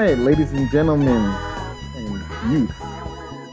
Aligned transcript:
right, 0.00 0.18
ladies 0.18 0.52
and 0.52 0.68
gentlemen 0.72 1.22
and 1.94 2.52
youth, 2.52 2.74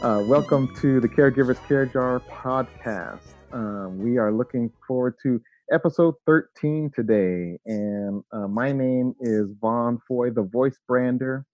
uh, 0.02 0.20
welcome 0.26 0.74
to 0.74 0.98
the 0.98 1.08
Caregivers 1.08 1.56
Care 1.68 1.86
Jar 1.86 2.18
podcast. 2.28 3.20
Um, 3.52 3.96
we 3.98 4.18
are 4.18 4.32
looking 4.32 4.68
forward 4.88 5.14
to 5.22 5.40
episode 5.70 6.14
13 6.26 6.90
today, 6.92 7.60
and 7.64 8.24
uh, 8.32 8.48
my 8.48 8.72
name 8.72 9.14
is 9.20 9.52
Vaughn 9.60 10.00
Foy, 10.08 10.30
the 10.30 10.42
voice 10.42 10.76
brander, 10.88 11.46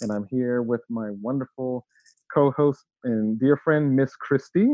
and 0.00 0.10
I'm 0.10 0.26
here 0.30 0.62
with 0.62 0.80
my 0.88 1.10
wonderful 1.20 1.84
co-host 2.32 2.86
and 3.04 3.38
dear 3.38 3.58
friend, 3.58 3.94
Miss 3.94 4.16
Christy. 4.16 4.70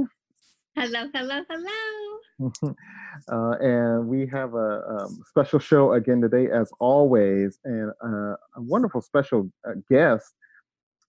Hello, 0.78 1.08
hello, 1.14 1.42
hello. 1.48 2.50
uh, 3.32 3.56
and 3.60 4.06
we 4.06 4.26
have 4.26 4.52
a 4.52 4.82
um, 4.86 5.22
special 5.26 5.58
show 5.58 5.94
again 5.94 6.20
today, 6.20 6.48
as 6.52 6.70
always, 6.80 7.58
and 7.64 7.92
uh, 8.04 8.34
a 8.56 8.58
wonderful 8.58 9.00
special 9.00 9.50
uh, 9.66 9.72
guest 9.90 10.34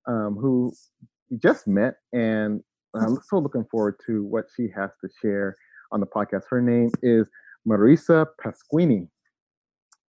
um, 0.07 0.37
who 0.39 0.71
we 1.29 1.37
just 1.37 1.67
met, 1.67 1.95
and 2.13 2.63
I'm 2.95 3.19
so 3.27 3.39
looking 3.39 3.65
forward 3.69 3.95
to 4.05 4.23
what 4.23 4.45
she 4.55 4.69
has 4.73 4.91
to 5.01 5.09
share 5.21 5.57
on 5.91 5.99
the 5.99 6.07
podcast. 6.07 6.43
Her 6.49 6.61
name 6.61 6.89
is 7.01 7.27
Marisa 7.67 8.25
Pasquini. 8.41 9.09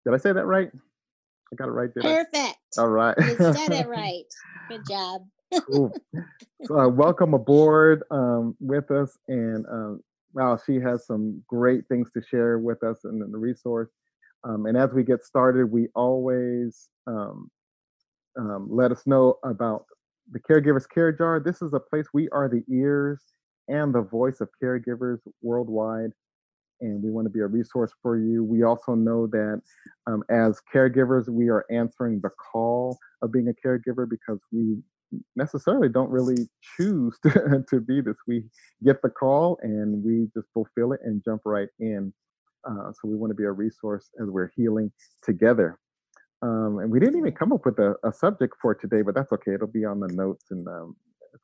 Did 0.06 0.14
I 0.14 0.18
say 0.18 0.32
that 0.32 0.46
right? 0.46 0.70
I 1.52 1.56
got 1.56 1.66
it 1.66 1.72
right. 1.72 1.92
Did 1.92 2.04
Perfect. 2.04 2.58
I? 2.78 2.80
All 2.80 2.90
right. 2.90 3.16
You 3.18 3.36
said 3.36 3.72
it 3.72 3.88
right. 3.88 4.24
Good 4.68 4.86
job. 4.88 5.22
Cool. 5.66 5.92
So, 6.64 6.78
uh, 6.78 6.88
welcome 6.88 7.34
aboard 7.34 8.02
um, 8.10 8.56
with 8.60 8.90
us, 8.90 9.16
and 9.28 9.64
um, 9.66 10.02
wow, 10.34 10.58
she 10.64 10.76
has 10.80 11.06
some 11.06 11.42
great 11.46 11.86
things 11.88 12.10
to 12.12 12.22
share 12.22 12.58
with 12.58 12.82
us 12.82 13.04
and 13.04 13.20
the 13.32 13.38
resource. 13.38 13.90
Um, 14.44 14.66
and 14.66 14.76
as 14.76 14.92
we 14.92 15.02
get 15.02 15.24
started, 15.24 15.70
we 15.70 15.88
always 15.94 16.88
um, 17.06 17.50
um, 18.38 18.68
let 18.70 18.92
us 18.92 19.06
know 19.06 19.38
about 19.44 19.86
the 20.30 20.40
Caregivers 20.40 20.88
Care 20.88 21.12
Jar. 21.12 21.40
This 21.40 21.62
is 21.62 21.72
a 21.72 21.80
place 21.80 22.06
we 22.12 22.28
are 22.30 22.48
the 22.48 22.62
ears 22.72 23.20
and 23.68 23.94
the 23.94 24.02
voice 24.02 24.40
of 24.40 24.48
caregivers 24.62 25.18
worldwide. 25.42 26.10
And 26.80 27.02
we 27.02 27.10
want 27.10 27.26
to 27.26 27.30
be 27.30 27.40
a 27.40 27.46
resource 27.46 27.92
for 28.02 28.18
you. 28.18 28.44
We 28.44 28.62
also 28.62 28.94
know 28.94 29.26
that 29.26 29.60
um, 30.06 30.22
as 30.30 30.60
caregivers, 30.72 31.28
we 31.28 31.48
are 31.48 31.66
answering 31.70 32.20
the 32.20 32.30
call 32.30 32.96
of 33.20 33.32
being 33.32 33.48
a 33.48 33.66
caregiver 33.66 34.08
because 34.08 34.38
we 34.52 34.76
necessarily 35.36 35.88
don't 35.88 36.10
really 36.10 36.48
choose 36.76 37.18
to, 37.22 37.64
to 37.68 37.80
be 37.80 38.00
this. 38.00 38.16
We 38.26 38.44
get 38.84 39.02
the 39.02 39.10
call 39.10 39.58
and 39.62 40.02
we 40.04 40.28
just 40.34 40.48
fulfill 40.52 40.92
it 40.92 41.00
and 41.04 41.22
jump 41.24 41.42
right 41.44 41.68
in. 41.80 42.12
Uh, 42.68 42.92
so 42.92 43.08
we 43.08 43.16
want 43.16 43.30
to 43.30 43.34
be 43.34 43.44
a 43.44 43.52
resource 43.52 44.10
as 44.20 44.28
we're 44.28 44.50
healing 44.56 44.90
together. 45.22 45.78
Um, 46.42 46.78
and 46.80 46.90
we 46.90 47.00
didn't 47.00 47.18
even 47.18 47.32
come 47.32 47.52
up 47.52 47.64
with 47.64 47.78
a, 47.78 47.96
a, 48.04 48.12
subject 48.12 48.54
for 48.62 48.74
today, 48.74 49.02
but 49.02 49.14
that's 49.14 49.32
okay. 49.32 49.54
It'll 49.54 49.66
be 49.66 49.84
on 49.84 49.98
the 49.98 50.08
notes 50.08 50.46
and 50.50 50.66
um, 50.68 50.94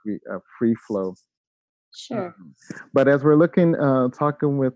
we 0.04 0.20
uh, 0.32 0.38
free 0.58 0.74
flow. 0.86 1.14
Sure. 1.94 2.26
Um, 2.26 2.54
but 2.92 3.08
as 3.08 3.24
we're 3.24 3.36
looking, 3.36 3.74
uh, 3.76 4.08
talking 4.08 4.58
with 4.58 4.74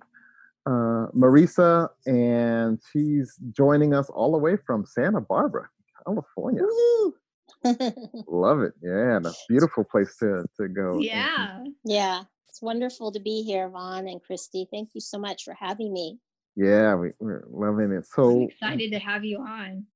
uh, 0.66 1.06
Marisa, 1.16 1.88
and 2.06 2.80
she's 2.92 3.36
joining 3.52 3.94
us 3.94 4.10
all 4.10 4.32
the 4.32 4.38
way 4.38 4.56
from 4.66 4.84
Santa 4.86 5.20
Barbara, 5.20 5.68
California. 6.04 6.62
Woo! 6.62 7.14
Love 8.28 8.60
it. 8.60 8.72
Yeah, 8.82 9.18
that's 9.22 9.44
a 9.48 9.52
beautiful 9.52 9.84
place 9.84 10.16
to 10.18 10.44
to 10.58 10.68
go. 10.68 10.98
Yeah. 11.00 11.64
Yeah. 11.84 12.22
It's 12.48 12.62
wonderful 12.62 13.12
to 13.12 13.20
be 13.20 13.42
here, 13.42 13.68
Vaughn 13.68 14.08
and 14.08 14.22
Christy. 14.22 14.66
Thank 14.70 14.90
you 14.94 15.00
so 15.00 15.18
much 15.18 15.44
for 15.44 15.54
having 15.54 15.92
me. 15.92 16.18
Yeah, 16.56 16.94
we, 16.96 17.10
are 17.22 17.44
loving 17.48 17.92
it. 17.92 18.06
So 18.06 18.30
I'm 18.30 18.42
excited 18.48 18.90
to 18.92 18.98
have 18.98 19.24
you 19.24 19.38
on. 19.38 19.86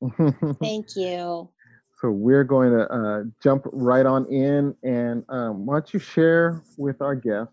Thank 0.60 0.96
you. 0.96 1.48
So 2.00 2.10
we're 2.10 2.44
going 2.44 2.72
to 2.72 2.88
uh, 2.88 3.22
jump 3.42 3.66
right 3.72 4.06
on 4.06 4.26
in, 4.32 4.74
and 4.82 5.22
um, 5.28 5.66
why 5.66 5.74
don't 5.74 5.92
you 5.92 6.00
share 6.00 6.62
with 6.78 7.02
our 7.02 7.14
guest? 7.14 7.50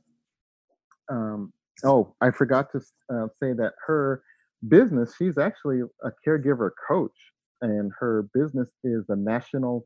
Um, 1.09 1.51
oh, 1.83 2.15
I 2.21 2.31
forgot 2.31 2.71
to 2.71 2.79
uh, 3.13 3.27
say 3.39 3.53
that 3.53 3.73
her 3.85 4.23
business. 4.67 5.13
She's 5.17 5.37
actually 5.37 5.81
a 6.03 6.11
caregiver 6.25 6.71
coach 6.87 7.11
and 7.61 7.91
her 7.99 8.29
business 8.33 8.69
is 8.83 9.05
the 9.07 9.15
National 9.15 9.85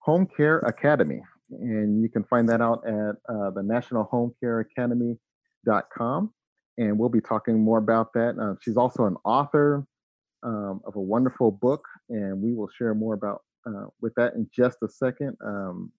Home 0.00 0.26
Care 0.36 0.58
Academy. 0.60 1.22
And 1.50 2.02
you 2.02 2.08
can 2.08 2.24
find 2.24 2.48
that 2.48 2.60
out 2.60 2.82
at 2.86 3.16
uh, 3.28 3.50
the 3.50 3.62
National 3.62 4.04
Home 4.04 4.34
Care 4.40 4.60
Academy.com. 4.60 6.32
And 6.78 6.98
we'll 6.98 7.08
be 7.08 7.20
talking 7.20 7.62
more 7.62 7.78
about 7.78 8.12
that. 8.14 8.38
Uh, 8.40 8.54
she's 8.62 8.76
also 8.76 9.04
an 9.04 9.16
author 9.24 9.86
um, 10.42 10.80
of 10.86 10.96
a 10.96 11.00
wonderful 11.00 11.50
book, 11.50 11.86
and 12.08 12.40
we 12.42 12.54
will 12.54 12.68
share 12.76 12.94
more 12.94 13.14
about 13.14 13.42
uh, 13.66 13.86
with 14.00 14.14
that 14.16 14.34
in 14.34 14.48
just 14.54 14.78
a 14.82 14.88
second. 14.88 15.36
Um, 15.44 15.92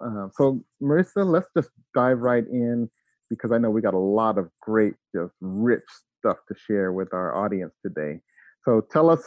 uh, 0.00 0.28
so, 0.36 0.62
Marisa, 0.82 1.26
let's 1.26 1.48
just 1.56 1.70
dive 1.94 2.18
right 2.18 2.46
in 2.46 2.88
because 3.30 3.50
I 3.50 3.58
know 3.58 3.70
we 3.70 3.80
got 3.80 3.94
a 3.94 3.98
lot 3.98 4.38
of 4.38 4.48
great, 4.60 4.94
just 5.14 5.34
rich 5.40 5.82
stuff 6.18 6.38
to 6.48 6.54
share 6.54 6.92
with 6.92 7.12
our 7.12 7.34
audience 7.34 7.74
today. 7.84 8.20
So, 8.64 8.80
tell 8.80 9.10
us 9.10 9.24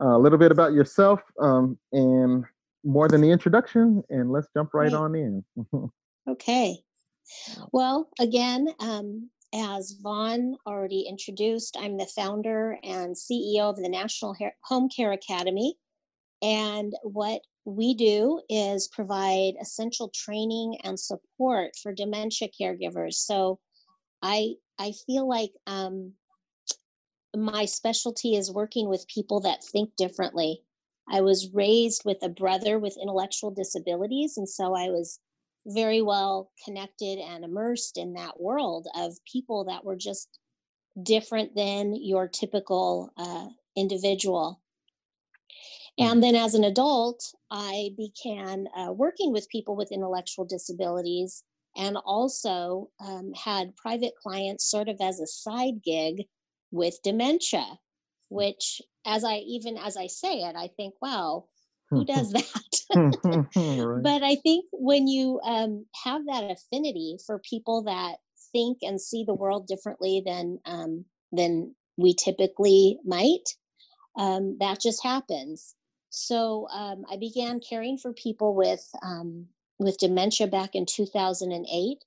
a 0.00 0.18
little 0.18 0.38
bit 0.38 0.50
about 0.50 0.72
yourself 0.72 1.20
um, 1.40 1.78
and 1.92 2.44
more 2.84 3.08
than 3.08 3.20
the 3.20 3.30
introduction, 3.30 4.02
and 4.08 4.32
let's 4.32 4.48
jump 4.56 4.70
right, 4.72 4.92
right. 4.92 4.94
on 4.94 5.14
in. 5.14 5.44
okay. 6.28 6.78
Well, 7.72 8.08
again, 8.18 8.68
um, 8.80 9.30
as 9.54 9.96
Vaughn 10.00 10.56
already 10.66 11.06
introduced, 11.08 11.76
I'm 11.78 11.96
the 11.96 12.06
founder 12.06 12.78
and 12.82 13.14
CEO 13.14 13.62
of 13.62 13.76
the 13.76 13.88
National 13.88 14.36
Home 14.64 14.88
Care 14.88 15.12
Academy. 15.12 15.74
And 16.42 16.94
what 17.02 17.42
we 17.64 17.94
do 17.94 18.40
is 18.48 18.88
provide 18.88 19.54
essential 19.60 20.10
training 20.14 20.78
and 20.84 20.98
support 20.98 21.72
for 21.82 21.92
dementia 21.92 22.48
caregivers. 22.58 23.14
So 23.14 23.58
I 24.22 24.54
I 24.78 24.92
feel 25.06 25.28
like 25.28 25.52
um, 25.66 26.14
my 27.36 27.64
specialty 27.64 28.34
is 28.34 28.52
working 28.52 28.88
with 28.88 29.06
people 29.08 29.40
that 29.40 29.64
think 29.64 29.94
differently. 29.96 30.62
I 31.08 31.20
was 31.20 31.50
raised 31.52 32.02
with 32.04 32.18
a 32.22 32.28
brother 32.28 32.78
with 32.78 32.98
intellectual 33.00 33.50
disabilities, 33.50 34.36
and 34.36 34.48
so 34.48 34.74
I 34.74 34.90
was 34.90 35.18
very 35.66 36.02
well 36.02 36.50
connected 36.64 37.18
and 37.18 37.44
immersed 37.44 37.98
in 37.98 38.14
that 38.14 38.40
world 38.40 38.88
of 38.96 39.18
people 39.30 39.64
that 39.64 39.84
were 39.84 39.96
just 39.96 40.38
different 41.02 41.54
than 41.54 41.94
your 41.94 42.28
typical 42.28 43.12
uh, 43.16 43.48
individual. 43.76 44.60
And 45.98 46.12
mm-hmm. 46.12 46.20
then 46.20 46.34
as 46.36 46.54
an 46.54 46.64
adult, 46.64 47.22
I 47.50 47.90
began 47.96 48.66
uh, 48.76 48.92
working 48.92 49.32
with 49.32 49.48
people 49.48 49.76
with 49.76 49.92
intellectual 49.92 50.44
disabilities 50.44 51.44
and 51.76 51.96
also 52.04 52.90
um, 53.04 53.32
had 53.34 53.76
private 53.76 54.14
clients 54.20 54.68
sort 54.68 54.88
of 54.88 54.96
as 55.00 55.20
a 55.20 55.26
side 55.26 55.82
gig 55.84 56.26
with 56.70 56.98
dementia, 57.02 57.66
which 58.28 58.80
as 59.06 59.24
I 59.24 59.38
even 59.38 59.76
as 59.76 59.96
I 59.96 60.06
say 60.06 60.40
it, 60.40 60.56
I 60.56 60.68
think, 60.76 60.94
wow, 61.00 61.46
who 61.90 62.04
does 62.04 62.32
that? 62.32 62.46
right. 63.56 64.02
But 64.02 64.22
I 64.22 64.36
think 64.36 64.66
when 64.72 65.08
you 65.08 65.40
um, 65.44 65.86
have 66.04 66.26
that 66.26 66.50
affinity 66.50 67.18
for 67.26 67.40
people 67.40 67.82
that 67.84 68.16
think 68.52 68.78
and 68.82 69.00
see 69.00 69.24
the 69.24 69.34
world 69.34 69.66
differently 69.66 70.22
than 70.24 70.58
um, 70.64 71.04
than 71.32 71.74
we 71.96 72.14
typically 72.14 72.98
might, 73.04 73.56
um, 74.16 74.56
that 74.60 74.80
just 74.80 75.02
happens. 75.02 75.74
So 76.10 76.66
um, 76.72 77.04
I 77.10 77.16
began 77.16 77.60
caring 77.60 77.98
for 77.98 78.12
people 78.12 78.54
with 78.54 78.88
um, 79.02 79.46
with 79.78 79.98
dementia 79.98 80.46
back 80.46 80.74
in 80.74 80.86
2008, 80.86 81.98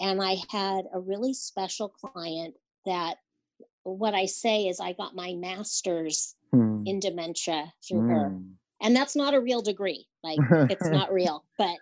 and 0.00 0.22
I 0.22 0.36
had 0.50 0.84
a 0.92 1.00
really 1.00 1.34
special 1.34 1.88
client 1.88 2.54
that 2.84 3.16
what 3.84 4.14
I 4.14 4.26
say 4.26 4.66
is 4.66 4.80
I 4.80 4.92
got 4.92 5.14
my 5.14 5.34
master's 5.34 6.34
hmm. 6.52 6.82
in 6.86 7.00
dementia 7.00 7.72
through 7.86 8.08
her. 8.08 8.28
Hmm. 8.30 8.42
And 8.80 8.96
that's 8.96 9.14
not 9.14 9.34
a 9.34 9.40
real 9.40 9.62
degree. 9.62 10.06
Like 10.22 10.38
it's 10.70 10.86
not 10.88 11.12
real, 11.12 11.44
but 11.58 11.76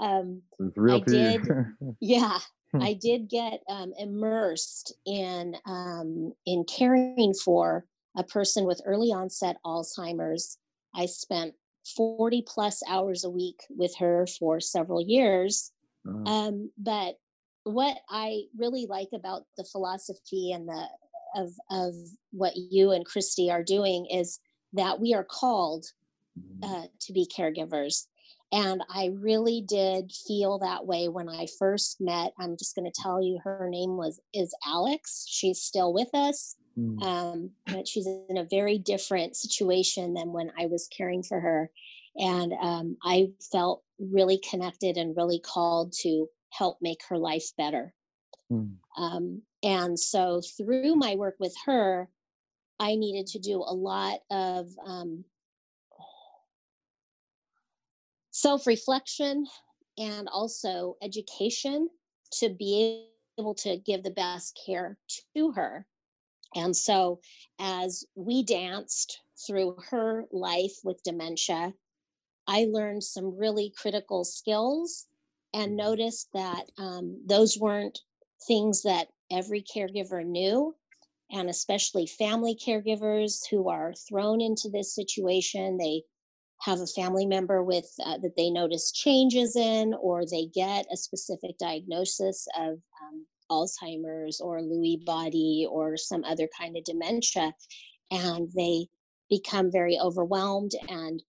um 0.00 0.42
I 0.60 1.00
did 1.00 1.48
yeah, 2.00 2.38
hmm. 2.72 2.82
I 2.82 2.94
did 2.94 3.28
get 3.28 3.60
um, 3.68 3.92
immersed 3.98 4.94
in 5.06 5.56
um, 5.66 6.32
in 6.46 6.64
caring 6.64 7.34
for 7.44 7.86
a 8.16 8.24
person 8.24 8.64
with 8.64 8.82
early 8.84 9.08
onset 9.12 9.56
Alzheimer's. 9.64 10.58
I 10.94 11.06
spent 11.06 11.54
40 11.96 12.44
plus 12.46 12.82
hours 12.88 13.24
a 13.24 13.30
week 13.30 13.60
with 13.70 13.94
her 13.98 14.26
for 14.38 14.60
several 14.60 15.00
years. 15.00 15.72
Um, 16.26 16.70
but 16.78 17.14
what 17.64 17.96
I 18.10 18.42
really 18.56 18.86
like 18.88 19.08
about 19.14 19.42
the 19.56 19.64
philosophy 19.64 20.52
and 20.52 20.68
the 20.68 20.88
of 21.34 21.50
of 21.70 21.94
what 22.30 22.56
you 22.56 22.92
and 22.92 23.04
Christy 23.04 23.50
are 23.50 23.62
doing 23.62 24.06
is 24.06 24.38
that 24.72 25.00
we 25.00 25.14
are 25.14 25.24
called 25.24 25.86
mm-hmm. 26.38 26.64
uh, 26.64 26.86
to 27.00 27.12
be 27.12 27.26
caregivers. 27.26 28.06
And 28.52 28.82
I 28.90 29.10
really 29.14 29.62
did 29.62 30.12
feel 30.12 30.58
that 30.58 30.86
way 30.86 31.08
when 31.08 31.28
I 31.28 31.46
first 31.58 32.00
met. 32.00 32.32
I'm 32.38 32.56
just 32.58 32.74
going 32.74 32.90
to 32.90 33.02
tell 33.02 33.22
you 33.22 33.38
her 33.42 33.66
name 33.70 33.96
was 33.96 34.20
is 34.34 34.54
Alex. 34.66 35.24
She's 35.28 35.60
still 35.60 35.92
with 35.92 36.14
us. 36.14 36.56
Mm. 36.78 37.02
um, 37.02 37.50
but 37.66 37.86
she's 37.86 38.06
in 38.06 38.38
a 38.38 38.46
very 38.50 38.78
different 38.78 39.36
situation 39.36 40.14
than 40.14 40.32
when 40.32 40.50
I 40.58 40.66
was 40.66 40.88
caring 40.88 41.22
for 41.22 41.38
her. 41.38 41.70
And 42.16 42.52
um, 42.60 42.96
I 43.04 43.28
felt 43.50 43.82
really 43.98 44.38
connected 44.38 44.96
and 44.96 45.16
really 45.16 45.38
called 45.38 45.92
to 46.00 46.28
help 46.50 46.78
make 46.80 47.00
her 47.08 47.18
life 47.18 47.50
better. 47.56 47.94
Mm. 48.50 48.76
Um, 48.96 49.42
and 49.62 49.98
so 49.98 50.40
through 50.56 50.96
my 50.96 51.14
work 51.14 51.36
with 51.38 51.54
her, 51.66 52.08
I 52.78 52.96
needed 52.96 53.26
to 53.28 53.38
do 53.38 53.58
a 53.58 53.74
lot 53.74 54.20
of 54.30 54.68
um, 54.84 55.24
self 58.32 58.66
reflection 58.66 59.46
and 59.98 60.28
also 60.28 60.96
education 61.02 61.88
to 62.32 62.48
be 62.48 63.06
able 63.38 63.54
to 63.54 63.76
give 63.78 64.02
the 64.02 64.10
best 64.10 64.58
care 64.66 64.98
to 65.36 65.52
her. 65.52 65.86
And 66.54 66.76
so, 66.76 67.20
as 67.58 68.04
we 68.14 68.42
danced 68.42 69.20
through 69.46 69.76
her 69.90 70.24
life 70.32 70.74
with 70.84 71.02
dementia, 71.02 71.72
I 72.46 72.66
learned 72.70 73.04
some 73.04 73.36
really 73.36 73.72
critical 73.76 74.24
skills 74.24 75.06
and 75.54 75.76
noticed 75.76 76.28
that 76.34 76.64
um, 76.78 77.22
those 77.26 77.58
weren't 77.58 78.00
things 78.46 78.82
that 78.82 79.08
every 79.30 79.62
caregiver 79.62 80.24
knew. 80.24 80.74
And 81.30 81.48
especially 81.48 82.06
family 82.06 82.54
caregivers 82.54 83.40
who 83.50 83.70
are 83.70 83.94
thrown 84.08 84.42
into 84.42 84.68
this 84.68 84.94
situation, 84.94 85.78
they 85.78 86.02
have 86.60 86.80
a 86.80 86.86
family 86.86 87.26
member 87.26 87.62
with 87.62 87.90
uh, 88.04 88.18
that 88.18 88.36
they 88.36 88.50
notice 88.50 88.92
changes 88.92 89.56
in, 89.56 89.94
or 89.94 90.24
they 90.24 90.46
get 90.54 90.86
a 90.92 90.96
specific 90.96 91.56
diagnosis 91.58 92.46
of 92.58 92.78
um, 93.02 93.26
Alzheimer's 93.50 94.40
or 94.40 94.60
Lewy 94.60 95.04
body 95.04 95.66
or 95.68 95.96
some 95.96 96.22
other 96.24 96.48
kind 96.58 96.76
of 96.76 96.84
dementia, 96.84 97.52
and 98.10 98.48
they 98.54 98.86
become 99.28 99.72
very 99.72 99.98
overwhelmed. 99.98 100.72
And 100.88 101.22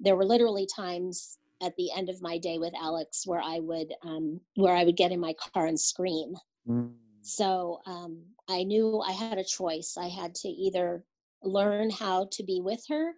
there 0.00 0.16
were 0.16 0.26
literally 0.26 0.66
times 0.66 1.38
at 1.62 1.74
the 1.76 1.90
end 1.96 2.08
of 2.08 2.22
my 2.22 2.38
day 2.38 2.58
with 2.58 2.74
Alex 2.80 3.26
where 3.26 3.40
I 3.42 3.60
would 3.60 3.92
um, 4.02 4.40
where 4.56 4.74
I 4.74 4.84
would 4.84 4.96
get 4.96 5.12
in 5.12 5.20
my 5.20 5.34
car 5.34 5.66
and 5.66 5.78
scream. 5.78 6.34
Mm. 6.68 6.90
So 7.22 7.80
um, 7.86 8.22
I 8.48 8.62
knew 8.64 9.00
I 9.00 9.12
had 9.12 9.38
a 9.38 9.44
choice. 9.44 9.96
I 9.98 10.08
had 10.08 10.34
to 10.36 10.48
either 10.48 11.04
learn 11.42 11.90
how 11.90 12.28
to 12.32 12.42
be 12.44 12.60
with 12.60 12.84
her 12.88 13.12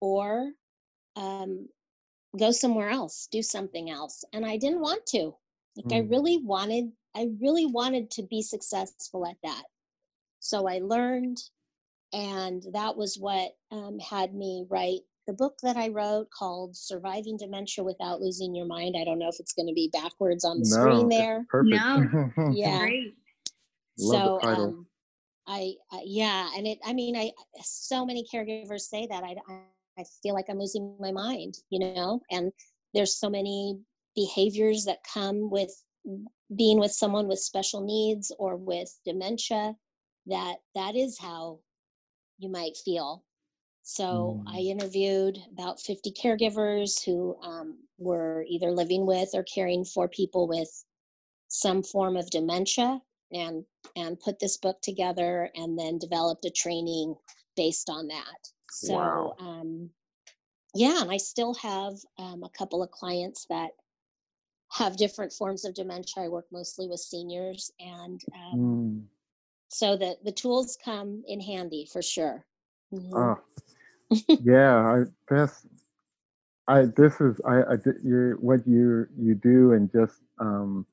or 0.00 0.52
um, 1.16 1.68
go 2.38 2.50
somewhere 2.50 2.90
else, 2.90 3.28
do 3.30 3.42
something 3.42 3.90
else. 3.90 4.24
And 4.32 4.44
I 4.46 4.56
didn't 4.56 4.80
want 4.80 5.06
to. 5.06 5.34
Like 5.76 5.92
I 5.92 6.02
Mm. 6.02 6.10
really 6.10 6.38
wanted, 6.38 6.92
I 7.16 7.30
really 7.40 7.66
wanted 7.66 8.10
to 8.12 8.22
be 8.22 8.42
successful 8.42 9.26
at 9.26 9.36
that. 9.42 9.64
So 10.40 10.68
I 10.68 10.78
learned, 10.78 11.38
and 12.12 12.62
that 12.72 12.96
was 12.96 13.18
what 13.18 13.56
um, 13.70 13.98
had 13.98 14.34
me 14.34 14.66
write 14.68 15.02
the 15.28 15.34
book 15.34 15.58
that 15.62 15.76
I 15.76 15.88
wrote 15.88 16.30
called 16.30 16.74
Surviving 16.74 17.36
Dementia 17.36 17.84
Without 17.84 18.22
Losing 18.22 18.54
Your 18.54 18.64
Mind. 18.64 18.96
I 18.98 19.04
don't 19.04 19.18
know 19.18 19.28
if 19.28 19.38
it's 19.38 19.52
going 19.52 19.68
to 19.68 19.74
be 19.74 19.90
backwards 19.92 20.42
on 20.42 20.58
the 20.58 20.64
screen 20.64 21.06
No, 21.06 21.06
it's 21.06 21.16
there. 21.16 21.46
Perfect. 21.50 21.76
No. 21.76 22.30
Yeah. 22.52 22.78
Great. 22.80 23.14
Love 23.98 24.24
so 24.24 24.38
the 24.40 24.46
title. 24.46 24.64
um 24.64 24.86
I, 25.46 25.74
I 25.90 26.02
yeah 26.04 26.50
and 26.56 26.66
it 26.66 26.78
i 26.84 26.92
mean 26.92 27.16
i 27.16 27.32
so 27.62 28.04
many 28.04 28.24
caregivers 28.32 28.82
say 28.82 29.06
that 29.10 29.24
I, 29.24 29.34
I 29.48 29.60
i 29.98 30.04
feel 30.22 30.34
like 30.34 30.44
i'm 30.48 30.58
losing 30.58 30.94
my 31.00 31.10
mind 31.10 31.56
you 31.70 31.80
know 31.80 32.20
and 32.30 32.52
there's 32.94 33.16
so 33.16 33.30
many 33.30 33.78
behaviors 34.14 34.84
that 34.84 34.98
come 35.12 35.50
with 35.50 35.72
being 36.54 36.78
with 36.78 36.92
someone 36.92 37.26
with 37.26 37.38
special 37.40 37.80
needs 37.80 38.30
or 38.38 38.56
with 38.56 38.94
dementia 39.06 39.74
that 40.26 40.56
that 40.74 40.94
is 40.94 41.18
how 41.18 41.58
you 42.38 42.50
might 42.50 42.76
feel 42.84 43.24
so 43.88 44.42
i 44.46 44.58
interviewed 44.58 45.38
about 45.50 45.80
50 45.80 46.12
caregivers 46.12 47.02
who 47.02 47.34
um, 47.42 47.78
were 47.96 48.44
either 48.46 48.70
living 48.70 49.06
with 49.06 49.30
or 49.32 49.42
caring 49.44 49.82
for 49.82 50.06
people 50.08 50.46
with 50.46 50.68
some 51.48 51.82
form 51.82 52.14
of 52.14 52.28
dementia 52.28 53.00
and 53.32 53.64
and 53.96 54.20
put 54.20 54.38
this 54.40 54.58
book 54.58 54.76
together 54.82 55.48
and 55.54 55.78
then 55.78 55.96
developed 55.98 56.44
a 56.44 56.50
training 56.50 57.14
based 57.56 57.88
on 57.88 58.08
that 58.08 58.40
so 58.70 58.92
Wow. 58.92 59.34
um 59.40 59.88
yeah 60.74 61.00
and 61.00 61.10
i 61.10 61.16
still 61.16 61.54
have 61.54 61.94
um, 62.18 62.44
a 62.44 62.50
couple 62.50 62.82
of 62.82 62.90
clients 62.90 63.46
that 63.48 63.70
have 64.70 64.98
different 64.98 65.32
forms 65.32 65.64
of 65.64 65.72
dementia 65.72 66.24
i 66.24 66.28
work 66.28 66.44
mostly 66.52 66.86
with 66.86 67.00
seniors 67.00 67.72
and 67.80 68.20
um, 68.34 68.58
Mm. 68.58 69.06
so 69.70 69.96
the 69.96 70.18
the 70.24 70.32
tools 70.32 70.76
come 70.84 71.22
in 71.26 71.40
handy 71.40 71.86
for 71.90 72.02
sure 72.02 72.44
Mhm. 72.92 73.12
Ah, 73.14 73.38
yeah, 74.38 74.76
I 74.76 75.04
that's 75.28 75.66
I 76.68 76.86
this 76.96 77.20
is 77.20 77.40
I 77.46 77.62
I 77.62 77.76
you 78.04 78.36
what 78.40 78.66
you 78.66 79.06
you 79.18 79.34
do 79.34 79.72
and 79.72 79.90
just 79.92 80.22
um 80.40 80.86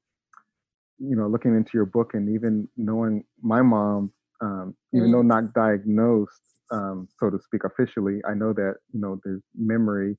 you 1.00 1.16
know 1.16 1.28
looking 1.28 1.56
into 1.56 1.72
your 1.74 1.86
book 1.86 2.14
and 2.14 2.30
even 2.30 2.68
knowing 2.78 3.24
my 3.42 3.62
mom 3.62 4.12
um 4.42 4.76
even 4.94 5.12
Mm. 5.12 5.12
though 5.12 5.22
not 5.22 5.54
diagnosed 5.54 6.42
um 6.72 7.08
so 7.20 7.30
to 7.30 7.40
speak 7.40 7.64
officially 7.64 8.22
I 8.28 8.34
know 8.34 8.54
that 8.54 8.76
you 8.94 9.00
know 9.02 9.20
there's 9.24 9.44
memory 9.56 10.18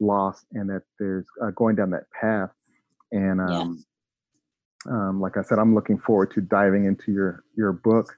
loss 0.00 0.44
and 0.52 0.68
that 0.70 0.82
there's 0.98 1.26
uh, 1.42 1.50
going 1.52 1.76
down 1.76 1.90
that 1.90 2.10
path. 2.20 2.50
And 3.12 3.40
um 3.40 3.84
um 4.90 5.20
like 5.20 5.36
I 5.36 5.42
said 5.42 5.58
I'm 5.58 5.74
looking 5.74 5.98
forward 5.98 6.32
to 6.32 6.40
diving 6.40 6.84
into 6.86 7.12
your 7.12 7.44
your 7.56 7.72
book 7.72 8.16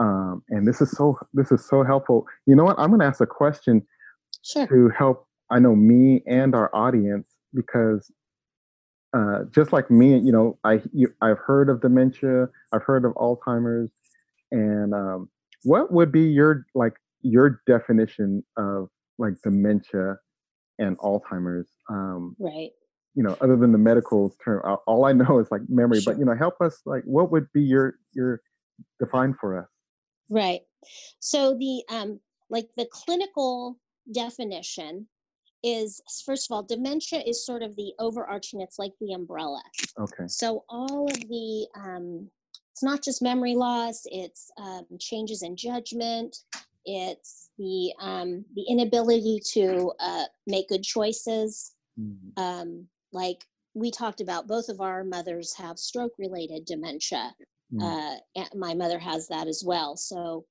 um 0.00 0.42
and 0.48 0.66
this 0.66 0.80
is 0.80 0.90
so 0.90 1.16
this 1.32 1.52
is 1.52 1.64
so 1.68 1.84
helpful. 1.84 2.26
You 2.46 2.56
know 2.56 2.64
what? 2.64 2.78
I'm 2.78 2.88
going 2.88 3.00
to 3.00 3.06
ask 3.06 3.20
a 3.20 3.26
question 3.26 3.86
sure. 4.44 4.66
to 4.66 4.90
help 4.96 5.26
i 5.50 5.58
know 5.58 5.74
me 5.74 6.22
and 6.26 6.54
our 6.54 6.74
audience 6.74 7.28
because 7.54 8.10
uh 9.12 9.40
just 9.50 9.72
like 9.72 9.90
me 9.90 10.18
you 10.18 10.32
know 10.32 10.58
i 10.64 10.80
you, 10.92 11.08
i've 11.20 11.38
heard 11.38 11.68
of 11.68 11.80
dementia 11.80 12.46
i've 12.72 12.82
heard 12.82 13.04
of 13.04 13.12
alzheimer's 13.14 13.90
and 14.52 14.94
um 14.94 15.28
what 15.64 15.92
would 15.92 16.10
be 16.10 16.22
your 16.22 16.64
like 16.74 16.94
your 17.22 17.60
definition 17.66 18.42
of 18.56 18.88
like 19.18 19.34
dementia 19.44 20.16
and 20.78 20.96
alzheimer's? 20.98 21.68
Um 21.90 22.34
right. 22.38 22.70
you 23.14 23.22
know 23.22 23.36
other 23.40 23.56
than 23.56 23.72
the 23.72 23.78
medical 23.78 24.34
term 24.42 24.62
all 24.86 25.04
i 25.04 25.12
know 25.12 25.38
is 25.38 25.48
like 25.50 25.62
memory 25.68 26.00
Sure. 26.00 26.14
but 26.14 26.18
you 26.18 26.24
know 26.24 26.34
help 26.34 26.54
us 26.60 26.80
like 26.86 27.02
what 27.04 27.30
would 27.30 27.46
be 27.52 27.62
your 27.62 27.96
your 28.14 28.40
define 28.98 29.34
for 29.38 29.58
us 29.58 29.68
Right. 30.30 30.60
So 31.18 31.54
the 31.58 31.82
um 31.90 32.20
like 32.48 32.68
the 32.76 32.86
clinical 32.90 33.78
definition 34.12 35.06
is 35.62 36.00
first 36.24 36.50
of 36.50 36.54
all 36.54 36.62
dementia 36.62 37.20
is 37.26 37.44
sort 37.44 37.62
of 37.62 37.76
the 37.76 37.92
overarching 37.98 38.60
it's 38.60 38.78
like 38.78 38.92
the 39.00 39.12
umbrella. 39.12 39.62
okay 39.98 40.26
So 40.26 40.64
all 40.68 41.06
of 41.10 41.20
the 41.28 41.66
um 41.74 42.30
it's 42.72 42.82
not 42.82 43.02
just 43.02 43.20
memory 43.20 43.54
loss, 43.54 44.02
it's 44.06 44.50
um, 44.56 44.86
changes 44.98 45.42
in 45.42 45.56
judgment, 45.56 46.34
it's 46.86 47.50
the 47.58 47.92
um 48.00 48.44
the 48.54 48.64
inability 48.68 49.40
to 49.52 49.92
uh 50.00 50.24
make 50.46 50.68
good 50.68 50.82
choices 50.82 51.72
Mm, 51.98 52.38
um 52.38 52.86
like 53.12 53.44
we 53.74 53.90
talked 53.90 54.20
about 54.20 54.46
both 54.46 54.68
of 54.68 54.80
our 54.80 55.02
mothers 55.04 55.52
have 55.54 55.76
stroke 55.78 56.12
related 56.18 56.64
dementia 56.64 57.34
mm, 57.72 57.96
uh, 57.96 58.16
my 58.54 58.74
mother 58.74 58.98
has 58.98 59.28
that 59.28 59.46
as 59.48 59.62
well. 59.64 59.96
So 59.96 60.46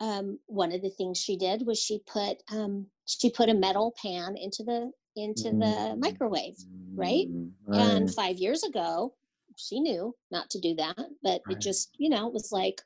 um, 0.00 0.38
one 0.46 0.72
of 0.72 0.82
the 0.82 0.90
things 0.90 1.18
she 1.18 1.36
did 1.36 1.66
was 1.66 1.78
she 1.78 1.98
put 2.06 2.42
um, 2.52 2.86
she 3.06 3.30
put 3.30 3.48
a 3.48 3.54
metal 3.54 3.94
pan 4.00 4.36
into 4.36 4.62
the 4.64 4.92
into 5.16 5.54
the 5.54 5.96
Mm. 5.96 5.98
microwave, 5.98 6.64
right? 6.96 7.26
mm, 7.26 7.52
And 7.74 8.10
five 8.10 8.38
years 8.38 8.62
ago, 8.64 9.14
she 9.56 9.80
knew 9.80 10.16
not 10.30 10.50
to 10.50 10.60
do 10.60 10.74
that, 10.76 10.96
but 11.22 11.42
Right. 11.44 11.48
it 11.48 11.60
just 11.60 11.94
you 11.98 12.08
know 12.10 12.28
was 12.28 12.52
like, 12.52 12.82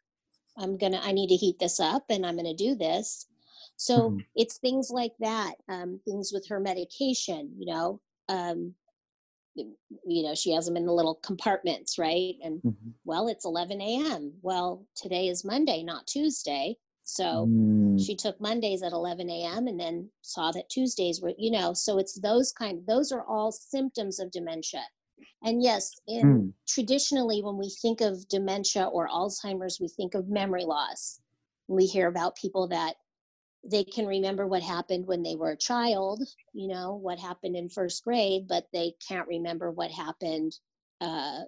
I'm 0.59 0.77
gonna 0.77 1.01
I 1.03 1.13
need 1.13 1.29
to 1.29 1.37
heat 1.37 1.59
this 1.59 1.81
up 1.81 2.05
and 2.11 2.25
I'm 2.27 2.37
gonna 2.37 2.55
do 2.55 2.75
this. 2.75 3.29
So 3.77 4.17
Mhm. 4.17 4.25
it's 4.35 4.59
things 4.59 4.91
like 4.91 5.13
that, 5.21 5.55
um, 5.69 6.01
things 6.05 6.33
with 6.33 6.49
her 6.49 6.61
medication, 6.61 7.55
you 7.59 7.67
know. 7.73 8.01
Um, 8.29 8.75
you 9.55 10.23
know, 10.23 10.35
she 10.35 10.53
has 10.53 10.67
them 10.67 10.77
in 10.77 10.87
the 10.87 10.93
little 10.93 11.17
compartments, 11.17 11.99
right? 11.99 12.35
And 12.43 12.63
Mhm. 12.65 12.95
well, 13.05 13.29
it's 13.29 13.45
11 13.45 13.81
a.m. 13.81 14.33
Well, 14.43 14.87
today 14.97 15.29
is 15.29 15.45
Monday, 15.45 15.83
not 15.83 16.07
Tuesday. 16.07 16.77
So 17.03 17.45
Mm, 17.47 18.01
she 18.01 18.17
took 18.17 18.41
Mondays 18.41 18.83
at 18.83 18.93
11 18.93 19.29
a.m. 19.31 19.67
and 19.69 19.79
then 19.79 20.11
saw 20.23 20.51
that 20.53 20.69
Tuesdays 20.71 21.21
were, 21.21 21.35
you 21.39 21.51
know, 21.51 21.75
so 21.75 21.99
it's 21.99 22.19
those 22.21 22.51
kind, 22.53 22.85
those 22.87 23.13
are 23.13 23.25
all 23.27 23.53
symptoms 23.53 24.19
of 24.19 24.31
dementia. 24.31 24.83
And 25.43 25.63
yes, 25.63 26.01
in 26.09 26.25
mm, 26.25 26.53
traditionally, 26.67 27.43
when 27.43 27.59
we 27.59 27.71
think 27.71 28.01
of 28.01 28.27
dementia 28.29 28.87
or 28.87 29.09
Alzheimer's, 29.09 29.79
we 29.81 29.89
think 29.89 30.15
of 30.15 30.29
memory 30.29 30.65
loss. 30.65 31.21
We 31.69 31.87
hear 31.87 32.09
about 32.09 32.37
people 32.37 32.67
that 32.69 32.97
they 33.71 33.85
can 33.85 34.07
remember 34.07 34.47
what 34.47 34.63
happened 34.63 35.07
when 35.07 35.23
they 35.23 35.37
were 35.37 35.53
a 35.53 35.57
child, 35.57 36.23
you 36.53 36.69
know, 36.69 36.95
what 36.95 37.19
happened 37.19 37.57
in 37.57 37.69
first 37.69 38.05
grade, 38.05 38.47
but 38.49 38.67
they 38.73 38.95
can't 39.09 39.29
remember 39.29 39.71
what 39.71 39.91
happened 39.91 40.55
uh, 41.01 41.41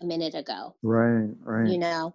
a 0.00 0.04
minute 0.04 0.34
ago 0.34 0.74
right, 0.82 1.28
right. 1.42 1.68
you 1.70 1.78
know 1.78 2.14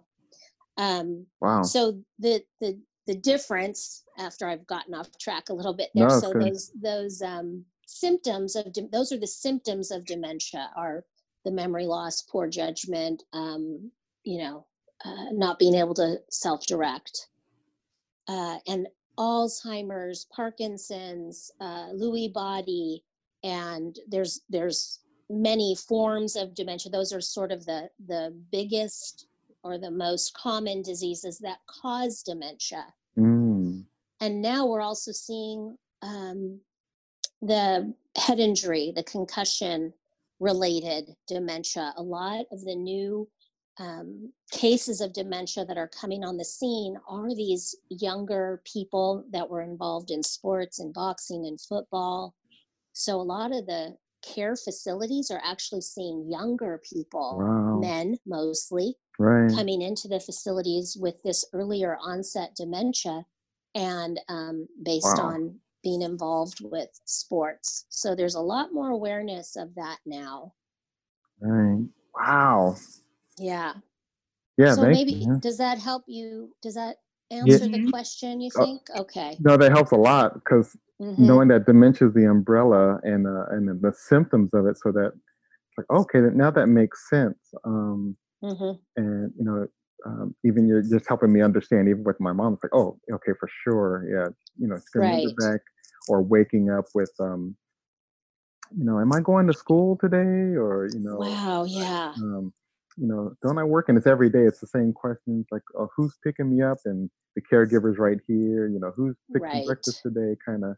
Um, 0.76 1.26
Wow. 1.40 1.62
so 1.62 2.02
the 2.18 2.42
the 2.60 2.78
the 3.06 3.14
difference 3.16 4.04
after 4.18 4.48
I've 4.48 4.66
gotten 4.66 4.94
off 4.94 5.10
track 5.18 5.48
a 5.48 5.54
little 5.54 5.74
bit 5.74 5.90
there. 5.94 6.06
it's 6.06 6.20
so 6.20 6.32
good. 6.32 6.42
those 6.42 6.72
those 6.82 7.22
um, 7.22 7.64
symptoms 7.86 8.56
of 8.56 8.72
dem- 8.72 8.90
those 8.92 9.12
are 9.12 9.18
the 9.18 9.26
symptoms 9.26 9.90
of 9.90 10.04
dementia 10.04 10.70
are 10.76 11.04
the 11.44 11.50
memory 11.52 11.86
loss, 11.86 12.22
poor 12.22 12.48
judgment, 12.48 13.22
um, 13.32 13.90
you 14.24 14.38
know, 14.38 14.66
uh, 15.04 15.30
not 15.32 15.58
being 15.58 15.74
able 15.74 15.94
to 15.94 16.16
self 16.30 16.66
direct, 16.66 17.28
uh, 18.28 18.58
and 18.66 18.88
Alzheimer's, 19.18 20.26
Parkinson's, 20.34 21.50
uh, 21.60 21.88
Lewy 21.92 22.32
body, 22.32 23.02
and 23.42 23.98
there's 24.08 24.42
there's 24.48 25.00
many 25.30 25.74
forms 25.74 26.36
of 26.36 26.54
dementia. 26.54 26.90
Those 26.90 27.12
are 27.12 27.20
sort 27.20 27.52
of 27.52 27.64
the 27.64 27.88
the 28.06 28.34
biggest 28.52 29.26
or 29.62 29.78
the 29.78 29.90
most 29.90 30.34
common 30.34 30.82
diseases 30.82 31.38
that 31.38 31.58
cause 31.66 32.22
dementia. 32.22 32.86
Mm. 33.18 33.84
And 34.20 34.40
now 34.40 34.66
we're 34.66 34.80
also 34.80 35.12
seeing 35.12 35.76
um, 36.02 36.60
the 37.42 37.92
head 38.16 38.38
injury, 38.38 38.92
the 38.94 39.02
concussion 39.02 39.92
related 40.38 41.10
dementia. 41.26 41.92
A 41.96 42.02
lot 42.02 42.46
of 42.52 42.64
the 42.64 42.74
new 42.74 43.28
um, 43.78 44.32
cases 44.50 45.00
of 45.00 45.12
dementia 45.12 45.64
that 45.64 45.76
are 45.76 45.88
coming 45.88 46.24
on 46.24 46.36
the 46.36 46.44
scene 46.44 46.96
are 47.08 47.34
these 47.34 47.74
younger 47.90 48.62
people 48.64 49.24
that 49.32 49.48
were 49.48 49.62
involved 49.62 50.10
in 50.10 50.22
sports 50.22 50.78
and 50.78 50.94
boxing 50.94 51.46
and 51.46 51.60
football. 51.60 52.34
So 52.92 53.20
a 53.20 53.22
lot 53.22 53.52
of 53.52 53.66
the 53.66 53.96
care 54.22 54.56
facilities 54.56 55.30
are 55.30 55.40
actually 55.44 55.82
seeing 55.82 56.30
younger 56.30 56.80
people, 56.88 57.36
Wow. 57.38 57.80
men 57.80 58.18
mostly, 58.26 58.96
Right. 59.18 59.52
coming 59.54 59.82
into 59.82 60.08
the 60.08 60.20
facilities 60.20 60.96
with 60.98 61.22
this 61.22 61.44
earlier 61.52 61.96
onset 62.00 62.54
dementia 62.56 63.26
and 63.74 64.18
um, 64.28 64.66
based 64.82 65.18
Wow. 65.18 65.30
on 65.30 65.60
being 65.82 66.02
involved 66.02 66.60
with 66.62 66.88
sports. 67.04 67.84
So 67.90 68.14
there's 68.14 68.34
a 68.34 68.40
lot 68.40 68.72
more 68.72 68.90
awareness 68.90 69.56
of 69.56 69.74
that 69.74 69.98
now. 70.06 70.54
Right. 71.40 71.84
Wow. 72.14 72.76
Yeah. 73.38 73.74
Yeah. 74.58 74.74
so 74.74 74.86
maybe 74.88 75.12
you. 75.12 75.38
does 75.40 75.58
that 75.58 75.78
help 75.78 76.04
you? 76.06 76.54
Does 76.62 76.74
that 76.74 76.96
answer 77.30 77.58
the 77.58 77.78
Mhm. 77.78 77.90
question 77.90 78.40
you 78.40 78.50
Uh, 78.56 78.64
think? 78.64 78.82
Okay. 78.96 79.38
No, 79.40 79.56
that 79.56 79.70
helps 79.72 79.92
a 79.92 79.96
lot 79.96 80.34
because 80.34 80.76
Mhm. 81.00 81.18
knowing 81.18 81.48
that 81.48 81.66
dementia 81.66 82.08
is 82.08 82.14
the 82.14 82.24
umbrella 82.24 82.98
and 83.02 83.26
uh, 83.26 83.46
and 83.50 83.68
the 83.82 83.92
symptoms 83.92 84.50
of 84.54 84.66
it, 84.66 84.78
so 84.78 84.92
that 84.92 85.12
like 85.76 85.90
okay, 85.90 86.20
now 86.34 86.50
that 86.50 86.68
makes 86.68 87.08
sense. 87.10 87.38
Um, 87.64 88.16
Mhm. 88.42 88.80
and 88.96 89.32
you 89.38 89.44
know, 89.44 89.66
um, 90.06 90.34
even 90.44 90.66
you're 90.66 90.82
just 90.82 91.06
helping 91.06 91.32
me 91.32 91.42
understand. 91.42 91.88
Even 91.88 92.04
with 92.04 92.18
my 92.20 92.32
mom, 92.32 92.54
it's 92.54 92.62
like, 92.62 92.74
oh, 92.74 92.98
okay, 93.12 93.32
for 93.38 93.48
sure, 93.62 94.04
yeah, 94.10 94.28
you 94.58 94.68
know, 94.68 94.80
Right. 94.94 95.26
back 95.38 95.60
or 96.08 96.22
waking 96.22 96.70
up 96.70 96.86
with, 96.94 97.12
um, 97.20 97.56
you 98.76 98.84
know, 98.84 99.00
am 99.00 99.12
I 99.12 99.20
going 99.20 99.46
to 99.48 99.52
school 99.54 99.96
today, 100.00 100.16
or 100.56 100.88
you 100.92 101.00
know, 101.00 101.18
Wow. 101.18 101.64
Yeah. 101.64 102.14
um, 102.16 102.52
you 102.96 103.06
know, 103.06 103.32
don't 103.42 103.58
I 103.58 103.64
work? 103.64 103.88
And 103.88 103.98
it's 103.98 104.06
every 104.06 104.30
day. 104.30 104.44
It's 104.44 104.60
the 104.60 104.66
same 104.66 104.92
questions 104.92 105.46
like, 105.50 105.62
oh, 105.78 105.88
who's 105.96 106.16
picking 106.24 106.50
me 106.54 106.62
up? 106.62 106.78
And 106.84 107.10
the 107.34 107.42
caregiver's 107.42 107.98
right 107.98 108.18
here. 108.26 108.68
You 108.68 108.78
know, 108.80 108.92
who's 108.96 109.16
fixing 109.32 109.50
Right. 109.50 109.66
breakfast 109.66 110.00
today? 110.02 110.36
Kind 110.44 110.64
of. 110.64 110.76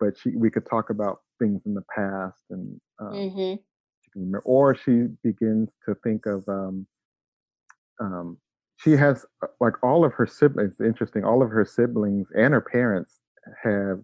But 0.00 0.18
she, 0.18 0.30
we 0.36 0.50
could 0.50 0.66
talk 0.68 0.90
about 0.90 1.20
things 1.38 1.62
in 1.64 1.74
the 1.74 1.84
past, 1.94 2.42
and 2.50 2.80
um, 3.00 3.30
hmm 3.30 3.54
she 4.02 4.10
can 4.12 4.22
remember, 4.22 4.42
or 4.44 4.74
she 4.74 5.06
begins 5.22 5.70
to 5.86 5.94
think 6.04 6.26
of. 6.26 6.46
Um, 6.48 6.86
um, 8.00 8.38
she 8.78 8.92
has 8.92 9.24
uh, 9.42 9.46
like 9.60 9.82
all 9.82 10.04
of 10.04 10.12
her 10.12 10.26
siblings. 10.26 10.74
Interesting. 10.80 11.24
All 11.24 11.42
of 11.42 11.50
her 11.50 11.64
siblings 11.64 12.26
and 12.36 12.52
her 12.52 12.60
parents 12.60 13.20
have 13.62 14.00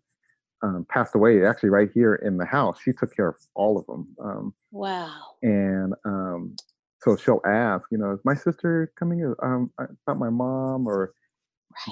um, 0.62 0.86
passed 0.88 1.14
away. 1.14 1.44
Actually, 1.44 1.70
right 1.70 1.90
here 1.92 2.14
in 2.14 2.38
the 2.38 2.46
house, 2.46 2.78
she 2.82 2.92
took 2.92 3.14
care 3.14 3.28
of 3.28 3.36
all 3.54 3.78
of 3.78 3.86
them. 3.86 4.08
Um, 4.24 4.54
Wow. 4.70 5.34
and 5.42 5.92
um, 6.06 6.56
so 7.02 7.16
she'll 7.16 7.40
ask, 7.46 7.84
you 7.90 7.98
know, 7.98 8.12
is 8.12 8.20
my 8.24 8.34
sister 8.34 8.92
coming? 8.98 9.20
in? 9.20 9.34
Um, 9.42 9.70
I 9.78 9.84
thought 10.06 10.18
my 10.18 10.30
mom, 10.30 10.86
or 10.86 11.14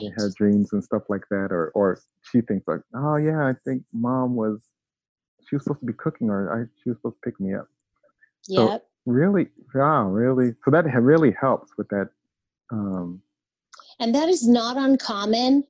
they 0.00 0.10
had 0.18 0.34
dreams 0.36 0.72
and 0.72 0.82
stuff 0.82 1.02
like 1.08 1.24
that, 1.30 1.48
or 1.50 1.70
or 1.74 2.00
she 2.30 2.40
thinks 2.40 2.66
like, 2.68 2.80
oh 2.94 3.16
yeah, 3.16 3.46
I 3.46 3.54
think 3.64 3.82
mom 3.92 4.36
was, 4.36 4.62
she 5.48 5.56
was 5.56 5.64
supposed 5.64 5.80
to 5.80 5.86
be 5.86 5.92
cooking, 5.94 6.30
or 6.30 6.52
I 6.52 6.64
she 6.82 6.90
was 6.90 6.98
supposed 6.98 7.16
to 7.22 7.30
pick 7.30 7.40
me 7.40 7.54
up. 7.54 7.66
So 8.42 8.80
really, 9.06 9.48
wow, 9.74 10.04
really, 10.08 10.54
so 10.64 10.70
that 10.70 10.84
really 10.84 11.34
helps 11.40 11.70
with 11.76 11.88
that. 11.88 12.08
Um, 12.72 13.22
and 14.00 14.14
that 14.14 14.28
is 14.28 14.48
not 14.48 14.76
uncommon 14.76 15.64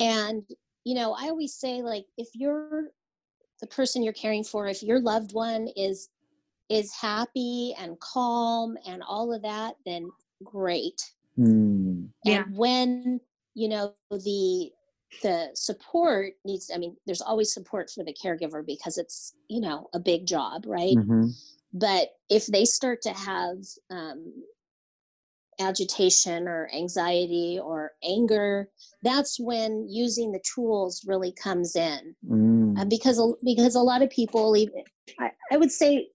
and 0.00 0.42
you 0.84 0.94
know 0.94 1.16
i 1.18 1.28
always 1.28 1.54
say 1.54 1.80
like 1.80 2.04
if 2.18 2.28
you're 2.34 2.88
the 3.60 3.66
person 3.68 4.02
you're 4.02 4.12
caring 4.12 4.44
for 4.44 4.66
if 4.66 4.82
your 4.82 5.00
loved 5.00 5.32
one 5.32 5.68
is 5.76 6.10
is 6.68 6.92
happy 6.94 7.74
and 7.78 7.98
calm 8.00 8.76
and 8.86 9.02
all 9.02 9.32
of 9.32 9.42
that 9.42 9.74
then 9.86 10.10
great. 10.44 11.00
Hmm, 11.36 12.06
Yeah. 12.24 12.44
and 12.44 12.56
when 12.56 13.20
you 13.54 13.68
know 13.68 13.94
the 14.10 14.70
the 15.22 15.48
support 15.54 16.34
needs 16.44 16.70
i 16.74 16.78
mean 16.78 16.96
there's 17.06 17.22
always 17.22 17.52
support 17.52 17.90
for 17.90 18.04
the 18.04 18.14
caregiver 18.22 18.64
because 18.64 18.98
it's 18.98 19.34
you 19.48 19.60
know 19.60 19.88
a 19.94 19.98
big 19.98 20.26
job 20.26 20.64
right? 20.66 20.96
Mhm, 20.96 21.32
but 21.72 22.08
if 22.28 22.46
they 22.46 22.64
start 22.64 23.02
to 23.02 23.10
have 23.10 23.58
um, 23.90 24.32
agitation 25.60 26.46
or 26.46 26.68
anxiety 26.74 27.58
or 27.62 27.92
anger 28.04 28.68
that's 29.02 29.40
when 29.40 29.88
using 29.88 30.30
the 30.32 30.40
tools 30.54 31.04
really 31.06 31.32
comes 31.32 31.74
in. 31.74 32.14
Mm, 32.28 32.80
uh, 32.80 32.84
because 32.84 33.20
because 33.44 33.74
a 33.74 33.80
lot 33.80 34.02
of 34.02 34.10
people 34.10 34.56
even 34.56 34.84
I, 35.18 35.30
I 35.52 35.56
would 35.56 35.72
say 35.72 36.08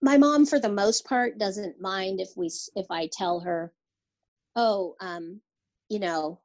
my 0.00 0.16
mom 0.16 0.46
for 0.46 0.58
the 0.60 0.68
most 0.68 1.04
part 1.04 1.38
doesn't 1.38 1.80
mind 1.80 2.20
if 2.20 2.30
we 2.36 2.50
if 2.76 2.86
i 2.90 3.08
tell 3.12 3.40
her 3.40 3.72
oh 4.56 4.94
um 5.00 5.40
you 5.88 5.98
know 5.98 6.40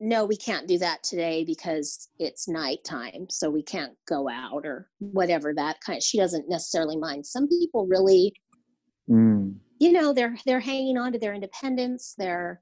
no 0.00 0.24
we 0.24 0.36
can't 0.36 0.68
do 0.68 0.78
that 0.78 1.02
today 1.02 1.44
because 1.44 2.08
it's 2.18 2.48
nighttime 2.48 3.26
so 3.30 3.50
we 3.50 3.62
can't 3.62 3.92
go 4.06 4.28
out 4.28 4.64
or 4.64 4.88
whatever 4.98 5.52
that 5.54 5.80
kind 5.80 6.02
she 6.02 6.18
doesn't 6.18 6.48
necessarily 6.48 6.96
mind 6.96 7.24
some 7.26 7.48
people 7.48 7.86
really 7.86 8.32
mm, 9.08 9.54
you 9.78 9.92
know 9.92 10.12
they're 10.12 10.36
they're 10.46 10.60
hanging 10.60 10.96
on 10.96 11.12
to 11.12 11.18
their 11.18 11.34
independence 11.34 12.14
they're 12.18 12.60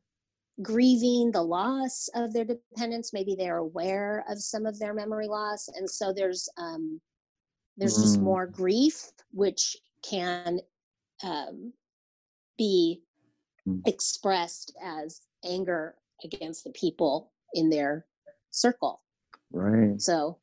grieving 0.62 1.30
the 1.32 1.42
loss 1.42 2.08
of 2.14 2.32
their 2.32 2.44
dependence 2.44 3.12
maybe 3.12 3.34
they're 3.34 3.58
aware 3.58 4.24
of 4.30 4.38
some 4.38 4.64
of 4.64 4.78
their 4.78 4.94
memory 4.94 5.28
loss 5.28 5.68
and 5.76 5.88
so 5.88 6.12
there's 6.14 6.48
um 6.58 6.98
there's 7.76 8.00
just 8.00 8.18
Mm. 8.18 8.22
more 8.22 8.46
grief 8.46 9.10
which 9.32 9.76
can 10.10 10.60
um, 11.22 11.72
be 12.58 13.02
Mm. 13.68 13.82
expressed 13.84 14.72
as 14.80 15.22
anger 15.44 15.96
against 16.22 16.62
the 16.62 16.70
people 16.70 17.32
in 17.54 17.68
their 17.68 18.06
circle 18.50 19.02
right. 19.50 20.00
so 20.00 20.38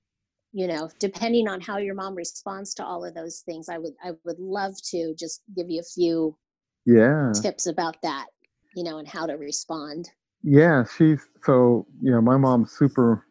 you 0.51 0.67
know 0.67 0.89
depending 0.99 1.47
on 1.47 1.61
how 1.61 1.77
your 1.77 1.95
mom 1.95 2.15
responds 2.15 2.73
to 2.73 2.85
all 2.85 3.05
of 3.05 3.13
those 3.15 3.39
things 3.45 3.69
i 3.69 3.77
would 3.77 3.93
i 4.03 4.11
would 4.25 4.39
love 4.39 4.73
to 4.83 5.15
just 5.17 5.41
give 5.55 5.69
you 5.69 5.79
a 5.79 5.83
few 5.95 6.37
Yeah. 6.85 7.31
tips 7.41 7.67
about 7.67 8.01
that, 8.01 8.27
you 8.75 8.83
know, 8.83 8.97
and 8.97 9.07
how 9.07 9.25
to 9.25 9.33
respond. 9.35 10.09
Yeah, 10.43 10.83
she's 10.97 11.21
so 11.43 11.87
you 12.01 12.11
know 12.11 12.21
my 12.21 12.37
mom's 12.37 12.71
super. 12.73 13.25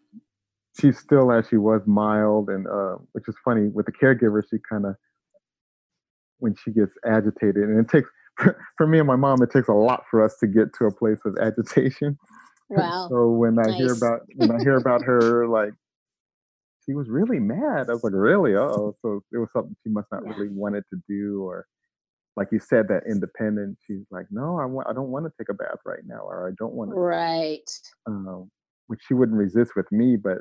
She's 0.80 0.98
still 0.98 1.30
as 1.30 1.48
she 1.48 1.58
was 1.58 1.82
mild, 1.86 2.48
and 2.48 2.66
uh, 2.66 2.96
which 3.12 3.28
is 3.28 3.36
funny 3.44 3.68
with 3.68 3.86
the 3.86 3.92
caregiver. 3.92 4.42
She 4.48 4.56
kind 4.68 4.86
of 4.86 4.96
when 6.42 6.54
she 6.62 6.72
gets 6.72 6.92
agitated, 7.06 7.56
and 7.62 7.78
it 7.78 7.88
takes 7.88 8.10
for 8.76 8.86
me 8.86 8.98
and 8.98 9.06
my 9.06 9.16
mom. 9.16 9.42
It 9.42 9.50
takes 9.50 9.68
a 9.68 9.72
lot 9.72 10.02
for 10.10 10.22
us 10.24 10.36
to 10.40 10.46
get 10.46 10.74
to 10.78 10.86
a 10.86 10.92
place 10.92 11.20
of 11.24 11.36
agitation. 11.38 12.18
Wow. 12.68 13.08
so 13.10 13.28
when 13.28 13.58
I 13.58 13.76
hear 13.76 13.92
about 13.92 14.20
when 14.36 14.50
I 14.50 14.58
hear 14.60 14.76
about 14.76 15.02
her, 15.02 15.46
like 15.46 15.74
she 16.86 16.94
was 16.94 17.08
really 17.08 17.38
mad. 17.38 17.90
I 17.90 17.92
was 17.92 18.02
like, 18.02 18.14
really? 18.14 18.54
Oh, 18.56 18.96
so 19.02 19.22
it 19.30 19.38
was 19.38 19.48
something 19.52 19.76
she 19.82 19.90
must 19.90 20.08
not 20.10 20.24
Yeah. 20.24 20.32
really 20.38 20.48
wanted 20.48 20.84
to 20.90 20.98
do, 21.06 21.42
or 21.42 21.66
like 22.36 22.48
you 22.50 22.58
said, 22.60 22.88
that 22.88 23.02
independent. 23.06 23.76
She's 23.86 24.06
like, 24.10 24.24
no, 24.30 24.58
I 24.58 24.64
want. 24.64 24.88
I 24.88 24.94
don't 24.94 25.10
want 25.10 25.26
to 25.26 25.32
take 25.38 25.50
a 25.50 25.54
bath 25.54 25.80
right 25.84 26.00
now, 26.06 26.20
or 26.20 26.48
I 26.48 26.52
don't 26.58 26.72
want 26.72 26.90
to 26.92 26.96
Right. 26.96 27.70
um, 28.06 28.50
which 28.86 29.00
she 29.06 29.12
wouldn't 29.14 29.36
resist 29.36 29.72
with 29.76 29.90
me, 29.92 30.16
but 30.16 30.38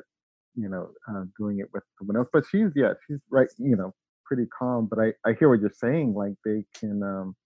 you 0.54 0.68
know, 0.70 0.90
uh, 1.10 1.24
doing 1.38 1.58
it 1.60 1.66
with 1.74 1.82
someone 1.98 2.16
else. 2.16 2.28
But 2.32 2.44
she's 2.50 2.70
yeah, 2.74 2.94
she's 3.06 3.18
right, 3.30 3.48
you 3.58 3.76
know, 3.76 3.92
pretty 4.32 4.48
calm. 4.58 4.86
But 4.86 4.98
I 4.98 5.12
I 5.28 5.34
hear 5.38 5.48
what 5.50 5.60
you're 5.60 5.70
saying. 5.70 6.14
Like 6.14 6.34
they 6.44 6.64
can, 6.78 7.02
um, 7.02 7.36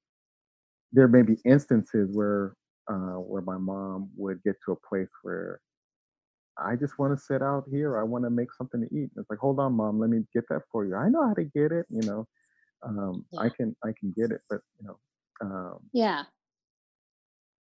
there 0.93 1.09
may 1.09 1.23
be 1.23 1.37
instances 1.45 2.11
where 2.12 2.55
uh, 2.88 3.19
where 3.21 3.43
my 3.43 3.59
mom 3.59 4.11
would 4.16 4.43
get 4.45 4.57
to 4.66 4.73
a 4.73 4.88
place 4.88 5.09
where 5.23 5.61
I 6.59 6.76
just 6.76 6.99
want 6.99 7.19
to 7.19 7.25
sit 7.25 7.43
out 7.43 7.64
here. 7.71 7.99
I 7.99 8.05
want 8.05 8.25
to 8.25 8.31
make 8.31 8.52
something 8.52 8.81
to 8.81 8.87
eat. 8.87 9.11
And 9.14 9.19
it's 9.19 9.31
like, 9.31 9.40
hold 9.40 9.59
on, 9.59 9.75
mom, 9.75 9.99
let 9.99 10.11
me 10.11 10.25
get 10.33 10.45
that 10.50 10.62
for 10.71 10.85
you. 10.87 10.95
I 10.97 11.09
know 11.09 11.26
how 11.26 11.35
to 11.35 11.45
get 11.45 11.73
it. 11.73 11.87
You 11.90 12.02
know, 12.02 12.26
um, 12.85 13.26
I 13.38 13.49
can 13.49 13.76
I 13.85 13.90
can 13.99 14.12
get 14.16 14.31
it, 14.31 14.43
but 14.49 14.61
you 14.81 14.87
know. 14.88 14.99
Um, 15.43 15.81
Yeah. 15.93 16.25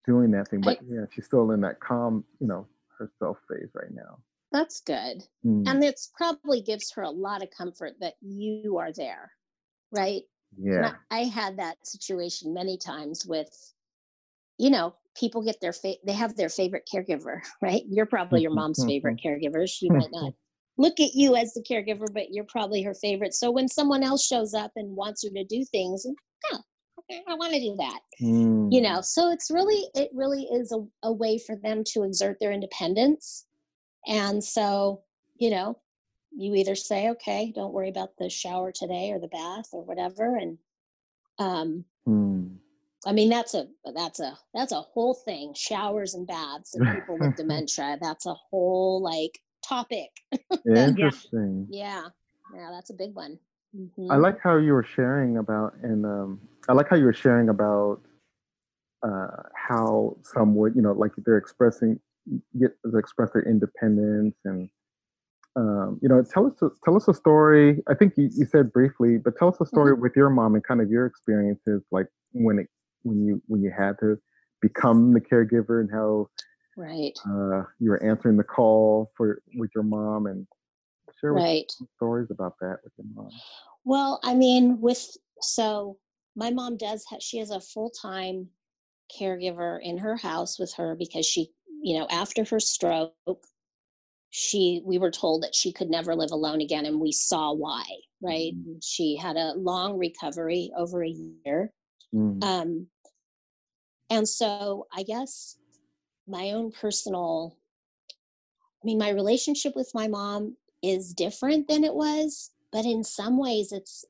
doing 0.05 0.31
that 0.31 0.49
thing. 0.49 0.61
I- 0.61 0.75
But 0.75 0.79
yeah, 0.87 1.05
she's 1.11 1.25
still 1.25 1.51
in 1.51 1.61
that 1.61 1.79
calm, 1.79 2.25
you 2.39 2.47
know, 2.47 2.67
herself 2.97 3.37
phase 3.49 3.69
right 3.75 3.91
now. 3.91 4.19
That's 4.51 4.81
good. 4.81 5.23
Mm, 5.45 5.67
And 5.67 5.83
it's 5.83 6.11
probably 6.15 6.61
gives 6.61 6.91
her 6.93 7.03
a 7.03 7.09
lot 7.09 7.43
of 7.43 7.49
comfort 7.51 7.93
that 8.01 8.15
you 8.21 8.77
are 8.77 8.91
there, 8.91 9.31
right? 9.91 10.23
Yeah. 10.57 10.93
I, 11.09 11.19
I 11.19 11.23
had 11.25 11.57
that 11.57 11.85
situation 11.87 12.53
many 12.53 12.77
times 12.77 13.25
with, 13.25 13.49
you 14.57 14.69
know, 14.69 14.95
people 15.15 15.43
get 15.43 15.59
their 15.61 15.73
fa- 15.73 15.95
they 16.05 16.13
have 16.13 16.35
their 16.35 16.49
favorite 16.49 16.87
caregiver, 16.91 17.41
right? 17.61 17.83
You're 17.89 18.05
probably 18.05 18.41
your 18.41 18.51
mom's 18.51 18.83
favorite 18.83 19.19
caregiver. 19.25 19.67
She 19.69 19.89
might 19.89 20.11
not 20.11 20.33
look 20.77 20.99
at 20.99 21.13
you 21.13 21.35
as 21.35 21.53
the 21.53 21.63
caregiver, 21.63 22.07
but 22.13 22.31
you're 22.31 22.45
probably 22.45 22.81
her 22.83 22.93
favorite. 22.93 23.33
So 23.33 23.51
when 23.51 23.67
someone 23.67 24.03
else 24.03 24.25
shows 24.25 24.53
up 24.53 24.71
and 24.75 24.95
wants 24.95 25.23
her 25.23 25.29
to 25.31 25.43
do 25.45 25.65
things, 25.71 26.05
oh, 26.53 26.59
okay, 26.99 27.21
I 27.27 27.35
want 27.35 27.53
to 27.53 27.59
do 27.59 27.75
that. 27.77 27.99
Mm, 28.21 28.73
You 28.73 28.81
know, 28.81 29.01
so 29.01 29.31
it's 29.31 29.51
really 29.51 29.85
it 29.95 30.09
really 30.13 30.43
is 30.43 30.71
a, 30.71 30.85
a 31.07 31.11
way 31.11 31.37
for 31.37 31.55
them 31.55 31.83
to 31.93 32.03
exert 32.03 32.37
their 32.39 32.51
independence. 32.51 33.45
And 34.07 34.43
so, 34.43 35.03
you 35.37 35.49
know, 35.49 35.77
you 36.31 36.55
either 36.55 36.75
say, 36.75 37.09
okay, 37.09 37.51
don't 37.53 37.73
worry 37.73 37.89
about 37.89 38.17
the 38.17 38.29
shower 38.29 38.71
today 38.71 39.11
or 39.11 39.19
the 39.19 39.27
bath 39.27 39.69
or 39.73 39.83
whatever. 39.83 40.37
And 40.37 40.57
um, 41.39 41.85
mm. 42.07 42.55
I 43.05 43.11
mean, 43.11 43.29
that's 43.29 43.53
a 43.53 43.67
that's 43.95 44.19
a 44.19 44.37
that's 44.53 44.71
a 44.71 44.81
whole 44.81 45.13
thing. 45.13 45.53
Showers 45.55 46.13
and 46.13 46.27
baths 46.27 46.75
and 46.75 46.87
people 46.93 47.17
with 47.19 47.35
dementia. 47.37 47.97
That's 48.01 48.25
a 48.25 48.33
whole 48.33 49.01
like 49.01 49.39
topic. 49.67 50.09
Interesting. 50.65 51.67
Yeah, 51.69 52.07
yeah, 52.55 52.69
that's 52.71 52.91
a 52.91 52.95
big 52.95 53.13
one. 53.13 53.39
I 53.73 53.77
Mhm. 53.77 54.21
like 54.21 54.39
how 54.41 54.57
you 54.57 54.73
were 54.73 54.83
sharing 54.83 55.37
about, 55.37 55.75
and 55.81 56.05
um, 56.05 56.41
I 56.67 56.73
like 56.73 56.89
how 56.89 56.97
you 56.97 57.05
were 57.05 57.13
sharing 57.13 57.47
about 57.47 58.01
uh, 59.01 59.43
how 59.55 60.17
some 60.23 60.55
would, 60.55 60.75
you 60.75 60.81
know, 60.81 60.91
like 60.91 61.11
they're 61.17 61.37
expressing, 61.37 61.99
get 62.59 62.71
to 62.85 62.97
express 62.97 63.31
their 63.31 63.43
independence, 63.43 64.35
and 64.45 64.69
um, 65.55 65.99
you 66.01 66.09
know, 66.09 66.23
tell 66.23 66.47
us 66.47 66.61
a, 66.61 66.69
tell 66.83 66.95
us 66.95 67.07
a 67.07 67.13
story. 67.13 67.81
I 67.89 67.93
think 67.93 68.13
you, 68.17 68.29
you 68.33 68.45
said 68.45 68.71
briefly, 68.71 69.17
but 69.17 69.37
tell 69.37 69.49
us 69.49 69.59
a 69.59 69.65
story 69.65 69.93
with 69.93 70.13
your 70.15 70.29
mom 70.29 70.55
and 70.55 70.63
kind 70.63 70.81
of 70.81 70.89
your 70.89 71.05
experiences, 71.05 71.81
like 71.91 72.07
when 72.31 72.59
it 72.59 72.67
when 73.03 73.25
you 73.25 73.41
when 73.47 73.61
you 73.61 73.71
had 73.75 73.93
to 73.99 74.17
become 74.61 75.13
the 75.13 75.21
caregiver 75.21 75.81
and 75.81 75.89
how 75.91 76.27
Right, 76.77 77.19
uh, 77.27 77.63
you 77.79 77.89
were 77.89 78.01
answering 78.01 78.37
the 78.37 78.43
call 78.43 79.11
for 79.17 79.41
with 79.55 79.71
your 79.75 79.83
mom, 79.83 80.27
and 80.27 80.47
share 81.19 81.33
with 81.33 81.43
right. 81.43 81.71
stories 81.97 82.27
about 82.31 82.55
that 82.61 82.77
with 82.83 82.93
your 82.97 83.07
mom. 83.13 83.29
Well, 83.83 84.19
I 84.23 84.33
mean, 84.33 84.79
with 84.79 85.05
so 85.41 85.97
my 86.35 86.49
mom 86.49 86.77
does 86.77 87.03
have 87.09 87.21
she 87.21 87.39
has 87.39 87.51
a 87.51 87.59
full 87.59 87.89
time 87.89 88.47
caregiver 89.19 89.79
in 89.81 89.97
her 89.97 90.15
house 90.15 90.57
with 90.57 90.73
her 90.75 90.95
because 90.95 91.25
she, 91.25 91.51
you 91.81 91.99
know, 91.99 92.07
after 92.09 92.43
her 92.45 92.59
stroke, 92.59 93.47
she 94.29 94.81
we 94.85 94.97
were 94.97 95.11
told 95.11 95.43
that 95.43 95.55
she 95.55 95.71
could 95.73 95.89
never 95.89 96.15
live 96.15 96.31
alone 96.31 96.61
again, 96.61 96.85
and 96.85 96.99
we 96.99 97.11
saw 97.11 97.53
why. 97.53 97.83
Right, 98.21 98.53
Mhm. 98.55 98.83
she 98.83 99.15
had 99.15 99.37
a 99.37 99.53
long 99.55 99.97
recovery 99.97 100.71
over 100.77 101.03
a 101.03 101.09
year, 101.09 101.73
Mm, 102.13 102.41
um, 102.43 102.87
and 104.09 104.27
so 104.27 104.87
I 104.93 105.03
guess 105.03 105.57
my 106.27 106.51
own 106.51 106.71
personal, 106.71 107.57
I 108.11 108.85
mean, 108.85 108.97
my 108.97 109.09
relationship 109.09 109.75
with 109.75 109.91
my 109.93 110.07
mom 110.07 110.57
is 110.81 111.13
different 111.13 111.67
than 111.67 111.83
it 111.83 111.93
was, 111.95 112.51
but 112.71 112.85
in 112.85 113.03
some 113.03 113.37
ways 113.37 113.71
it's 113.71 114.05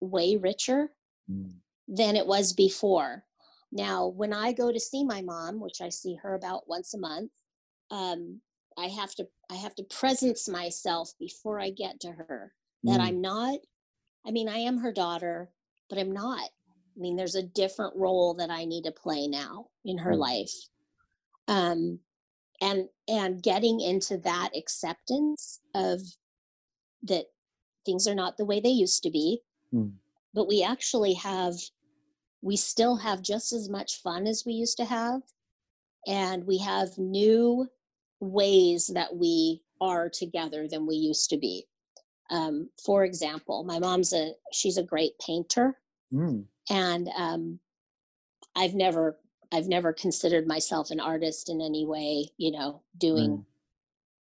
way 0.00 0.36
richer 0.36 0.92
mm, 1.30 1.50
than 1.88 2.16
it 2.16 2.26
was 2.26 2.52
before. 2.52 3.24
Now, 3.72 4.06
when 4.06 4.32
I 4.32 4.52
go 4.52 4.72
to 4.72 4.80
see 4.80 5.04
my 5.04 5.22
mom, 5.22 5.60
which 5.60 5.80
I 5.80 5.88
see 5.88 6.14
her 6.16 6.34
about 6.34 6.68
once 6.68 6.94
a 6.94 6.98
month, 6.98 7.32
um, 7.90 8.40
I 8.78 8.88
have 8.88 9.14
to 9.16 9.26
I 9.50 9.54
have 9.54 9.74
to 9.76 9.84
presence 9.84 10.48
myself 10.48 11.12
before 11.18 11.58
I 11.60 11.70
get 11.70 12.00
to 12.00 12.12
her 12.12 12.52
that 12.84 13.00
mm. 13.00 13.04
I'm 13.04 13.20
not. 13.20 13.58
I 14.26 14.30
mean, 14.30 14.48
I 14.48 14.58
am 14.58 14.78
her 14.78 14.92
daughter, 14.92 15.50
but 15.88 15.98
I'm 15.98 16.12
not. 16.12 16.40
I 16.40 17.00
mean, 17.00 17.16
there's 17.16 17.34
a 17.36 17.42
different 17.42 17.94
role 17.96 18.34
that 18.34 18.50
I 18.50 18.64
need 18.64 18.84
to 18.84 18.92
play 18.92 19.28
now 19.28 19.68
in 19.84 19.98
her 19.98 20.12
Mm. 20.12 20.18
life, 20.18 20.54
um, 21.48 22.00
and 22.60 22.88
and 23.08 23.42
getting 23.42 23.80
into 23.80 24.18
that 24.18 24.50
acceptance 24.56 25.60
of 25.74 26.00
that 27.02 27.26
things 27.84 28.06
are 28.08 28.14
not 28.14 28.36
the 28.36 28.44
way 28.44 28.60
they 28.60 28.70
used 28.70 29.02
to 29.04 29.10
be, 29.10 29.42
Mm. 29.72 29.92
but 30.34 30.48
we 30.48 30.62
actually 30.62 31.14
have 31.14 31.54
we 32.42 32.56
still 32.56 32.96
have 32.96 33.22
just 33.22 33.52
as 33.52 33.68
much 33.68 34.02
fun 34.02 34.26
as 34.26 34.44
we 34.46 34.52
used 34.52 34.76
to 34.76 34.84
have 34.84 35.22
and 36.06 36.46
we 36.46 36.58
have 36.58 36.96
new 36.98 37.66
ways 38.20 38.90
that 38.94 39.14
we 39.14 39.62
are 39.80 40.08
together 40.08 40.66
than 40.68 40.86
we 40.86 40.94
used 40.94 41.28
to 41.30 41.36
be. 41.36 41.66
Um, 42.30 42.70
for 42.84 43.04
example 43.04 43.64
my 43.64 43.78
mom's 43.78 44.12
a 44.12 44.32
she's 44.52 44.78
a 44.78 44.82
great 44.82 45.12
painter. 45.24 45.76
Mm. 46.12 46.44
and 46.70 47.08
um, 47.16 47.58
i've 48.54 48.74
never 48.74 49.18
i've 49.52 49.66
never 49.66 49.92
considered 49.92 50.46
myself 50.46 50.92
an 50.92 51.00
artist 51.00 51.48
in 51.48 51.60
any 51.60 51.84
way 51.84 52.28
you 52.36 52.52
know 52.52 52.82
doing 52.96 53.44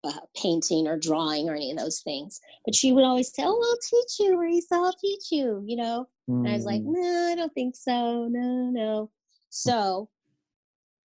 uh, 0.04 0.20
painting 0.36 0.86
or 0.88 0.98
drawing 0.98 1.48
or 1.48 1.54
any 1.54 1.70
of 1.70 1.78
those 1.78 2.00
things 2.00 2.40
but 2.64 2.74
she 2.74 2.92
would 2.92 3.04
always 3.04 3.32
say 3.32 3.42
oh 3.44 3.48
i'll 3.70 4.00
teach 4.00 4.18
you 4.20 4.36
Marisa, 4.36 4.72
i'll 4.84 4.92
teach 4.94 5.30
you 5.30 5.62
you 5.66 5.76
know 5.76 6.06
and 6.44 6.48
I 6.48 6.54
was 6.54 6.64
like, 6.64 6.82
Mm. 6.82 6.94
no, 6.94 7.28
I 7.30 7.34
don't 7.36 7.54
think 7.54 7.76
so. 7.76 8.26
No, 8.28 8.70
no. 8.70 9.10
So 9.50 10.08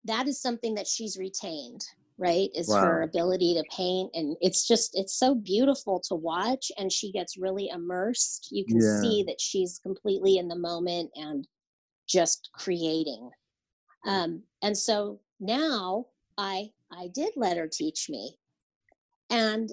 that 0.06 0.28
is 0.28 0.42
something 0.42 0.76
that 0.76 0.88
she's 0.88 1.18
retained, 1.18 1.84
right? 2.18 2.50
Is 2.56 2.74
her 2.76 3.02
ability 3.02 3.56
to 3.56 3.64
paint. 3.76 4.12
And 4.14 4.38
it's 4.40 4.68
just, 4.68 4.92
it's 4.98 5.16
so 5.16 5.36
beautiful 5.36 6.00
to 6.08 6.16
watch. 6.16 6.72
And 6.78 6.92
she 6.92 7.12
gets 7.12 7.38
really 7.38 7.70
immersed. 7.70 8.48
You 8.52 8.66
can 8.66 8.80
Yeah. 8.80 9.02
see 9.02 9.24
that 9.28 9.42
she's 9.42 9.80
completely 9.80 10.38
in 10.38 10.48
the 10.48 10.56
moment 10.56 11.12
and 11.16 11.46
just 12.08 12.50
creating. 12.54 13.30
Um, 14.06 14.44
and 14.62 14.78
so 14.78 15.20
now 15.40 16.06
I 16.38 16.70
I 16.92 17.08
did 17.14 17.34
let 17.36 17.58
her 17.58 17.68
teach 17.68 18.10
me. 18.10 18.38
And 19.30 19.70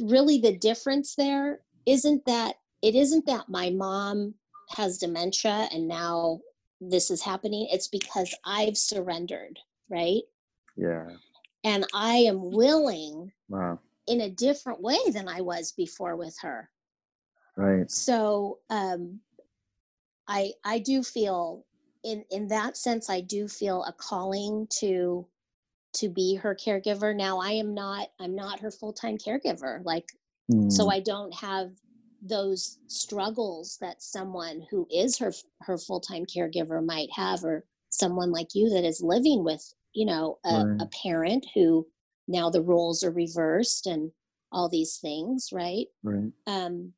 really 0.00 0.38
the 0.38 0.56
difference 0.56 1.14
there 1.14 1.60
isn't 1.86 2.24
that 2.26 2.56
it 2.82 2.94
isn't 2.94 3.26
that 3.26 3.48
my 3.48 3.70
mom 3.70 4.34
has 4.70 4.98
dementia 4.98 5.68
and 5.72 5.88
now 5.88 6.40
this 6.80 7.10
is 7.10 7.22
happening. 7.22 7.68
It's 7.70 7.88
because 7.88 8.34
I've 8.44 8.76
surrendered, 8.76 9.58
right? 9.88 10.22
Yeah. 10.76 11.08
And 11.64 11.86
I 11.94 12.16
am 12.16 12.50
willing 12.50 13.32
Wow. 13.48 13.78
in 14.06 14.22
a 14.22 14.30
different 14.30 14.82
way 14.82 14.98
than 15.12 15.28
I 15.28 15.40
was 15.40 15.72
before 15.72 16.16
with 16.16 16.36
her. 16.42 16.70
Right. 17.56 17.90
So 17.90 18.58
um 18.70 19.20
I 20.26 20.52
I 20.64 20.78
do 20.78 21.02
feel 21.02 21.64
in 22.02 22.24
in 22.30 22.48
that 22.48 22.76
sense 22.76 23.08
I 23.08 23.20
do 23.20 23.48
feel 23.48 23.84
a 23.84 23.92
calling 23.92 24.66
to 24.80 25.26
to 25.94 26.08
be 26.08 26.34
her 26.36 26.54
caregiver. 26.54 27.14
Now 27.14 27.40
I 27.40 27.52
am 27.52 27.74
not 27.74 28.08
I'm 28.20 28.34
not 28.34 28.60
her 28.60 28.70
full-time 28.70 29.18
caregiver. 29.18 29.84
Like 29.84 30.06
so 30.68 30.86
Mm. 30.86 30.92
I 30.92 31.00
don't 31.00 31.34
have 31.34 31.70
those 32.20 32.78
struggles 32.86 33.78
that 33.80 34.02
someone 34.02 34.66
who 34.70 34.86
is 34.90 35.18
her 35.18 35.32
her 35.62 35.78
full-time 35.78 36.26
caregiver 36.26 36.84
might 36.84 37.08
have 37.14 37.44
or 37.44 37.64
someone 37.90 38.30
like 38.30 38.54
you 38.54 38.70
that 38.70 38.84
is 38.84 39.02
living 39.02 39.44
with, 39.44 39.62
you 39.92 40.04
know, 40.04 40.38
a, 40.44 40.66
a 40.80 40.88
parent 41.02 41.46
who 41.54 41.86
now 42.28 42.50
the 42.50 42.62
roles 42.62 43.02
are 43.02 43.10
reversed 43.10 43.86
and 43.86 44.10
all 44.52 44.68
these 44.68 44.98
things, 44.98 45.48
right? 45.52 45.86
Right. 46.02 46.32
um, 46.46 46.92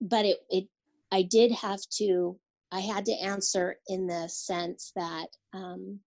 but 0.00 0.24
it, 0.24 0.38
it 0.50 0.68
i 1.10 1.22
did 1.22 1.50
have 1.50 1.80
to 1.90 2.38
i 2.72 2.80
had 2.80 3.04
to 3.04 3.12
answer 3.12 3.76
in 3.88 4.06
the 4.06 4.28
sense 4.28 4.92
that 4.94 5.26
um, 5.52 6.00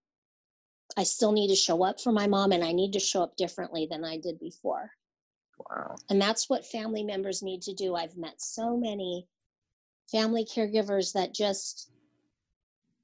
i 0.98 1.04
still 1.04 1.32
need 1.32 1.48
to 1.50 1.56
show 1.56 1.84
up 1.84 2.00
for 2.00 2.12
my 2.12 2.28
mom 2.28 2.52
and 2.52 2.64
i 2.64 2.72
need 2.72 2.94
to 2.94 3.00
show 3.00 3.24
up 3.24 3.36
differently 3.36 3.88
than 3.90 4.04
i 4.06 4.18
did 4.18 4.40
before 4.40 4.92
Wow. 5.70 5.96
and 6.10 6.20
that's 6.22 6.50
what 6.50 6.66
family 6.66 7.04
members 7.04 7.44
need 7.44 7.62
to 7.64 7.74
do 7.74 7.96
i've 7.96 8.18
met 8.18 8.42
so 8.42 8.76
many 8.78 9.28
family 10.12 10.44
caregivers 10.46 11.14
that 11.14 11.34
just 11.34 11.92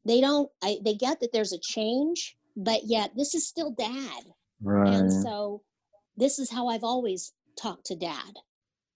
they 0.06 0.22
don't 0.22 0.50
I, 0.64 0.78
they 0.84 0.96
get 0.96 1.20
that 1.20 1.32
there's 1.34 1.54
a 1.54 1.60
change 1.60 2.38
but 2.56 2.82
yet 2.86 3.12
this 3.16 3.36
is 3.36 3.48
still 3.48 3.72
dad 3.72 4.24
Right. 4.62 4.92
and 4.94 5.12
so 5.14 5.62
this 6.16 6.40
is 6.40 6.50
how 6.50 6.68
I've 6.68 6.84
always 6.84 7.32
talked 7.62 7.86
to 7.86 7.96
dad. 7.96 8.34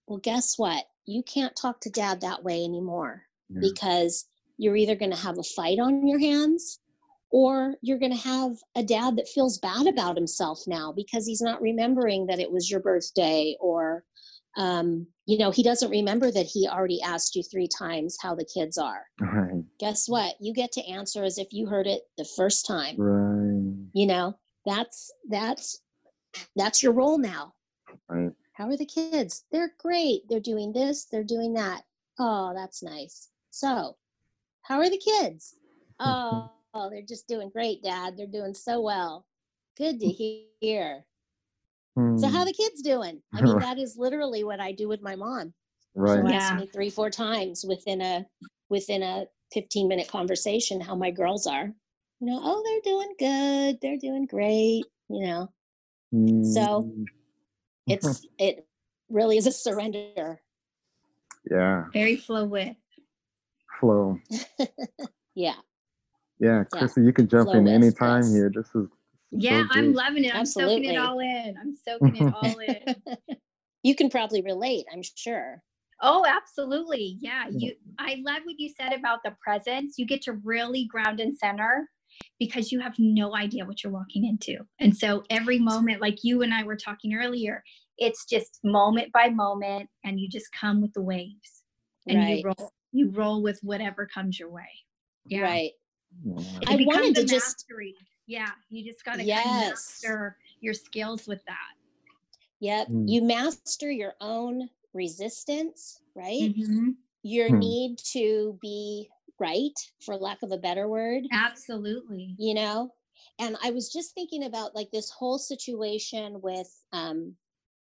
Well, 0.08 0.18
guess 0.18 0.58
what? 0.58 0.86
You 1.06 1.22
can't 1.22 1.56
talk 1.56 1.80
to 1.82 1.90
dad 1.92 2.22
that 2.22 2.44
way 2.44 2.64
anymore 2.64 3.28
Yeah. 3.48 3.60
because 3.62 4.26
you're 4.58 4.76
either 4.76 4.96
going 4.96 5.12
to 5.12 5.18
have 5.18 5.38
a 5.38 5.44
fight 5.44 5.78
on 5.78 6.08
your 6.08 6.18
hands 6.18 6.80
or 7.32 7.76
you're 7.82 7.98
going 7.98 8.16
to 8.16 8.28
have 8.28 8.58
a 8.76 8.84
dad 8.84 9.16
that 9.16 9.28
feels 9.28 9.58
bad 9.58 9.88
about 9.88 10.18
himself 10.18 10.60
now 10.68 10.92
because 10.92 11.26
he's 11.26 11.42
not 11.42 11.62
remembering 11.62 12.28
that 12.28 12.40
it 12.40 12.52
was 12.52 12.70
your 12.70 12.82
birthday 12.82 13.56
or 13.60 14.04
um, 14.58 15.08
you 15.26 15.38
know 15.38 15.50
he 15.50 15.64
doesn't 15.64 15.90
remember 15.90 16.30
that 16.30 16.46
he 16.46 16.68
already 16.68 17.02
asked 17.02 17.36
you 17.36 17.44
three 17.44 17.70
times 17.70 18.18
how 18.22 18.36
the 18.36 18.48
kids 18.54 18.78
are. 18.78 19.06
Right. 19.20 19.64
guess 19.80 20.10
what? 20.10 20.36
You 20.42 20.54
get 20.54 20.74
to 20.74 20.86
answer 20.86 21.24
as 21.24 21.38
if 21.38 21.48
you 21.52 21.68
heard 21.68 21.88
it 21.88 22.02
the 22.18 22.28
first 22.36 22.66
time. 22.66 22.96
Right. 22.98 23.88
you 23.94 24.06
know 24.08 24.36
that's 24.66 25.12
that's 25.30 25.82
that's 26.56 26.84
your 26.84 26.92
role 26.92 27.18
now. 27.18 27.54
Right. 28.10 28.32
how 28.54 28.68
are 28.68 28.78
the 28.78 28.86
kids? 28.86 29.46
They're 29.52 29.74
great. 29.80 30.24
They're 30.28 30.42
doing 30.42 30.74
this 30.74 31.06
they're 31.06 31.24
doing 31.24 31.54
that. 31.54 31.84
Oh 32.20 32.52
that's 32.54 32.84
nice. 32.84 33.30
So 33.52 33.96
how 34.64 34.80
are 34.80 34.90
the 34.90 34.98
kids? 34.98 35.56
Oh, 36.00 36.50
oh 36.74 36.90
they're 36.90 37.02
just 37.02 37.28
doing 37.28 37.50
great 37.50 37.84
dad. 37.84 38.16
They're 38.18 38.28
doing 38.28 38.54
so 38.54 38.82
well. 38.82 39.26
Good 39.78 40.00
to 40.00 40.08
hear. 40.08 41.06
So 41.88 42.30
how 42.30 42.44
Mm, 42.44 42.46
the 42.46 42.54
kids 42.54 42.82
doing? 42.82 43.22
I 43.34 43.42
mean 43.42 43.60
that 43.60 43.78
is 43.80 43.98
literally 43.98 44.44
what 44.44 44.60
i 44.60 44.72
do 44.72 44.88
with 44.88 45.02
my 45.02 45.16
mom. 45.16 45.54
Right. 45.96 46.18
she'll 46.18 46.28
Yeah. 46.28 46.36
ask 46.36 46.54
me 46.54 46.68
three 46.68 46.90
four 46.90 47.10
times 47.10 47.66
within 47.68 48.02
a 48.02 48.26
within 48.70 49.04
a 49.04 49.26
15 49.54 49.88
minute 49.88 50.08
conversation 50.08 50.80
how 50.82 50.96
my 50.96 51.12
girls 51.12 51.48
are. 51.48 51.66
You 52.20 52.28
know 52.28 52.40
oh 52.42 52.62
they're 52.64 52.94
doing 52.94 53.14
good. 53.20 53.80
They're 53.82 53.98
doing 53.98 54.26
great 54.26 54.86
you 55.10 55.26
know. 55.26 55.52
So, 56.42 56.90
Mm, 56.90 57.06
it's 57.88 58.26
it 58.40 58.68
really 59.10 59.38
is 59.38 59.48
a 59.48 59.52
surrender. 59.52 60.42
Yeah, 61.50 61.86
Very 61.94 62.16
fluid. 62.16 62.76
flow. 63.80 64.20
yeah 65.36 65.56
Yeah, 66.42 66.64
Chrissy, 66.74 67.04
you 67.04 67.14
can 67.14 67.30
jump 67.30 67.50
Flow 67.50 67.60
in 67.60 67.64
with, 67.66 67.74
anytime 67.74 68.24
yes. 68.24 68.34
here. 68.34 68.52
This 68.54 68.68
is 68.76 68.88
Yeah, 69.32 69.64
so 69.72 69.80
I'm 69.80 69.94
loving 69.94 70.26
it. 70.26 70.36
I'm 70.36 70.46
soaking 70.46 70.86
it 70.86 70.98
all 70.98 71.20
in. 71.20 71.56
I'm 71.62 71.76
soaking 71.88 72.16
it 72.18 72.34
all 72.34 72.58
in. 72.60 73.18
you 73.84 73.96
can 73.96 74.12
probably 74.12 74.44
relate 74.44 74.86
i'm 74.94 75.02
sure 75.16 75.60
Oh, 76.02 76.26
absolutely. 76.28 77.18
Yeah. 77.20 77.46
You 77.52 77.74
I 78.00 78.22
love 78.26 78.42
what 78.44 78.60
you 78.60 78.70
said 78.76 78.94
about 78.94 79.20
the 79.24 79.36
presence. 79.44 79.96
You 79.98 80.06
get 80.06 80.24
to 80.24 80.34
really 80.44 80.86
ground 80.86 81.20
and 81.20 81.38
center 81.38 81.88
because 82.40 82.72
you 82.72 82.80
have 82.80 82.96
no 82.98 83.36
idea 83.36 83.66
what 83.66 83.84
you're 83.84 83.94
walking 83.94 84.26
into. 84.26 84.64
And 84.80 84.96
so 84.96 85.24
every 85.30 85.60
moment, 85.60 86.02
like 86.02 86.24
you 86.24 86.42
and 86.42 86.54
I 86.54 86.64
were 86.64 86.76
talking 86.76 87.14
earlier, 87.14 87.64
it's 87.98 88.26
just 88.26 88.60
moment 88.64 89.12
by 89.14 89.30
moment 89.30 89.90
and 90.04 90.20
you 90.20 90.28
just 90.28 90.48
come 90.60 90.82
with 90.82 90.92
the 90.94 91.04
waves 91.04 91.64
and 92.08 92.18
right 92.18 92.38
you 92.40 92.44
roll 92.46 92.72
you 92.92 93.10
roll 93.12 93.44
with 93.44 93.60
whatever 93.62 94.08
comes 94.12 94.40
your 94.40 94.50
way. 94.50 94.70
Yeah. 95.26 95.42
right 95.42 95.54
Yeah. 95.54 95.68
It 95.68 95.81
I 96.68 96.76
wanted 96.86 97.18
a 97.18 97.22
to 97.22 97.28
just- 97.28 97.66
Yeah. 98.28 98.52
You 98.70 98.84
just 98.86 99.04
gotta 99.04 99.20
kind 99.20 99.30
of 99.32 99.36
master 99.72 100.38
your 100.62 100.74
skills 100.74 101.28
with 101.28 101.44
that. 101.46 101.74
yep 102.60 102.88
Mm. 102.90 103.10
you 103.10 103.24
master 103.24 103.90
your 103.90 104.14
own 104.22 104.70
resistance 104.94 106.00
right 106.14 106.54
Mhm. 106.56 106.96
your 107.24 107.50
Hmm. 107.50 107.58
need 107.60 107.98
to 108.14 108.60
be 108.62 109.10
right 109.40 109.74
for 110.00 110.16
lack 110.16 110.44
of 110.44 110.52
a 110.52 110.58
better 110.60 110.88
word 110.88 111.24
Absolutely. 111.32 112.36
you 112.38 112.54
know 112.54 112.94
and 113.40 113.58
i 113.64 113.72
was 113.72 113.92
just 113.92 114.14
thinking 114.14 114.44
about 114.44 114.76
like 114.76 114.92
this 114.92 115.10
whole 115.10 115.40
situation 115.40 116.40
with 116.42 116.72
um 116.92 117.36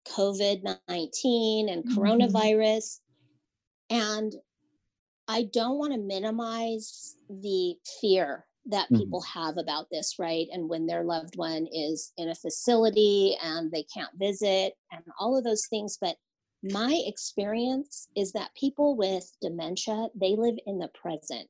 covid-19 0.05 1.69
and 1.69 1.83
Mhm. 1.83 1.93
coronavirus 1.95 2.99
and 3.89 4.33
i 5.27 5.43
don't 5.53 5.77
want 5.77 5.93
to 5.93 5.99
minimize 5.99 7.15
the 7.29 7.75
fear 7.99 8.45
that 8.65 8.89
Mhm. 8.91 8.97
people 8.97 9.21
have 9.21 9.57
about 9.57 9.87
this 9.91 10.15
right 10.19 10.47
and 10.51 10.69
when 10.69 10.85
their 10.85 11.03
loved 11.03 11.35
one 11.37 11.67
is 11.71 12.13
in 12.17 12.29
a 12.29 12.35
facility 12.35 13.35
and 13.43 13.71
they 13.71 13.83
can't 13.93 14.11
visit 14.17 14.73
and 14.91 15.03
all 15.19 15.37
of 15.37 15.43
those 15.43 15.65
things 15.67 15.97
but 15.99 16.15
my 16.63 17.01
experience 17.07 18.09
is 18.15 18.31
that 18.33 18.53
people 18.55 18.95
with 18.95 19.25
dementia 19.41 20.07
they 20.15 20.35
live 20.35 20.57
in 20.67 20.77
the 20.77 20.89
present 20.89 21.49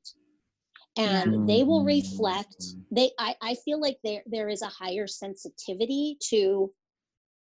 and 0.96 1.48
they 1.48 1.64
will 1.64 1.84
reflect 1.84 2.56
Mm. 2.60 2.84
they 2.90 3.10
I, 3.18 3.34
I 3.42 3.54
feel 3.56 3.80
like 3.80 3.98
there 4.04 4.22
there 4.26 4.48
is 4.48 4.62
a 4.62 4.66
higher 4.66 5.06
sensitivity 5.06 6.16
to 6.30 6.72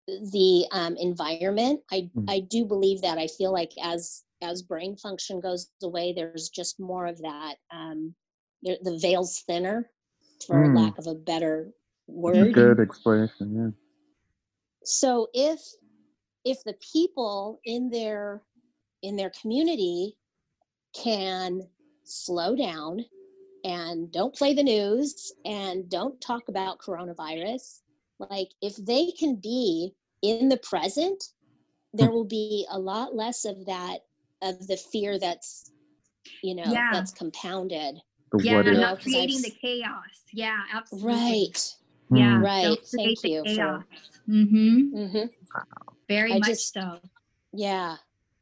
the 0.08 0.66
um, 0.72 0.96
environment 0.98 1.82
i 1.92 2.10
Mm. 2.16 2.26
i 2.30 2.40
do 2.40 2.66
believe 2.66 3.02
that 3.02 3.18
i 3.18 3.28
feel 3.28 3.52
like 3.52 3.72
as 3.82 4.24
as 4.42 4.62
brain 4.62 4.96
function 4.96 5.40
goes 5.40 5.70
away 5.84 6.14
there's 6.14 6.50
just 6.50 6.80
more 6.80 7.06
of 7.06 7.22
that 7.22 7.56
um 7.72 8.14
the, 8.64 8.78
the 8.84 8.98
veil's 9.00 9.42
thinner 9.42 9.90
for 10.46 10.68
Mm. 10.68 10.76
lack 10.76 10.98
of 10.98 11.08
a 11.08 11.16
better 11.16 11.72
word 12.08 12.54
Good 12.54 12.80
explanation. 12.80 13.56
Yeah. 13.56 13.72
so 14.84 15.28
if 15.34 15.60
if 16.46 16.64
the 16.64 16.76
people 16.94 17.60
in 17.66 17.90
their 17.90 18.42
in 19.02 19.16
their 19.16 19.32
community 19.42 20.16
can 20.96 21.62
slow 22.04 22.56
down 22.56 23.06
and 23.64 24.12
don't 24.12 24.34
play 24.34 24.54
the 24.54 24.64
news 24.64 25.32
and 25.46 25.90
don't 25.90 26.20
talk 26.22 26.48
about 26.50 26.80
coronavirus 26.80 27.82
like 28.32 28.50
if 28.62 28.76
they 28.78 29.12
can 29.12 29.36
be 29.36 29.94
in 30.22 30.50
the 30.50 30.58
present 30.58 31.24
there 31.94 32.12
will 32.12 32.26
be 32.26 32.66
a 32.72 32.80
lot 32.80 33.16
less 33.16 33.46
of 33.46 33.66
that 33.66 34.00
of 34.42 34.68
the 34.68 34.78
fear 34.78 35.20
that's 35.20 35.72
you 36.44 36.56
know 36.56 36.64
Yeah. 36.72 36.90
that's 36.92 37.12
compounded 37.12 38.02
The 38.32 38.44
Yeah, 38.44 38.56
what 38.58 38.66
You 38.66 38.72
if. 38.72 38.78
know, 38.78 38.82
not 38.82 38.98
'cause 39.00 39.08
I've 39.08 39.12
creating 39.14 39.42
the 39.42 39.50
chaos. 39.52 40.24
Yeah, 40.34 40.62
absolutely. 40.74 41.12
right 41.14 41.76
Yeah, 42.12 42.38
Mm. 42.38 42.44
Right, 42.44 42.64
Don't 42.64 42.86
thank 42.86 43.20
create 43.20 43.20
the 43.22 43.30
you 43.30 43.40
for- 43.44 43.56
chaos. 43.56 43.84
Mm-hmm. 44.28 45.08
hmm 45.08 45.26
Very 46.08 46.34
I 46.34 46.38
much 46.40 46.48
just- 46.50 46.74
so. 46.74 47.00
Yeah. 47.54 47.98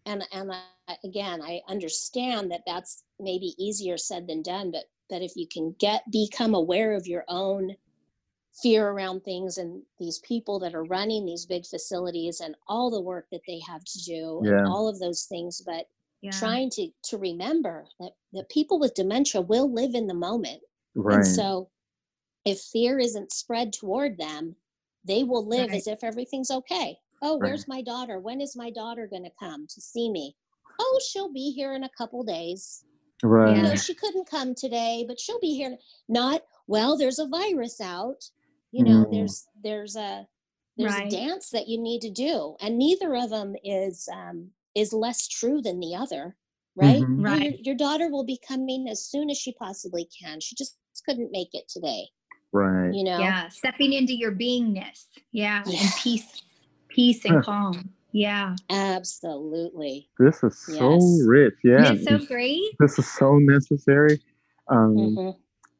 And 0.05 0.23
and 0.31 0.51
I, 0.53 0.97
again, 1.03 1.41
I 1.41 1.61
understand 1.67 2.49
that 2.51 2.61
that's 2.65 3.03
maybe 3.19 3.53
easier 3.57 3.97
said 3.97 4.25
than 4.27 4.41
done, 4.41 4.71
but 4.71 4.85
but 5.09 5.21
if 5.21 5.35
you 5.35 5.47
can 5.47 5.73
get 5.79 6.09
become 6.11 6.53
aware 6.55 6.93
of 6.93 7.07
your 7.07 7.23
own 7.29 7.75
fear 8.61 8.89
around 8.89 9.23
things 9.23 9.57
and 9.57 9.83
these 9.99 10.19
people 10.19 10.57
that 10.59 10.73
are 10.73 10.83
running 10.85 11.25
these 11.25 11.45
big 11.45 11.65
facilities 11.65 12.39
and 12.39 12.55
all 12.67 12.89
the 12.89 12.99
work 13.01 13.27
that 13.31 13.41
they 13.45 13.59
have 13.59 13.83
to 13.83 14.03
do 14.03 14.41
Yeah. 14.43 14.57
and 14.59 14.67
all 14.67 14.87
of 14.87 14.99
those 14.99 15.23
things, 15.25 15.61
but 15.61 15.87
Yeah. 16.21 16.31
trying 16.31 16.69
to 16.71 16.91
to 17.03 17.17
remember 17.17 17.87
that 17.99 18.15
that 18.33 18.49
people 18.49 18.79
with 18.79 18.95
dementia 18.95 19.41
will 19.41 19.71
live 19.71 19.93
in 19.93 20.07
the 20.07 20.13
moment. 20.13 20.61
Right. 20.95 21.17
And 21.17 21.27
so 21.27 21.69
if 22.45 22.59
fear 22.61 22.97
isn't 22.97 23.31
spread 23.31 23.73
toward 23.73 24.17
them, 24.17 24.55
they 25.03 25.23
will 25.23 25.45
live 25.45 25.69
Right. 25.69 25.77
as 25.77 25.87
if 25.87 26.03
everything's 26.03 26.49
okay. 26.49 26.99
Oh, 27.21 27.37
Right. 27.37 27.49
where's 27.49 27.67
my 27.67 27.81
daughter? 27.81 28.19
When 28.19 28.41
is 28.41 28.55
my 28.55 28.69
daughter 28.71 29.05
going 29.07 29.23
to 29.23 29.31
come 29.39 29.67
to 29.67 29.81
see 29.81 30.09
me? 30.09 30.35
Oh, 30.79 30.99
she'll 31.03 31.31
be 31.31 31.51
here 31.51 31.73
in 31.73 31.83
a 31.83 31.89
couple 31.89 32.23
days. 32.23 32.83
right. 33.23 33.55
You 33.57 33.63
know, 33.63 33.75
she 33.75 33.95
couldn't 33.95 34.25
come 34.29 34.53
today, 34.53 35.03
but 35.07 35.19
she'll 35.19 35.39
be 35.39 35.55
here. 35.55 35.75
Not, 36.07 36.45
well, 36.67 36.95
there's 36.95 37.17
a 37.17 37.25
virus 37.27 37.81
out. 37.81 38.29
You 38.71 38.83
know, 38.83 39.05
Mm. 39.05 39.11
there's 39.11 39.47
there's 39.63 39.95
a 39.95 40.27
there's 40.77 40.93
Right. 40.93 41.07
a 41.07 41.09
dance 41.09 41.49
that 41.51 41.67
you 41.67 41.79
need 41.79 42.01
to 42.01 42.11
do, 42.11 42.55
and 42.61 42.77
neither 42.77 43.15
of 43.15 43.29
them 43.31 43.55
is 43.63 44.07
um, 44.13 44.51
is 44.75 44.93
less 44.93 45.27
true 45.27 45.61
than 45.61 45.79
the 45.79 45.95
other, 45.95 46.35
right? 46.75 47.01
Mhm. 47.01 47.19
Oh, 47.19 47.21
your, 47.21 47.39
Right. 47.39 47.65
your 47.65 47.75
daughter 47.75 48.09
will 48.09 48.23
be 48.23 48.39
coming 48.47 48.87
as 48.87 49.03
soon 49.03 49.29
as 49.29 49.37
she 49.37 49.53
possibly 49.53 50.05
can. 50.05 50.39
She 50.39 50.55
just 50.55 50.77
couldn't 51.05 51.31
make 51.31 51.49
it 51.53 51.67
today. 51.67 52.09
Right. 52.51 52.93
You 52.93 53.03
know, 53.03 53.19
Yeah. 53.19 53.49
Stepping 53.49 53.93
into 53.93 54.13
your 54.15 54.31
beingness. 54.31 55.07
Yeah. 55.31 55.63
And 55.65 55.93
peace, 55.97 56.43
peace 56.89 57.25
and 57.25 57.35
Huh. 57.35 57.41
calm. 57.43 57.93
Yeah. 58.11 58.55
absolutely. 58.69 60.09
This 60.19 60.43
is 60.43 60.57
so 60.57 60.99
rich. 61.25 61.55
Yeah. 61.63 61.93
Isn't 61.93 62.19
so 62.21 62.25
great? 62.27 62.63
this 62.79 62.97
is 62.99 63.11
so 63.13 63.37
necessary. 63.37 64.21
Um, 64.69 64.95
Mhm. 65.17 65.35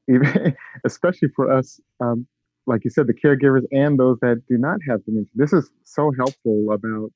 even 0.08 0.56
especially 0.86 1.30
for 1.30 1.52
us, 1.52 1.80
um, 2.00 2.28
like 2.67 2.84
you 2.86 2.91
said, 2.91 3.08
the 3.08 3.13
caregivers 3.13 3.63
and 3.71 3.99
those 3.99 4.19
that 4.21 4.43
do 4.49 4.58
not 4.58 4.80
have 4.89 5.03
dementia. 5.06 5.32
This 5.36 5.53
is 5.53 5.71
so 5.86 6.12
helpful 6.17 6.67
about 6.71 7.12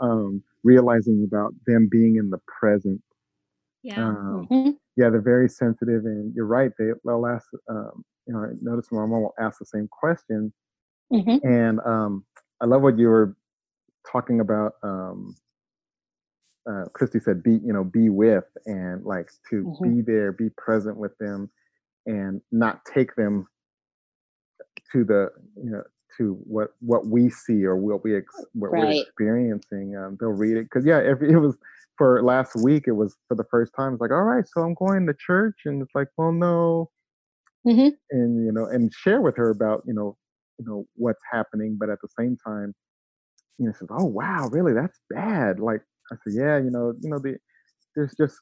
um, 0.00 0.42
realizing 0.64 1.26
about 1.26 1.54
them 1.66 1.88
being 1.90 2.16
in 2.16 2.30
the 2.30 2.38
present. 2.60 3.02
Yeah. 3.82 3.98
Um, 3.98 4.50
Mhm. 4.50 4.78
yeah, 4.96 5.10
they're 5.10 5.22
very 5.22 5.48
sensitive, 5.48 6.04
and 6.04 6.34
you're 6.34 6.46
right. 6.46 6.72
They, 6.78 6.90
they'll 7.04 7.26
ask. 7.26 7.48
Um, 7.68 8.04
you 8.26 8.34
know, 8.34 8.40
I 8.40 8.48
notice 8.62 8.88
my 8.92 9.00
mom 9.06 9.22
will 9.22 9.34
ask 9.40 9.58
the 9.58 9.66
same 9.66 9.88
question, 9.90 10.52
Mhm. 11.12 11.40
and 11.42 11.80
um, 11.86 12.24
I 12.60 12.66
love 12.66 12.82
what 12.82 12.98
you 12.98 13.08
were 13.08 13.36
talking 14.10 14.40
about. 14.40 14.74
Um, 14.82 15.36
uh, 16.70 16.84
Christy 16.94 17.20
said, 17.20 17.42
"Be 17.42 17.52
you 17.64 17.72
know, 17.72 17.84
be 17.84 18.10
with 18.10 18.44
and 18.66 19.04
like 19.04 19.30
to 19.50 19.64
Mhm. 19.66 19.82
be 19.82 20.02
there, 20.02 20.32
be 20.32 20.50
present 20.56 20.96
with 20.96 21.16
them, 21.18 21.50
and 22.06 22.40
not 22.52 22.84
take 22.86 23.14
them 23.16 23.46
to 24.92 25.04
the 25.04 25.28
you 25.56 25.70
know 25.70 25.82
to 26.18 26.34
what 26.44 26.70
what 26.80 27.06
we 27.06 27.30
see 27.30 27.64
or 27.64 27.76
what 27.76 28.02
we 28.04 28.16
ex- 28.16 28.44
what 28.52 28.70
we're 28.72 28.90
experiencing. 29.02 29.96
Um, 29.96 30.16
they'll 30.20 30.30
read 30.30 30.56
it 30.56 30.64
because 30.64 30.84
yeah, 30.84 31.00
every, 31.04 31.30
it 31.32 31.36
was 31.36 31.56
for 31.96 32.22
last 32.22 32.56
week. 32.56 32.84
It 32.86 32.92
was 32.92 33.16
for 33.28 33.36
the 33.36 33.44
first 33.50 33.72
time. 33.76 33.92
It's 33.94 34.00
like, 34.00 34.10
all 34.10 34.22
right, 34.22 34.44
so 34.46 34.62
I'm 34.62 34.74
going 34.74 35.06
to 35.06 35.14
church, 35.14 35.60
and 35.66 35.82
it's 35.82 35.94
like, 35.94 36.08
well, 36.16 36.32
no, 36.32 36.90
Mhm. 37.66 37.92
and 38.10 38.44
you 38.44 38.52
know, 38.52 38.66
and 38.66 38.92
share 38.92 39.20
with 39.20 39.36
her 39.36 39.50
about 39.50 39.82
you 39.86 39.94
know, 39.94 40.16
you 40.58 40.64
know 40.66 40.86
what's 40.96 41.22
happening, 41.30 41.76
but 41.78 41.90
at 41.90 41.98
the 42.02 42.08
same 42.18 42.36
time, 42.44 42.74
you 43.58 43.66
know, 43.66 43.72
says, 43.72 43.88
oh 43.90 44.04
wow, 44.04 44.48
really, 44.50 44.72
that's 44.72 44.98
bad. 45.10 45.60
Like 45.60 45.82
I 46.12 46.16
said, 46.24 46.34
yeah, 46.36 46.58
you 46.58 46.70
know, 46.70 46.92
you 47.00 47.10
know, 47.10 47.18
the 47.18 47.36
there's 47.94 48.14
just 48.16 48.36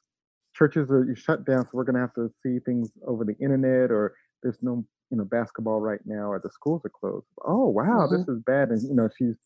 churches 0.55 0.89
are 0.91 1.15
shut 1.15 1.45
down, 1.45 1.65
so 1.65 1.71
we're 1.73 1.83
gonna 1.83 1.99
have 1.99 2.13
to 2.15 2.31
see 2.43 2.59
things 2.65 2.91
over 3.07 3.23
the 3.25 3.35
internet, 3.43 3.91
or 3.91 4.15
there's 4.43 4.57
no 4.61 4.85
you 5.11 5.17
know 5.17 5.25
basketball 5.25 5.79
right 5.81 6.01
now 6.05 6.29
or 6.31 6.39
the 6.43 6.49
schools 6.51 6.81
are 6.85 6.89
closed. 6.91 7.25
Oh 7.45 7.67
wow, 7.67 8.07
this 8.11 8.27
is 8.27 8.39
bad. 8.45 8.69
And 8.69 8.81
you 8.83 8.93
know 8.95 9.09
she's 9.17 9.37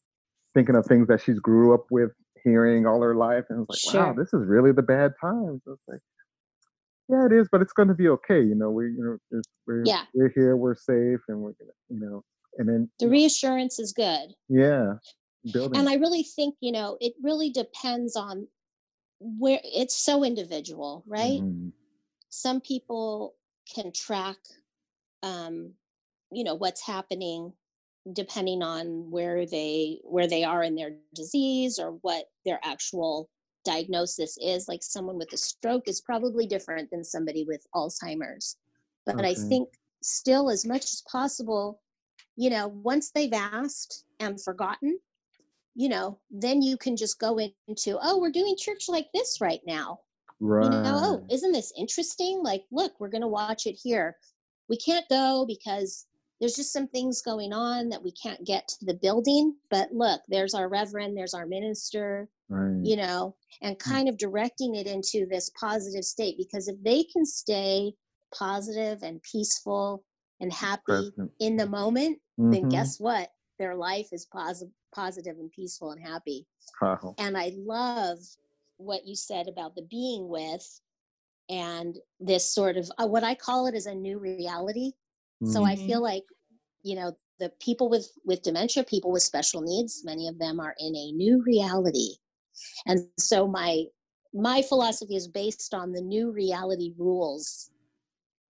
thinking 0.54 0.76
of 0.76 0.86
things 0.86 1.08
that 1.08 1.22
she's 1.22 1.40
grew 1.40 1.74
up 1.74 1.86
with 1.92 2.12
hearing 2.44 2.86
all 2.86 3.02
her 3.02 3.16
life, 3.16 3.46
and 3.50 3.62
it's 3.62 3.70
like, 3.86 3.94
wow, 3.96 4.14
this 4.14 4.34
is 4.34 4.46
really 4.46 4.72
the 4.72 4.82
bad 4.84 5.14
times. 5.22 5.62
It's 5.66 5.82
like, 5.88 6.00
yeah, 7.10 7.26
it 7.26 7.32
is, 7.34 7.48
but 7.52 7.62
it's 7.62 7.74
going 7.74 7.88
to 7.90 7.94
be 7.94 8.08
okay. 8.10 8.42
You 8.42 8.56
know, 8.56 8.72
we 8.72 8.86
you 8.86 9.04
know 9.04 9.18
it's, 9.38 9.48
we're 9.68 9.86
Yeah. 9.86 10.04
we're 10.14 10.32
here, 10.36 10.56
we're 10.58 10.76
safe, 10.76 11.20
and 11.28 11.40
we're 11.40 11.54
gonna 11.54 11.72
you 11.90 12.00
know, 12.00 12.24
and 12.58 12.68
then 12.70 12.90
The 13.00 13.10
reassurance 13.10 13.80
is 13.80 13.94
good. 13.94 14.34
yeah, 14.50 14.94
building. 15.52 15.80
And 15.80 15.90
I 15.90 15.96
really 15.96 16.24
think, 16.24 16.56
you 16.62 16.72
know, 16.72 16.98
it 17.02 17.14
really 17.22 17.50
depends 17.50 18.16
on 18.16 18.48
where 19.20 19.60
it's 19.64 19.96
so 19.96 20.24
individual, 20.24 21.04
right? 21.08 21.40
Mhm. 21.42 21.72
Some 22.30 22.62
people 22.62 23.36
can 23.74 23.92
track, 23.94 24.38
um, 25.24 25.74
you 26.32 26.44
know, 26.44 26.54
what's 26.54 26.86
happening 26.86 27.54
depending 28.12 28.62
on 28.62 29.10
where 29.10 29.46
they 29.46 30.00
where 30.04 30.28
they 30.28 30.44
are 30.44 30.64
in 30.64 30.76
their 30.76 30.92
disease 31.16 31.80
or 31.80 31.92
what 32.02 32.26
their 32.46 32.60
actual 32.64 33.30
diagnosis 33.64 34.38
is 34.42 34.68
like 34.68 34.84
someone 34.84 35.18
with 35.18 35.32
a 35.32 35.38
stroke 35.38 35.88
is 35.88 36.02
probably 36.02 36.46
different 36.46 36.90
than 36.92 37.04
somebody 37.04 37.46
with 37.48 37.66
alzheimer's. 37.74 38.58
But 39.06 39.24
i 39.24 39.34
think 39.34 39.70
still 40.02 40.50
as 40.50 40.66
much 40.66 40.84
as 40.84 41.04
possible 41.10 41.82
you 42.36 42.50
know 42.50 42.68
once 42.68 43.12
they've 43.12 43.34
asked 43.34 44.06
and 44.20 44.42
forgotten 44.42 45.00
you 45.76 45.88
know 45.88 46.20
then 46.30 46.62
you 46.62 46.78
can 46.78 46.96
just 46.98 47.20
go 47.20 47.40
into 47.40 47.98
oh 48.02 48.20
we're 48.20 48.32
doing 48.32 48.56
church 48.58 48.86
like 48.90 49.08
this 49.14 49.40
right 49.40 49.62
now. 49.66 50.00
Right. 50.40 50.66
you 50.66 50.70
know 50.70 50.84
oh 50.86 51.26
isn't 51.32 51.54
this 51.54 51.72
interesting? 51.78 52.42
Like 52.44 52.66
look 52.72 52.94
we're 53.00 53.08
going 53.08 53.22
to 53.22 53.28
watch 53.28 53.66
it 53.66 53.80
here 53.82 54.18
we 54.74 54.78
can't 54.78 55.08
go 55.08 55.46
because 55.48 56.08
there's 56.40 56.56
just 56.56 56.74
some 56.74 56.88
things 56.88 57.22
going 57.22 57.54
on 57.54 57.90
that 57.90 58.04
we 58.04 58.12
can't 58.12 58.44
get 58.44 58.68
to 58.68 58.86
the 58.86 58.96
building 58.96 59.56
but 59.70 59.92
look 59.92 60.20
there's 60.30 60.56
our 60.56 60.68
reverend 60.68 61.16
there's 61.16 61.36
our 61.36 61.46
minister 61.46 62.28
right. 62.50 62.84
you 62.84 62.96
know 62.96 63.36
and 63.62 63.78
kind 63.78 64.10
of 64.10 64.18
directing 64.18 64.74
it 64.74 64.88
into 64.88 65.28
this 65.30 65.52
positive 65.60 66.04
state 66.04 66.38
because 66.40 66.68
if 66.68 66.76
they 66.84 67.04
can 67.14 67.24
stay 67.24 67.94
positive 68.36 69.04
and 69.04 69.22
peaceful 69.22 70.04
and 70.40 70.52
happy 70.52 70.82
Present. 70.86 71.32
in 71.40 71.56
the 71.56 71.68
moment 71.68 72.18
then 72.40 72.64
Mhm. 72.64 72.72
guess 72.72 73.00
what 73.00 73.30
their 73.60 73.76
life 73.76 74.08
is 74.12 74.26
positive 74.26 74.74
positive 74.92 75.38
and 75.38 75.52
peaceful 75.52 75.92
and 75.92 76.04
happy 76.04 76.48
Wow. 76.82 77.14
and 77.20 77.38
I 77.38 77.54
love 77.58 78.18
what 78.78 79.06
you 79.06 79.16
said 79.16 79.48
about 79.48 79.76
the 79.76 79.84
being 79.84 80.28
with 80.28 80.68
and 81.50 81.98
this 82.20 82.46
sort 82.54 82.78
of 82.78 82.92
uh, 82.98 83.08
what 83.08 83.24
I 83.24 83.36
call 83.36 83.68
it 83.68 83.76
is 83.76 83.86
a 83.86 83.96
new 83.96 84.20
reality. 84.20 84.92
So 85.46 85.66
I 85.66 85.76
Mhm. 85.76 85.86
feel 85.86 86.02
like, 86.02 86.24
you 86.84 86.96
know, 86.96 87.18
the 87.40 87.50
people 87.60 87.90
with 87.90 88.12
with 88.26 88.42
dementia, 88.42 88.84
people 88.84 89.12
with 89.12 89.24
special 89.24 89.62
needs, 89.62 90.04
many 90.06 90.28
of 90.28 90.40
them 90.40 90.60
are 90.60 90.76
in 90.80 90.96
a 90.96 91.12
new 91.12 91.42
reality. 91.44 92.16
And 92.86 93.10
so 93.20 93.48
my 93.48 93.86
my 94.34 94.62
philosophy 94.62 95.16
is 95.16 95.28
based 95.28 95.74
on 95.74 95.92
the 95.92 96.02
new 96.02 96.32
reality 96.32 96.94
rules. 96.98 97.70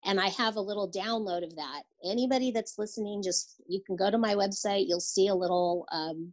And 0.04 0.18
I 0.20 0.28
have 0.28 0.56
a 0.56 0.60
little 0.60 0.90
download 0.90 1.44
of 1.44 1.54
that. 1.56 1.82
Anybody 2.04 2.50
that's 2.50 2.78
listening, 2.78 3.22
just 3.22 3.60
you 3.68 3.80
can 3.86 3.96
go 3.96 4.10
to 4.10 4.18
my 4.18 4.34
website. 4.34 4.86
You'll 4.88 5.00
see 5.00 5.28
a 5.28 5.34
little 5.34 5.86
um, 5.92 6.32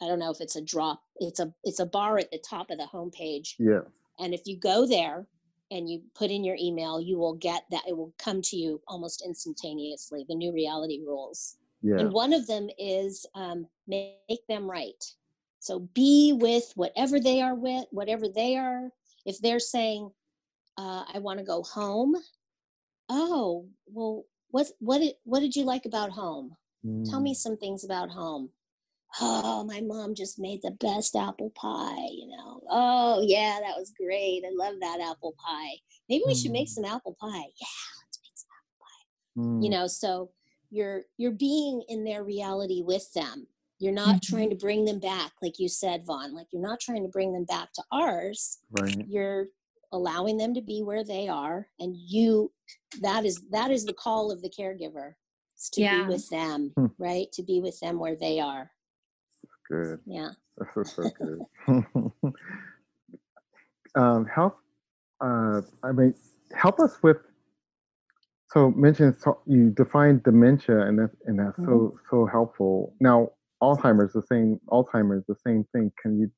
I 0.00 0.08
don't 0.08 0.18
know 0.18 0.30
if 0.30 0.40
it's 0.40 0.56
a 0.56 0.60
drop. 0.60 1.02
It's 1.16 1.40
a 1.40 1.54
it's 1.64 1.80
a 1.80 1.86
bar 1.86 2.18
at 2.18 2.30
the 2.30 2.38
top 2.38 2.70
of 2.70 2.78
the 2.78 2.88
homepage. 2.92 3.54
Yeah. 3.58 3.82
And 4.18 4.34
if 4.34 4.42
you 4.46 4.56
go 4.58 4.86
there 4.86 5.26
and 5.72 5.88
you 5.88 6.02
put 6.14 6.30
in 6.30 6.44
your 6.44 6.56
email, 6.60 7.00
you 7.00 7.18
will 7.18 7.34
get 7.34 7.62
that. 7.70 7.82
It 7.88 7.96
will 7.96 8.12
come 8.18 8.42
to 8.42 8.56
you 8.56 8.80
almost 8.86 9.24
instantaneously. 9.24 10.24
The 10.28 10.34
new 10.34 10.52
reality 10.52 11.00
rules. 11.04 11.56
Yeah. 11.82 11.98
And 11.98 12.12
one 12.12 12.32
of 12.32 12.46
them 12.46 12.68
is 12.78 13.26
um, 13.34 13.66
make 13.88 14.46
them 14.48 14.70
right. 14.70 15.02
So 15.60 15.80
be 15.94 16.32
with 16.34 16.72
whatever 16.76 17.18
they 17.18 17.40
are 17.40 17.54
with, 17.54 17.86
whatever 17.90 18.28
they 18.28 18.56
are. 18.56 18.90
If 19.24 19.38
they're 19.38 19.60
saying, 19.60 20.10
uh, 20.76 21.04
"I 21.14 21.18
want 21.18 21.38
to 21.38 21.44
go 21.44 21.62
home," 21.62 22.16
oh 23.08 23.66
well, 23.86 24.24
what 24.50 24.66
what 24.80 24.98
did 24.98 25.14
what 25.24 25.40
did 25.40 25.56
you 25.56 25.64
like 25.64 25.86
about 25.86 26.10
home? 26.10 26.56
Tell 27.08 27.20
me 27.20 27.32
Mm. 27.32 27.36
some 27.36 27.56
things 27.56 27.84
about 27.84 28.10
home. 28.10 28.50
Oh, 29.20 29.64
my 29.64 29.80
mom 29.80 30.14
just 30.14 30.38
made 30.38 30.62
the 30.62 30.70
best 30.70 31.14
apple 31.14 31.50
pie, 31.50 32.08
you 32.10 32.28
know. 32.28 32.62
Oh, 32.70 33.20
yeah, 33.26 33.58
that 33.60 33.76
was 33.76 33.92
great. 33.96 34.42
I 34.46 34.50
love 34.54 34.76
that 34.80 35.00
apple 35.00 35.34
pie. 35.44 35.74
Maybe 36.08 36.22
we 36.26 36.34
should 36.34 36.50
make 36.52 36.68
Mm. 36.68 36.70
some 36.72 36.84
apple 36.86 37.14
pie. 37.20 37.28
Yeah, 37.28 37.66
let's 38.00 38.20
make 38.22 38.32
some 38.36 38.48
apple 38.58 38.76
pie. 38.80 39.40
Mm. 39.40 39.62
you 39.64 39.70
know 39.70 39.86
so 39.86 40.30
you're 40.70 41.04
you're 41.18 41.32
being 41.32 41.82
in 41.88 42.04
their 42.04 42.22
reality 42.24 42.82
with 42.82 43.10
them 43.14 43.46
you're 43.78 43.92
not 43.92 44.16
Mhm. 44.16 44.22
trying 44.22 44.50
to 44.50 44.56
bring 44.56 44.84
them 44.84 44.98
back 44.98 45.32
like 45.42 45.58
you 45.58 45.68
said 45.68 46.04
vaughn 46.04 46.34
like 46.34 46.48
you're 46.52 46.62
not 46.62 46.80
trying 46.80 47.02
to 47.02 47.08
bring 47.08 47.32
them 47.32 47.44
back 47.44 47.72
to 47.74 47.82
ours 47.92 48.58
Right. 48.70 49.06
you're 49.08 49.48
allowing 49.92 50.36
them 50.38 50.52
to 50.54 50.60
be 50.62 50.82
where 50.82 51.04
they 51.04 51.28
are 51.28 51.68
and 51.78 51.96
you 51.96 52.52
that 53.00 53.24
is 53.24 53.40
that 53.50 53.70
is 53.70 53.84
the 53.86 53.92
call 53.94 54.30
of 54.30 54.42
the 54.42 54.50
caregiver 54.50 55.14
is 55.56 55.68
to 55.70 55.80
Yeah. 55.82 56.02
be 56.06 56.08
with 56.12 56.28
them 56.28 56.72
Hmm. 56.76 56.86
right 56.98 57.30
to 57.32 57.42
be 57.42 57.60
with 57.60 57.78
them 57.80 57.98
where 57.98 58.16
they 58.16 58.38
are 58.40 58.71
Good. 59.72 60.00
yeah 60.06 60.30
That's 60.58 60.74
so, 60.74 60.84
so 60.84 61.10
good. 61.18 61.46
um, 63.96 64.26
help. 64.26 64.58
Uh, 65.20 65.62
I 65.82 65.92
mean, 65.92 66.14
help 66.54 66.80
us 66.80 66.98
with. 67.02 67.18
So 68.52 68.70
mention 68.72 69.16
so 69.18 69.40
you 69.46 69.70
define 69.70 70.20
dementia, 70.24 70.80
and 70.82 70.98
that's 70.98 71.16
and 71.26 71.38
that's 71.38 71.56
so 71.64 71.96
Mm-hmm. 71.96 71.96
so 72.10 72.26
helpful. 72.26 72.94
Now 73.00 73.30
Alzheimer's 73.62 74.12
the 74.12 74.22
same. 74.22 74.60
Alzheimer's 74.70 75.24
the 75.28 75.36
same 75.46 75.64
thing. 75.72 75.92
Can 76.02 76.20
you 76.20 76.30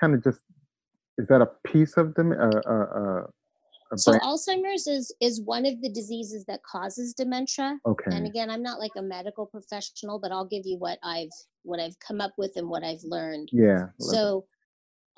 kind 0.00 0.14
of 0.14 0.24
just 0.24 0.40
is 1.18 1.28
that 1.28 1.42
a 1.42 1.48
piece 1.68 1.96
of 1.98 2.14
dem? 2.14 2.32
Uh, 2.32 2.36
uh, 2.66 2.86
uh, 3.00 3.22
so 3.96 4.12
brain? 4.12 4.20
alzheimer's 4.22 4.86
is 4.86 5.14
is 5.20 5.40
one 5.42 5.66
of 5.66 5.80
the 5.82 5.88
diseases 5.88 6.44
that 6.46 6.60
causes 6.62 7.14
dementia 7.14 7.78
Okay. 7.86 8.10
and 8.14 8.26
again 8.26 8.50
i'm 8.50 8.62
not 8.62 8.78
like 8.78 8.92
a 8.96 9.02
medical 9.02 9.46
professional 9.46 10.18
but 10.18 10.32
i'll 10.32 10.46
give 10.46 10.64
you 10.64 10.78
what 10.78 10.98
i've 11.02 11.28
what 11.62 11.80
i've 11.80 11.98
come 12.00 12.20
up 12.20 12.32
with 12.36 12.52
and 12.56 12.68
what 12.68 12.84
i've 12.84 13.02
learned 13.04 13.48
yeah. 13.52 13.86
love 13.98 14.12
it. 14.12 14.14
so 14.14 14.44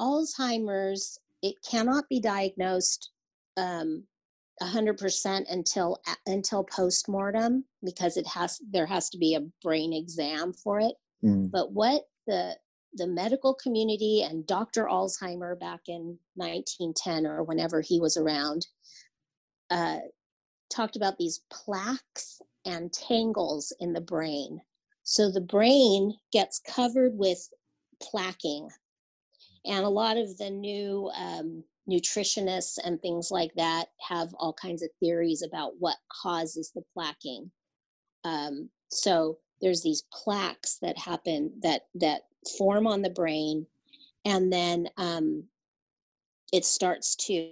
alzheimer's 0.00 1.18
it 1.42 1.54
cannot 1.68 2.08
be 2.08 2.20
diagnosed 2.20 3.10
um, 3.58 4.02
100% 4.62 5.52
until 5.52 5.98
until 6.26 6.64
postmortem 6.64 7.64
because 7.84 8.16
it 8.16 8.26
has 8.26 8.58
there 8.70 8.86
has 8.86 9.10
to 9.10 9.18
be 9.18 9.34
a 9.34 9.40
brain 9.62 9.92
exam 9.92 10.52
for 10.52 10.80
it 10.80 10.94
Mm, 11.24 11.50
but 11.50 11.72
what 11.72 12.02
the 12.26 12.56
the 12.96 13.06
medical 13.06 13.54
community 13.54 14.22
and 14.22 14.46
dr 14.46 14.84
alzheimer 14.84 15.58
back 15.58 15.80
in 15.86 16.18
1910 16.34 17.26
or 17.26 17.42
whenever 17.42 17.80
he 17.80 18.00
was 18.00 18.16
around 18.16 18.66
uh, 19.70 19.98
talked 20.70 20.96
about 20.96 21.18
these 21.18 21.40
plaques 21.50 22.40
and 22.64 22.92
tangles 22.92 23.72
in 23.80 23.92
the 23.92 24.00
brain. 24.00 24.60
So 25.02 25.30
the 25.30 25.40
brain 25.40 26.14
gets 26.32 26.60
covered 26.60 27.16
with 27.16 27.48
plaquing. 28.02 28.68
And 29.64 29.84
a 29.84 29.88
lot 29.88 30.16
of 30.16 30.36
the 30.38 30.50
new 30.50 31.10
um, 31.16 31.64
nutritionists 31.88 32.78
and 32.84 33.00
things 33.00 33.30
like 33.30 33.52
that 33.56 33.86
have 34.08 34.34
all 34.38 34.52
kinds 34.52 34.82
of 34.82 34.90
theories 35.00 35.42
about 35.42 35.72
what 35.78 35.96
causes 36.22 36.72
the 36.74 36.82
plaquing. 36.96 37.50
Um, 38.24 38.70
so 38.90 39.38
there's 39.60 39.82
these 39.82 40.02
plaques 40.12 40.78
that 40.82 40.98
happen 40.98 41.52
that 41.62 41.86
that 41.94 42.22
form 42.58 42.86
on 42.86 43.02
the 43.02 43.10
brain 43.10 43.66
and 44.24 44.52
then 44.52 44.88
um, 44.96 45.44
it 46.52 46.64
starts 46.64 47.14
to 47.16 47.50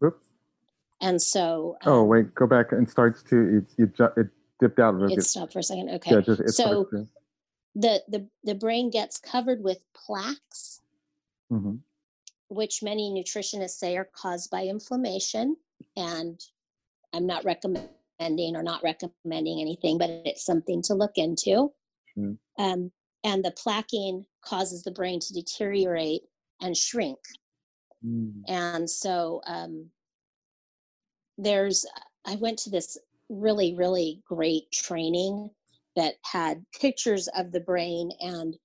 Whoop. 0.00 0.20
and 1.00 1.20
so 1.20 1.76
Oh 1.86 2.02
um, 2.02 2.08
wait, 2.08 2.34
go 2.34 2.46
back 2.46 2.72
and 2.72 2.88
starts 2.88 3.22
to 3.24 3.64
it. 3.78 3.94
Ju- 3.94 4.08
it 4.16 4.28
dipped 4.60 4.78
out 4.78 4.94
a 4.94 4.98
little 4.98 5.16
it 5.18 5.22
stopped 5.22 5.52
for 5.52 5.58
a 5.60 5.62
second 5.62 5.90
okay 5.90 6.12
Yeah, 6.12 6.20
just 6.20 6.48
so 6.56 6.84
to. 6.84 7.06
the, 7.74 8.02
the 8.08 8.28
the 8.44 8.54
brain 8.54 8.90
gets 8.90 9.18
covered 9.18 9.62
with 9.62 9.78
plaques 9.94 10.80
mhm. 11.52 11.78
which 12.48 12.82
many 12.82 13.10
nutritionists 13.10 13.70
say 13.78 13.96
are 13.96 14.08
caused 14.12 14.50
by 14.50 14.64
inflammation. 14.64 15.56
And 15.96 16.40
I'm 17.12 17.26
not 17.26 17.44
recommending 17.44 17.90
or 18.20 18.62
not 18.62 18.82
recommending 18.82 19.60
anything, 19.60 19.98
but 19.98 20.10
it's 20.10 20.44
something 20.44 20.82
to 20.82 20.94
look 20.94 21.12
into. 21.16 21.70
Mm. 22.16 22.38
Um, 22.58 22.92
and 23.24 23.44
the 23.44 23.52
plaquing 23.52 24.24
causes 24.44 24.82
the 24.82 24.90
brain 24.90 25.20
to 25.20 25.32
deteriorate 25.32 26.22
and 26.60 26.76
shrink. 26.76 27.18
Mm, 28.04 28.42
And 28.48 28.88
so 28.88 29.40
um, 29.46 29.90
there's, 31.36 31.84
I 32.24 32.36
went 32.36 32.58
to 32.60 32.70
this 32.70 32.96
really, 33.28 33.74
really 33.74 34.22
great 34.26 34.70
training 34.72 35.50
that 35.96 36.14
had 36.24 36.64
pictures 36.78 37.28
of 37.36 37.52
the 37.52 37.60
brain 37.60 38.10
and 38.20 38.56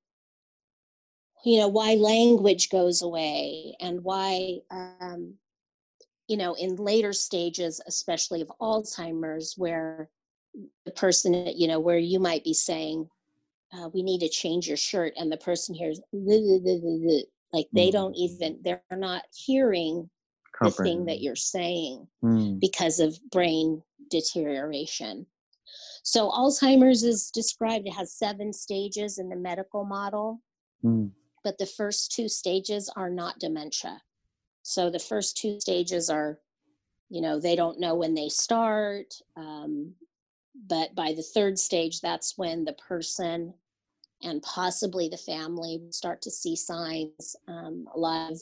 you 1.43 1.59
know 1.59 1.67
why 1.67 1.95
language 1.95 2.69
goes 2.69 3.01
away 3.01 3.75
and 3.79 4.03
why 4.03 4.57
um, 4.69 5.33
you 6.31 6.37
know, 6.37 6.53
in 6.53 6.77
later 6.77 7.11
stages, 7.11 7.81
especially 7.87 8.41
of 8.41 8.51
Alzheimer's, 8.61 9.55
where 9.57 10.09
the 10.85 10.91
person, 10.91 11.33
you 11.55 11.67
know, 11.67 11.79
where 11.79 11.97
you 11.97 12.19
might 12.19 12.43
be 12.45 12.53
saying, 12.53 13.09
uh, 13.73 13.89
we 13.93 14.01
need 14.01 14.19
to 14.19 14.29
change 14.29 14.67
your 14.67 14.77
shirt, 14.77 15.13
and 15.17 15.29
the 15.31 15.37
person 15.37 15.75
hears, 15.75 15.99
like 16.13 17.67
they 17.73 17.89
Mm. 17.89 17.91
don't 17.91 18.15
even, 18.15 18.59
they're 18.63 18.81
not 18.91 19.23
hearing 19.33 20.09
the 20.61 20.71
thing 20.71 21.05
that 21.05 21.21
you're 21.21 21.35
saying 21.35 22.07
Mm, 22.23 22.59
because 22.59 22.99
of 22.99 23.19
brain 23.29 23.83
deterioration. 24.09 25.25
So 26.03 26.29
Alzheimer's 26.29 27.03
is 27.03 27.29
described, 27.31 27.87
it 27.87 27.93
has 27.93 28.13
seven 28.13 28.53
stages 28.53 29.17
in 29.19 29.27
the 29.29 29.35
medical 29.35 29.83
model, 29.83 30.41
mm, 30.83 31.11
but 31.43 31.57
the 31.57 31.65
first 31.65 32.11
two 32.13 32.29
stages 32.29 32.89
are 32.95 33.09
not 33.09 33.39
dementia. 33.39 34.01
So 34.63 34.89
the 34.89 34.99
first 34.99 35.37
two 35.37 35.59
stages 35.59 36.09
are, 36.09 36.39
you 37.09 37.21
know, 37.21 37.39
they 37.39 37.55
don't 37.55 37.79
know 37.79 37.95
when 37.95 38.13
they 38.13 38.29
start. 38.29 39.13
Um, 39.35 39.93
but 40.67 40.93
by 40.95 41.13
the 41.13 41.23
third 41.23 41.57
stage, 41.57 42.01
that's 42.01 42.37
when 42.37 42.65
the 42.65 42.73
person 42.73 43.53
and 44.23 44.41
possibly 44.43 45.09
the 45.09 45.17
family 45.17 45.81
start 45.89 46.21
to 46.21 46.31
see 46.31 46.55
signs. 46.55 47.35
Um, 47.47 47.87
a 47.93 47.97
lot 47.97 48.31
of 48.31 48.39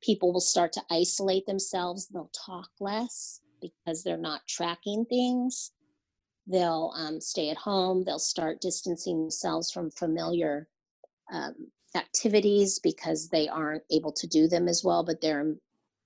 people 0.00 0.32
will 0.32 0.40
start 0.40 0.72
to 0.74 0.82
isolate 0.90 1.46
themselves. 1.46 2.06
They'll 2.06 2.30
talk 2.46 2.68
less 2.78 3.40
because 3.60 4.04
they're 4.04 4.16
not 4.16 4.46
tracking 4.46 5.04
things. 5.06 5.72
They'll 6.46 6.92
um, 6.94 7.20
stay 7.20 7.50
at 7.50 7.56
home. 7.56 8.04
They'll 8.04 8.18
start 8.20 8.60
distancing 8.60 9.20
themselves 9.20 9.70
from 9.72 9.90
familiar 9.90 10.68
um, 11.32 11.54
activities 11.96 12.78
because 12.78 13.28
they 13.28 13.48
aren't 13.48 13.82
able 13.90 14.12
to 14.12 14.26
do 14.26 14.46
them 14.48 14.68
as 14.68 14.84
well. 14.84 15.04
But 15.04 15.20
they're, 15.20 15.54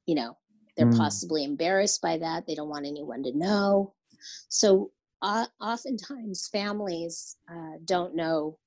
you 0.07 0.15
know, 0.15 0.37
they're 0.77 0.87
Mm. 0.87 0.97
possibly 0.97 1.45
embarrassed 1.45 2.01
by 2.01 2.19
that. 2.19 2.47
They 2.47 2.55
don't 2.55 2.69
want 2.69 2.87
anyone 2.87 3.23
to 3.25 3.37
know. 3.37 3.95
So 4.49 4.93
uh, 5.23 5.47
oftentimes 5.61 6.49
families 6.49 7.37
uh, 7.51 7.79
don't 7.85 8.15
know 8.15 8.59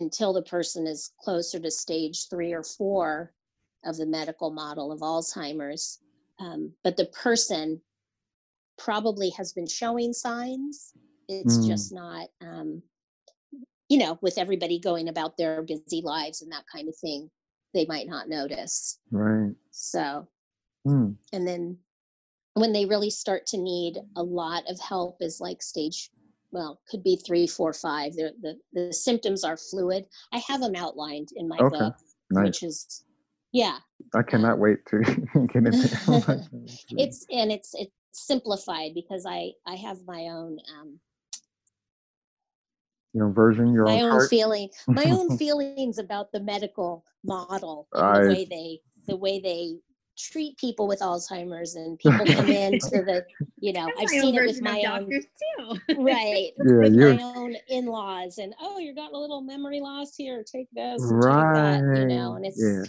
until 0.00 0.32
the 0.32 0.42
person 0.42 0.86
is 0.86 1.12
closer 1.20 1.58
to 1.60 1.70
stage 1.70 2.28
three 2.28 2.52
or 2.52 2.62
four 2.62 3.32
of 3.84 3.96
the 3.96 4.06
medical 4.06 4.50
model 4.50 4.92
of 4.92 5.00
Alzheimer's. 5.00 6.00
Um, 6.38 6.72
but 6.84 6.96
the 6.96 7.06
person 7.06 7.80
probably 8.78 9.30
has 9.30 9.52
been 9.52 9.66
showing 9.66 10.12
signs. 10.12 10.92
It's 11.28 11.58
Mm. 11.58 11.66
just 11.66 11.92
not, 11.92 12.28
um, 12.40 12.82
you 13.92 13.98
know, 13.98 14.18
with 14.22 14.38
everybody 14.38 14.78
going 14.78 15.10
about 15.10 15.36
their 15.36 15.60
busy 15.60 16.00
lives 16.02 16.40
and 16.40 16.50
that 16.50 16.64
kind 16.72 16.88
of 16.88 16.96
thing, 16.96 17.30
they 17.74 17.84
might 17.84 18.06
not 18.06 18.26
notice. 18.26 18.98
right. 19.10 19.52
So, 19.70 20.26
Mm, 20.88 21.16
and 21.34 21.46
then 21.46 21.76
when 22.54 22.72
they 22.72 22.86
really 22.86 23.10
start 23.10 23.44
to 23.48 23.58
need 23.58 23.98
a 24.16 24.22
lot 24.22 24.62
of 24.66 24.80
help 24.80 25.18
is 25.20 25.40
like 25.42 25.62
stage 25.62 26.10
well 26.52 26.80
could 26.90 27.04
be 27.04 27.16
three 27.16 27.46
four 27.46 27.72
five 27.74 28.14
They're, 28.16 28.32
the 28.40 28.56
the 28.72 28.92
symptoms 28.92 29.44
are 29.44 29.56
fluid 29.56 30.06
i 30.32 30.38
have 30.38 30.60
them 30.60 30.74
outlined 30.74 31.28
in 31.36 31.46
my 31.48 31.58
Okay, 31.60 31.78
book 31.78 31.94
nice. 32.30 32.46
which 32.46 32.62
is 32.64 33.04
yeah 33.52 33.78
I 34.14 34.22
cannot 34.22 34.58
wait 34.58 34.84
to 34.86 34.98
get 35.52 35.66
into 35.66 35.76
it. 36.26 36.40
it's 36.98 37.24
and 37.30 37.52
it's 37.52 37.74
it's 37.74 37.92
simplified 38.12 38.90
because 38.94 39.24
i 39.24 39.52
i 39.66 39.76
have 39.76 39.98
my 40.06 40.22
own 40.22 40.58
um 40.78 40.98
your 43.12 43.26
own 43.26 43.34
version, 43.34 43.72
your 43.72 43.84
my 43.84 44.00
own 44.00 44.12
own 44.12 44.28
feeling 44.28 44.68
my 44.88 45.04
own 45.06 45.36
feelings 45.38 45.98
about 45.98 46.32
the 46.32 46.40
medical 46.40 47.04
model 47.24 47.88
and 47.92 48.04
I- 48.04 48.20
the 48.22 48.28
way 48.28 48.44
they 48.44 48.80
the 49.06 49.16
way 49.16 49.40
they 49.40 49.76
treat 50.18 50.56
people 50.58 50.86
with 50.86 51.00
alzheimer's 51.00 51.74
and 51.74 51.98
people 52.06 52.26
come 52.26 52.48
into 52.48 53.02
the 53.02 53.24
you 53.58 53.72
know 53.72 53.90
i've 53.98 54.08
seen 54.08 54.34
it 54.34 54.46
with 54.46 54.60
my 54.60 54.82
own 54.84 55.08
too. 55.08 55.78
right 56.02 56.52
Yeah, 56.58 56.74
with 56.80 56.94
you're 56.94 57.14
my 57.14 57.22
own 57.22 57.56
in-laws 57.68 58.38
and 58.38 58.54
oh 58.60 58.78
you're 58.78 58.94
got 58.94 59.12
a 59.12 59.18
little 59.18 59.40
memory 59.40 59.80
loss 59.80 60.14
here 60.14 60.44
take 60.44 60.68
this 60.72 61.02
and 61.02 61.20
take 61.20 61.30
right. 61.30 61.80
that 61.80 61.98
you 62.00 62.06
know 62.06 62.34
and 62.34 62.44
it's 62.44 62.62
yeah. 62.62 62.84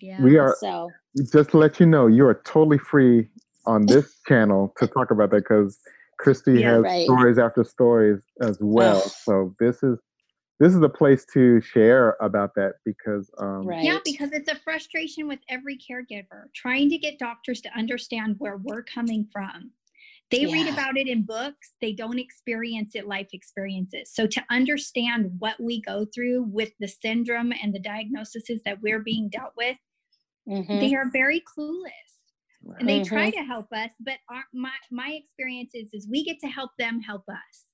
yeah. 0.00 0.22
We 0.22 0.38
are 0.38 0.56
so 0.60 0.90
just 1.32 1.50
to 1.50 1.58
let 1.58 1.80
you 1.80 1.86
know, 1.86 2.06
you 2.06 2.26
are 2.26 2.40
totally 2.44 2.78
free 2.78 3.28
on 3.66 3.86
this 3.86 4.18
channel 4.26 4.72
to 4.78 4.86
talk 4.86 5.10
about 5.10 5.30
that 5.30 5.42
because 5.42 5.78
Christy 6.20 6.60
Yeah. 6.60 6.74
has 6.74 6.82
Right. 6.82 7.04
stories 7.04 7.38
after 7.38 7.64
stories 7.64 8.22
as 8.42 8.58
well. 8.60 9.02
Ugh. 9.04 9.12
so 9.24 9.54
this 9.58 9.82
is 9.82 9.98
this 10.58 10.74
is 10.74 10.82
a 10.82 10.88
place 10.90 11.24
to 11.32 11.58
share 11.62 12.16
about 12.20 12.54
that 12.54 12.74
because 12.84 13.30
um 13.38 13.64
right 13.66 13.82
Yeah, 13.82 13.98
because 14.04 14.30
it's 14.32 14.50
a 14.50 14.56
frustration 14.56 15.26
with 15.26 15.40
every 15.48 15.78
caregiver 15.78 16.52
trying 16.54 16.90
to 16.90 16.98
get 16.98 17.18
doctors 17.18 17.62
to 17.62 17.70
understand 17.76 18.36
where 18.38 18.58
we're 18.58 18.82
coming 18.82 19.26
from. 19.32 19.72
They 20.30 20.46
read 20.46 20.68
about 20.68 20.96
it 20.96 21.08
in 21.08 21.22
books, 21.22 21.72
they 21.80 21.92
don't 21.92 22.18
experience 22.18 22.94
it, 22.94 23.08
life 23.08 23.30
experiences. 23.32 24.12
So, 24.14 24.26
to 24.28 24.44
understand 24.50 25.32
what 25.38 25.58
we 25.58 25.80
go 25.80 26.06
through 26.14 26.42
with 26.44 26.70
the 26.78 26.86
syndrome 26.86 27.52
and 27.62 27.74
the 27.74 27.80
diagnoses 27.80 28.62
that 28.64 28.80
we're 28.82 29.00
being 29.00 29.28
dealt 29.30 29.54
with, 29.56 29.76
Mhm. 30.46 30.80
they 30.80 30.94
are 30.94 31.10
very 31.10 31.40
clueless 31.40 32.09
and 32.78 32.88
they 32.88 33.02
try 33.02 33.30
Mm-hmm. 33.30 33.40
to 33.40 33.46
help 33.46 33.72
us. 33.72 33.90
But 34.00 34.18
our, 34.30 34.44
my, 34.52 34.70
my 34.90 35.10
experience 35.12 35.72
is, 35.74 35.90
is 35.92 36.08
we 36.08 36.24
get 36.24 36.38
to 36.40 36.46
help 36.48 36.70
them 36.78 37.00
help 37.00 37.24
us. 37.28 37.64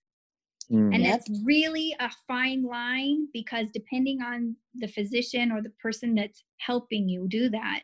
mm, 0.70 0.94
And 0.94 1.05
Yep. 1.05 1.20
it's 1.20 1.40
really 1.44 1.94
a 2.01 2.11
fine 2.27 2.64
line 2.64 3.29
because 3.33 3.68
depending 3.72 4.22
on 4.22 4.57
the 4.75 4.88
physician 4.88 5.53
or 5.53 5.62
the 5.62 5.70
person 5.83 6.14
that's 6.14 6.44
helping 6.59 7.09
you 7.09 7.27
do 7.29 7.49
that, 7.51 7.83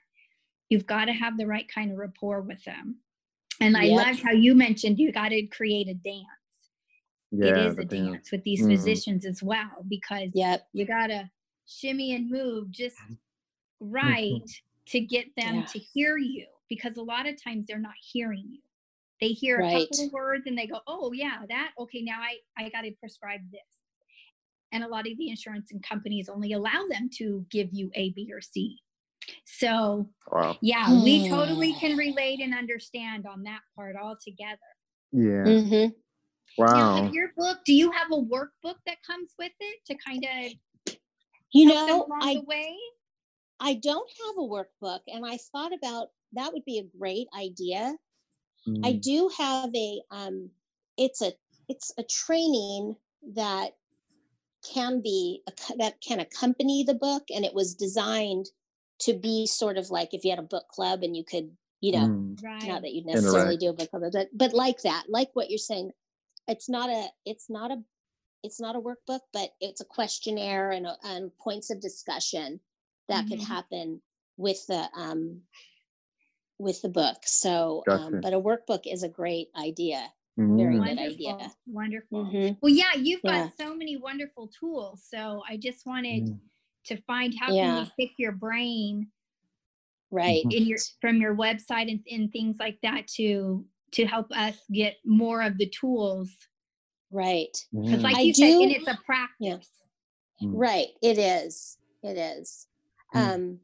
you've 0.69 0.87
got 0.87 1.07
to 1.07 1.13
have 1.13 1.37
the 1.37 1.47
right 1.47 1.69
kind 1.73 1.91
of 1.93 1.99
rapport 1.99 2.41
with 2.41 2.63
them. 2.65 2.97
And 3.61 3.77
I 3.77 3.85
Yep. 3.85 4.07
loved 4.07 4.23
how 4.23 4.33
you 4.33 4.55
mentioned 4.55 4.99
you 4.99 5.13
got 5.13 5.29
to 5.29 5.43
create 5.47 5.89
a 5.89 5.95
dance. 5.95 6.27
yeah, 7.31 7.49
it 7.49 7.57
is 7.59 7.79
a 7.79 7.85
dance. 7.85 8.11
dance 8.11 8.33
with 8.33 8.43
these 8.45 8.61
Mhm. 8.63 8.71
physicians 8.71 9.25
as 9.27 9.43
well 9.43 9.85
because 9.89 10.31
yep 10.35 10.67
you 10.73 10.85
got 10.87 11.09
to 11.09 11.31
shimmy 11.67 12.15
and 12.15 12.31
move 12.31 12.71
just 12.71 12.97
right 13.81 14.43
to 14.87 15.01
get 15.01 15.27
them 15.37 15.57
Yeah. 15.57 15.65
to 15.67 15.79
hear 15.79 16.17
you 16.19 16.47
because 16.73 16.97
a 16.97 17.03
lot 17.03 17.29
of 17.29 17.43
times 17.43 17.67
they're 17.67 17.79
not 17.79 17.93
hearing 18.01 18.47
you. 18.49 18.61
They 19.21 19.29
hear 19.29 19.61
a 19.61 19.71
couple 19.71 20.07
of 20.07 20.13
words 20.13 20.45
and 20.47 20.57
they 20.57 20.67
go, 20.67 20.81
"Oh 20.87 21.13
yeah, 21.13 21.41
that 21.51 21.73
okay, 21.79 22.01
now 22.01 22.19
I 22.21 22.39
I 22.57 22.71
got 22.71 22.83
to 22.83 22.93
prescribe 22.99 23.43
this." 23.51 23.61
And 24.73 24.83
a 24.83 24.89
lot 24.89 25.07
of 25.07 25.19
the 25.19 25.29
insurance 25.29 25.71
and 25.71 25.83
companies 25.83 26.31
only 26.31 26.55
allow 26.55 26.87
them 26.89 27.11
to 27.19 27.45
give 27.51 27.69
you 27.73 27.91
A, 27.95 28.11
B, 28.13 28.31
or 28.33 28.41
C. 28.41 28.79
So, 29.45 30.09
Wow. 30.31 30.57
yeah, 30.63 30.95
we 31.05 31.29
totally 31.29 31.73
Hmm. 31.73 31.79
can 31.81 31.97
relate 31.99 32.41
and 32.41 32.55
understand 32.55 33.27
on 33.27 33.43
that 33.43 33.61
part 33.77 33.97
altogether. 33.97 34.57
Yeah. 35.13 35.45
Mm-hmm. 35.45 35.91
Wow. 36.57 36.97
Now, 37.05 37.13
your 37.13 37.33
book, 37.37 37.59
do 37.67 37.75
you 37.75 37.91
have 37.93 38.11
a 38.11 38.17
workbook 38.17 38.79
that 38.87 39.03
comes 39.07 39.35
with 39.39 39.53
it 39.61 39.85
to 39.87 39.95
kind 39.97 40.25
of 40.25 40.97
you 41.53 41.67
know 41.67 42.07
along 42.09 42.23
i 42.23 42.35
the 42.35 42.45
way? 42.47 42.75
i 43.61 43.75
don't 43.75 44.11
have 44.27 44.37
a 44.39 44.49
workbook 44.49 45.01
and 45.07 45.25
i 45.27 45.37
thought 45.53 45.73
about 45.75 46.09
that 46.33 46.53
would 46.53 46.65
be 46.65 46.79
a 46.79 46.99
great 46.99 47.29
idea 47.37 47.97
I 48.83 48.93
Mm, 48.93 49.03
do 49.03 49.31
have 49.37 49.75
a 49.75 50.03
um 50.11 50.51
it's 50.97 51.23
a 51.23 51.33
it's 51.69 51.93
a 51.99 52.05
training 52.05 52.97
that 53.35 53.73
can 54.65 55.01
be 55.01 55.43
ac- 55.49 55.75
that 55.79 56.01
can 56.01 56.21
accompany 56.21 56.85
the 56.85 56.95
book 56.95 57.25
and 57.35 57.45
it 57.45 57.55
was 57.55 57.75
designed 57.75 58.47
to 59.01 59.15
be 59.15 59.47
sort 59.47 59.77
of 59.79 59.91
like 59.91 60.15
if 60.15 60.25
you 60.25 60.31
had 60.31 60.39
a 60.39 60.43
book 60.43 60.69
club 60.69 61.03
and 61.03 61.17
you 61.17 61.25
could 61.25 61.57
you 61.81 61.93
know 61.93 62.09
mm, 62.09 62.37
Right. 62.43 62.63
not 62.63 62.83
that 62.83 62.93
you 62.95 63.05
necessarily 63.05 63.57
Interact. 63.57 63.59
do 63.59 63.71
a 63.71 63.73
book 63.73 63.91
club 63.91 64.03
but 64.13 64.29
but 64.33 64.53
like 64.55 64.83
that 64.83 65.05
like 65.09 65.31
what 65.35 65.51
you're 65.51 65.59
saying 65.59 65.91
it's 66.49 66.69
not 66.69 66.91
a 66.91 67.09
it's 67.27 67.51
not 67.51 67.71
a 67.73 67.83
it's 68.43 68.61
not 68.61 68.77
a 68.77 68.81
workbook 68.81 69.21
but 69.33 69.51
it's 69.61 69.81
a 69.81 69.85
questionnaire 69.87 70.71
and, 70.71 70.87
a, 70.87 70.97
and 71.05 71.37
points 71.39 71.71
of 71.71 71.81
discussion 71.81 72.61
that 73.09 73.27
could 73.29 73.41
Mhm. 73.41 73.41
happen 73.41 74.03
with 74.37 74.67
the 74.67 74.89
um 74.97 75.43
with 76.63 76.81
the 76.83 76.89
book 76.89 77.17
so 77.25 77.83
um, 77.89 78.21
but 78.23 78.33
a 78.33 78.41
workbook 78.41 78.83
is 78.87 79.03
a 79.03 79.09
great 79.09 79.49
idea 79.57 80.09
very 80.39 80.79
mm. 80.79 80.85
good 80.87 80.97
Wonderful. 80.97 81.29
idea. 81.39 81.53
Wonderful. 81.67 82.25
Mhm. 82.25 82.57
Well, 82.63 82.73
yeah, 82.73 82.95
you've 82.97 83.21
Yeah. 83.23 83.45
got 83.49 83.53
so 83.61 83.77
many 83.77 83.97
wonderful 83.99 84.49
tools. 84.59 85.05
So 85.07 85.43
I 85.49 85.57
just 85.59 85.85
wanted 85.85 86.25
Mm. 86.25 86.39
to 86.87 86.97
find 87.03 87.35
how 87.39 87.49
can 87.49 87.55
you 87.85 87.87
pick 87.99 88.11
your 88.19 88.33
brain 88.33 89.13
right 90.11 90.45
Mhm. 90.45 90.53
in 90.57 90.63
your 90.67 90.79
from 91.03 91.17
your 91.21 91.37
website 91.37 91.91
and, 91.91 92.01
and 92.11 92.33
things 92.33 92.57
like 92.59 92.79
that 92.83 93.07
to 93.19 93.67
to 93.93 94.07
help 94.07 94.27
us 94.33 94.57
get 94.73 94.97
more 95.05 95.43
of 95.43 95.59
the 95.59 95.69
tools. 95.69 96.31
right 97.11 97.55
Because 97.73 98.01
Mm. 98.01 98.05
like 98.05 98.17
I 98.17 98.21
you 98.23 98.35
said, 98.35 98.55
and 98.55 98.73
it's 98.73 98.89
a 98.89 98.99
practice. 99.05 99.71
Mm. 100.43 100.53
right 100.55 100.89
it 101.03 101.19
is 101.19 101.77
it 102.03 102.17
is 102.17 102.67
Mm. 103.15 103.21
um 103.21 103.61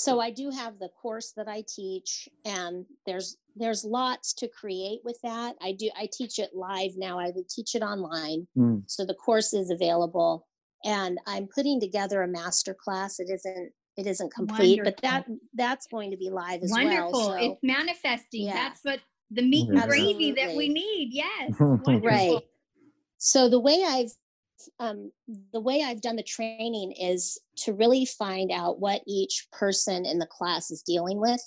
so 0.00 0.20
i 0.20 0.30
do 0.30 0.50
have 0.50 0.78
the 0.78 0.88
course 1.02 1.32
that 1.36 1.48
i 1.48 1.62
teach 1.68 2.28
and 2.44 2.84
there's 3.06 3.36
there's 3.56 3.84
lots 3.84 4.32
to 4.32 4.48
create 4.48 5.00
with 5.04 5.18
that 5.22 5.54
i 5.60 5.72
do 5.72 5.90
i 5.96 6.08
teach 6.12 6.38
it 6.38 6.50
live 6.54 6.92
now 6.96 7.18
i 7.18 7.30
would 7.34 7.48
teach 7.48 7.74
it 7.74 7.82
online 7.82 8.46
Mm. 8.56 8.82
so 8.86 9.04
the 9.04 9.14
course 9.14 9.52
is 9.52 9.70
available 9.70 10.46
and 10.84 11.18
i'm 11.26 11.46
putting 11.54 11.78
together 11.80 12.22
a 12.22 12.28
master 12.28 12.74
class 12.74 13.20
it 13.20 13.28
isn't 13.30 13.72
it 13.96 14.06
isn't 14.06 14.32
complete, 14.32 14.80
but 14.82 14.96
that 15.02 15.26
that's 15.54 15.86
going 15.88 16.10
to 16.12 16.16
be 16.16 16.30
live 16.30 16.62
as 16.62 16.70
Wonderful. 16.70 17.10
well. 17.12 17.38
So, 17.38 17.52
It's 17.52 17.62
manifesting. 17.62 18.44
Yeah. 18.46 18.54
That's 18.54 18.80
what 18.82 19.00
the 19.30 19.42
meat 19.42 19.68
and 19.68 19.76
Yeah. 19.78 19.86
gravy 19.86 20.32
that 20.32 20.56
we 20.56 20.68
need. 20.68 21.08
Yes. 21.12 21.50
Right. 21.60 22.02
Right. 22.02 22.38
So 23.18 23.48
the 23.50 23.58
way 23.60 23.82
I've 23.86 24.12
um, 24.78 25.12
the 25.52 25.60
way 25.60 25.82
I've 25.82 26.00
done 26.00 26.16
the 26.16 26.22
training 26.22 26.92
is 26.92 27.38
to 27.58 27.72
really 27.72 28.04
find 28.04 28.50
out 28.50 28.80
what 28.80 29.02
each 29.06 29.48
person 29.52 30.04
in 30.04 30.18
the 30.18 30.26
class 30.26 30.70
is 30.70 30.82
dealing 30.82 31.20
with, 31.20 31.40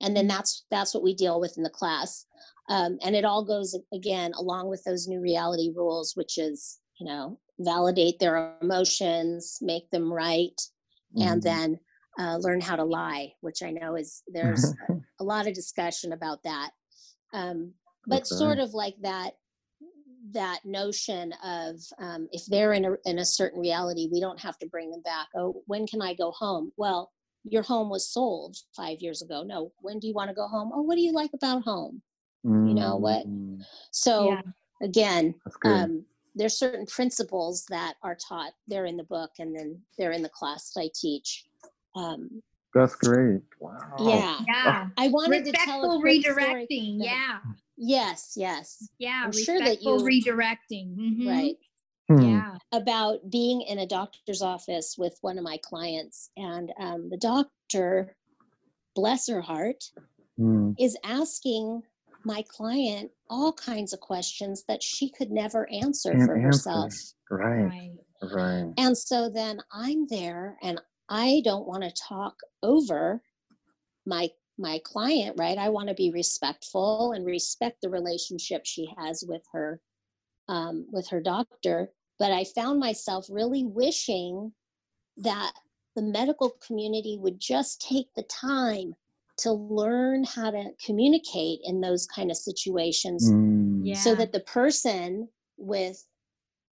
and 0.00 0.16
then 0.16 0.26
that's 0.26 0.64
that's 0.70 0.94
what 0.94 1.02
we 1.02 1.14
deal 1.14 1.40
with 1.40 1.56
in 1.56 1.62
the 1.62 1.70
class. 1.70 2.26
Um, 2.68 2.98
and 3.02 3.16
it 3.16 3.24
all 3.24 3.44
goes 3.44 3.76
again 3.92 4.32
along 4.38 4.68
with 4.68 4.82
those 4.84 5.08
new 5.08 5.20
reality 5.20 5.70
rules, 5.74 6.14
which 6.16 6.38
is 6.38 6.80
you 6.98 7.06
know 7.06 7.38
validate 7.58 8.18
their 8.18 8.56
emotions, 8.62 9.58
make 9.60 9.90
them 9.90 10.12
right, 10.12 10.60
and 11.18 11.40
Mhm. 11.40 11.44
then 11.44 11.80
uh, 12.18 12.36
learn 12.38 12.60
how 12.60 12.76
to 12.76 12.84
lie, 12.84 13.32
which 13.40 13.62
I 13.62 13.70
know 13.70 13.96
is 13.96 14.22
there's 14.28 14.74
a 15.20 15.24
lot 15.24 15.46
of 15.46 15.54
discussion 15.54 16.12
about 16.12 16.42
that. 16.44 16.70
Um, 17.32 17.74
but 18.06 18.20
That's 18.20 18.36
sort 18.36 18.58
of 18.58 18.74
like 18.74 18.96
that 19.02 19.34
that 20.32 20.60
notion 20.64 21.32
of 21.44 21.76
um, 21.98 22.28
if 22.32 22.44
they're 22.46 22.72
in 22.72 22.84
a, 22.84 22.96
in 23.04 23.18
a 23.18 23.24
certain 23.24 23.60
reality, 23.60 24.08
we 24.12 24.20
don't 24.20 24.40
have 24.40 24.58
to 24.58 24.66
bring 24.66 24.90
them 24.90 25.02
back. 25.02 25.28
Oh, 25.36 25.62
when 25.66 25.86
can 25.86 26.02
I 26.02 26.14
go 26.14 26.30
home? 26.32 26.72
Well, 26.76 27.10
your 27.44 27.62
home 27.62 27.88
was 27.88 28.08
sold 28.12 28.56
five 28.76 28.98
years 29.00 29.22
ago. 29.22 29.42
No, 29.42 29.72
when 29.80 29.98
do 29.98 30.06
you 30.06 30.14
want 30.14 30.28
to 30.28 30.34
go 30.34 30.46
home? 30.46 30.70
Oh, 30.74 30.82
what 30.82 30.96
do 30.96 31.00
you 31.00 31.12
like 31.12 31.30
about 31.34 31.62
home? 31.62 32.02
You 32.44 32.74
know 32.74 32.96
what? 32.96 33.26
Mm, 33.26 33.62
So 33.90 34.28
Yeah. 34.28 34.42
again, 34.82 35.34
um, 35.64 36.04
there's 36.34 36.58
certain 36.58 36.86
principles 36.86 37.64
that 37.70 37.96
are 38.02 38.16
taught. 38.16 38.52
They're 38.68 38.86
in 38.86 38.96
the 38.96 39.04
book, 39.04 39.30
and 39.38 39.54
then 39.54 39.80
they're 39.98 40.12
in 40.12 40.22
the 40.22 40.28
class 40.28 40.72
that 40.72 40.80
I 40.82 40.90
teach. 40.94 41.44
Um, 41.96 42.42
That's 42.74 42.94
great. 42.94 43.42
Wow. 43.58 43.96
yeah, 43.98 44.40
Yeah. 44.46 44.88
I 44.96 45.08
wanted 45.08 45.44
to 45.46 45.52
tell 45.52 45.80
Respectful 45.82 45.96
a 45.96 46.00
quick 46.00 46.22
story. 46.22 46.66
redirecting. 46.70 46.96
Yeah. 47.04 47.38
Yes, 47.82 48.34
yes, 48.36 48.88
Yeah. 48.98 49.22
I'm 49.24 49.32
sure 49.32 49.58
that 49.58 49.64
Respectful 49.78 50.10
you- 50.10 50.22
redirecting. 50.22 50.94
Mhm. 50.96 51.26
right. 51.26 51.56
Hmm. 52.08 52.22
Yeah. 52.22 52.58
about 52.72 53.30
being 53.30 53.60
in 53.62 53.78
a 53.78 53.86
doctor's 53.86 54.42
office 54.42 54.96
with 54.98 55.16
one 55.22 55.38
of 55.38 55.44
my 55.44 55.56
clients, 55.58 56.30
and 56.36 56.72
um, 56.78 57.08
the 57.08 57.16
doctor, 57.16 58.16
bless 58.94 59.28
her 59.28 59.40
heart, 59.40 59.82
Hmm. 60.36 60.72
is 60.78 60.96
asking 61.04 61.82
my 62.24 62.42
client 62.42 63.12
all 63.30 63.52
kinds 63.52 63.92
of 63.92 64.00
questions 64.00 64.64
that 64.68 64.82
she 64.82 65.08
could 65.08 65.30
never 65.30 65.70
answer 65.70 66.10
Can't 66.12 66.26
for 66.26 66.36
answer. 66.36 66.46
herself. 66.70 66.92
Right. 67.30 67.64
Right. 67.64 68.32
Right. 68.34 68.74
And 68.76 68.98
so 68.98 69.30
then 69.30 69.60
I'm 69.72 70.06
there, 70.08 70.58
and 70.62 70.80
I 71.08 71.40
don't 71.44 71.66
want 71.66 71.84
to 71.84 71.90
talk 71.92 72.36
over 72.62 73.22
my 74.04 74.30
my 74.60 74.80
client, 74.84 75.36
right? 75.38 75.58
I 75.58 75.70
want 75.70 75.88
to 75.88 75.94
be 75.94 76.10
respectful 76.10 77.12
and 77.12 77.26
respect 77.26 77.78
the 77.82 77.90
relationship 77.90 78.62
she 78.64 78.88
has 78.98 79.24
with 79.26 79.42
her 79.52 79.80
um, 80.48 80.86
with 80.90 81.08
her 81.08 81.20
doctor. 81.20 81.90
But 82.18 82.32
I 82.32 82.44
found 82.44 82.80
myself 82.80 83.26
really 83.30 83.64
wishing 83.64 84.52
that 85.18 85.52
the 85.96 86.02
medical 86.02 86.50
community 86.66 87.18
would 87.20 87.40
just 87.40 87.80
take 87.80 88.08
the 88.14 88.24
time 88.24 88.94
to 89.38 89.52
learn 89.52 90.24
how 90.24 90.50
to 90.50 90.70
communicate 90.84 91.60
in 91.64 91.80
those 91.80 92.06
kind 92.06 92.30
of 92.30 92.36
situations 92.36 93.30
Mm. 93.30 93.86
Yeah. 93.86 93.94
so 93.94 94.14
that 94.14 94.32
the 94.32 94.40
person 94.40 95.28
with 95.56 96.06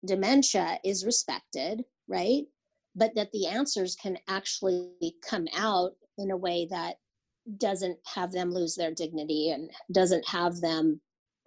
dementia 0.05 0.79
is 0.85 1.05
respected, 1.05 1.85
right? 2.07 2.45
But 2.95 3.15
that 3.17 3.33
the 3.33 3.47
answers 3.49 3.97
can 3.97 4.19
actually 4.29 5.17
come 5.23 5.49
out 5.57 5.97
in 6.19 6.31
a 6.31 6.37
way 6.37 6.67
that 6.71 6.97
doesn't 7.59 7.99
have 8.07 8.33
them 8.33 8.53
lose 8.53 8.75
their 8.75 8.93
dignity 8.93 9.51
and 9.51 9.71
doesn't 9.93 10.27
have 10.29 10.61
them 10.61 11.01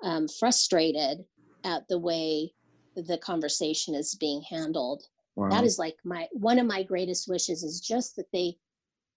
um, 0.04 0.28
frustrated 0.28 1.26
at 1.64 1.88
the 1.88 2.00
way 2.00 2.52
the 2.96 3.18
conversation 3.18 3.96
is 3.96 4.16
being 4.16 4.41
handled. 4.50 5.04
Wow. 5.36 5.50
That 5.50 5.64
is 5.64 5.78
like 5.80 5.96
my 6.04 6.28
one 6.32 6.60
of 6.60 6.66
my 6.66 6.84
greatest 6.84 7.28
wishes 7.28 7.64
is 7.64 7.80
just 7.82 8.16
that 8.16 8.32
they, 8.32 8.58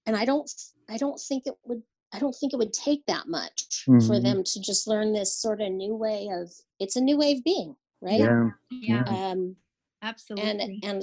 and 0.06 0.16
I 0.16 0.24
don't, 0.24 0.50
I 0.88 0.96
don't 0.96 1.20
think 1.20 1.46
it 1.46 1.54
would, 1.64 1.82
I 2.12 2.18
don't 2.18 2.34
think 2.34 2.52
it 2.52 2.58
would 2.58 2.72
take 2.72 3.04
that 3.06 3.28
much 3.28 3.84
for 3.84 4.18
Mhm. 4.18 4.22
them 4.22 4.44
to 4.44 4.60
just 4.60 4.86
learn 4.88 5.12
this 5.12 5.36
sort 5.36 5.60
of 5.60 5.70
new 5.72 5.94
way 5.94 6.28
of. 6.32 6.50
It's 6.80 6.96
a 6.96 7.00
new 7.00 7.18
way 7.18 7.32
of 7.32 7.44
being, 7.44 7.76
right? 8.00 8.20
Yeah. 8.20 8.50
Yeah. 8.70 9.04
Um, 9.04 9.56
Absolutely. 10.02 10.50
and 10.50 10.84
and 10.84 11.02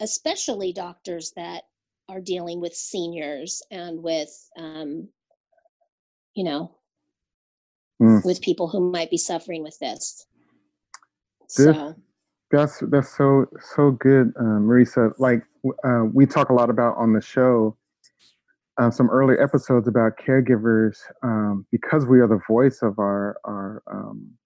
especially 0.00 0.72
doctors 0.72 1.32
that 1.36 1.64
are 2.08 2.20
dealing 2.20 2.60
with 2.60 2.74
seniors 2.74 3.62
and 3.70 4.02
with, 4.02 4.30
um, 4.56 5.08
you 6.34 6.44
know, 6.44 6.76
Mm. 8.00 8.24
with 8.24 8.40
people 8.40 8.68
who 8.68 8.90
might 8.90 9.10
be 9.10 9.16
suffering 9.16 9.62
with 9.62 9.78
this. 9.78 10.26
This- 11.42 11.54
So 11.56 11.94
That's 12.50 12.80
that's 12.80 13.16
so 13.16 13.46
so 13.74 13.92
good, 13.92 14.34
uh, 14.36 14.58
Marisa. 14.60 15.14
Like 15.18 15.42
uh, 15.84 16.04
we 16.12 16.26
talk 16.26 16.50
a 16.50 16.52
lot 16.52 16.68
about 16.68 16.96
on 16.98 17.14
the 17.14 17.20
show, 17.22 17.78
uh, 18.78 18.90
some 18.90 19.08
early 19.08 19.38
episodes 19.38 19.88
about 19.88 20.18
caregivers 20.18 20.98
um, 21.22 21.66
because 21.70 22.04
we 22.04 22.20
are 22.20 22.26
the 22.26 22.40
voice 22.46 22.82
of 22.82 22.98
our 22.98 23.38
our 23.44 23.82
um, 23.90 24.36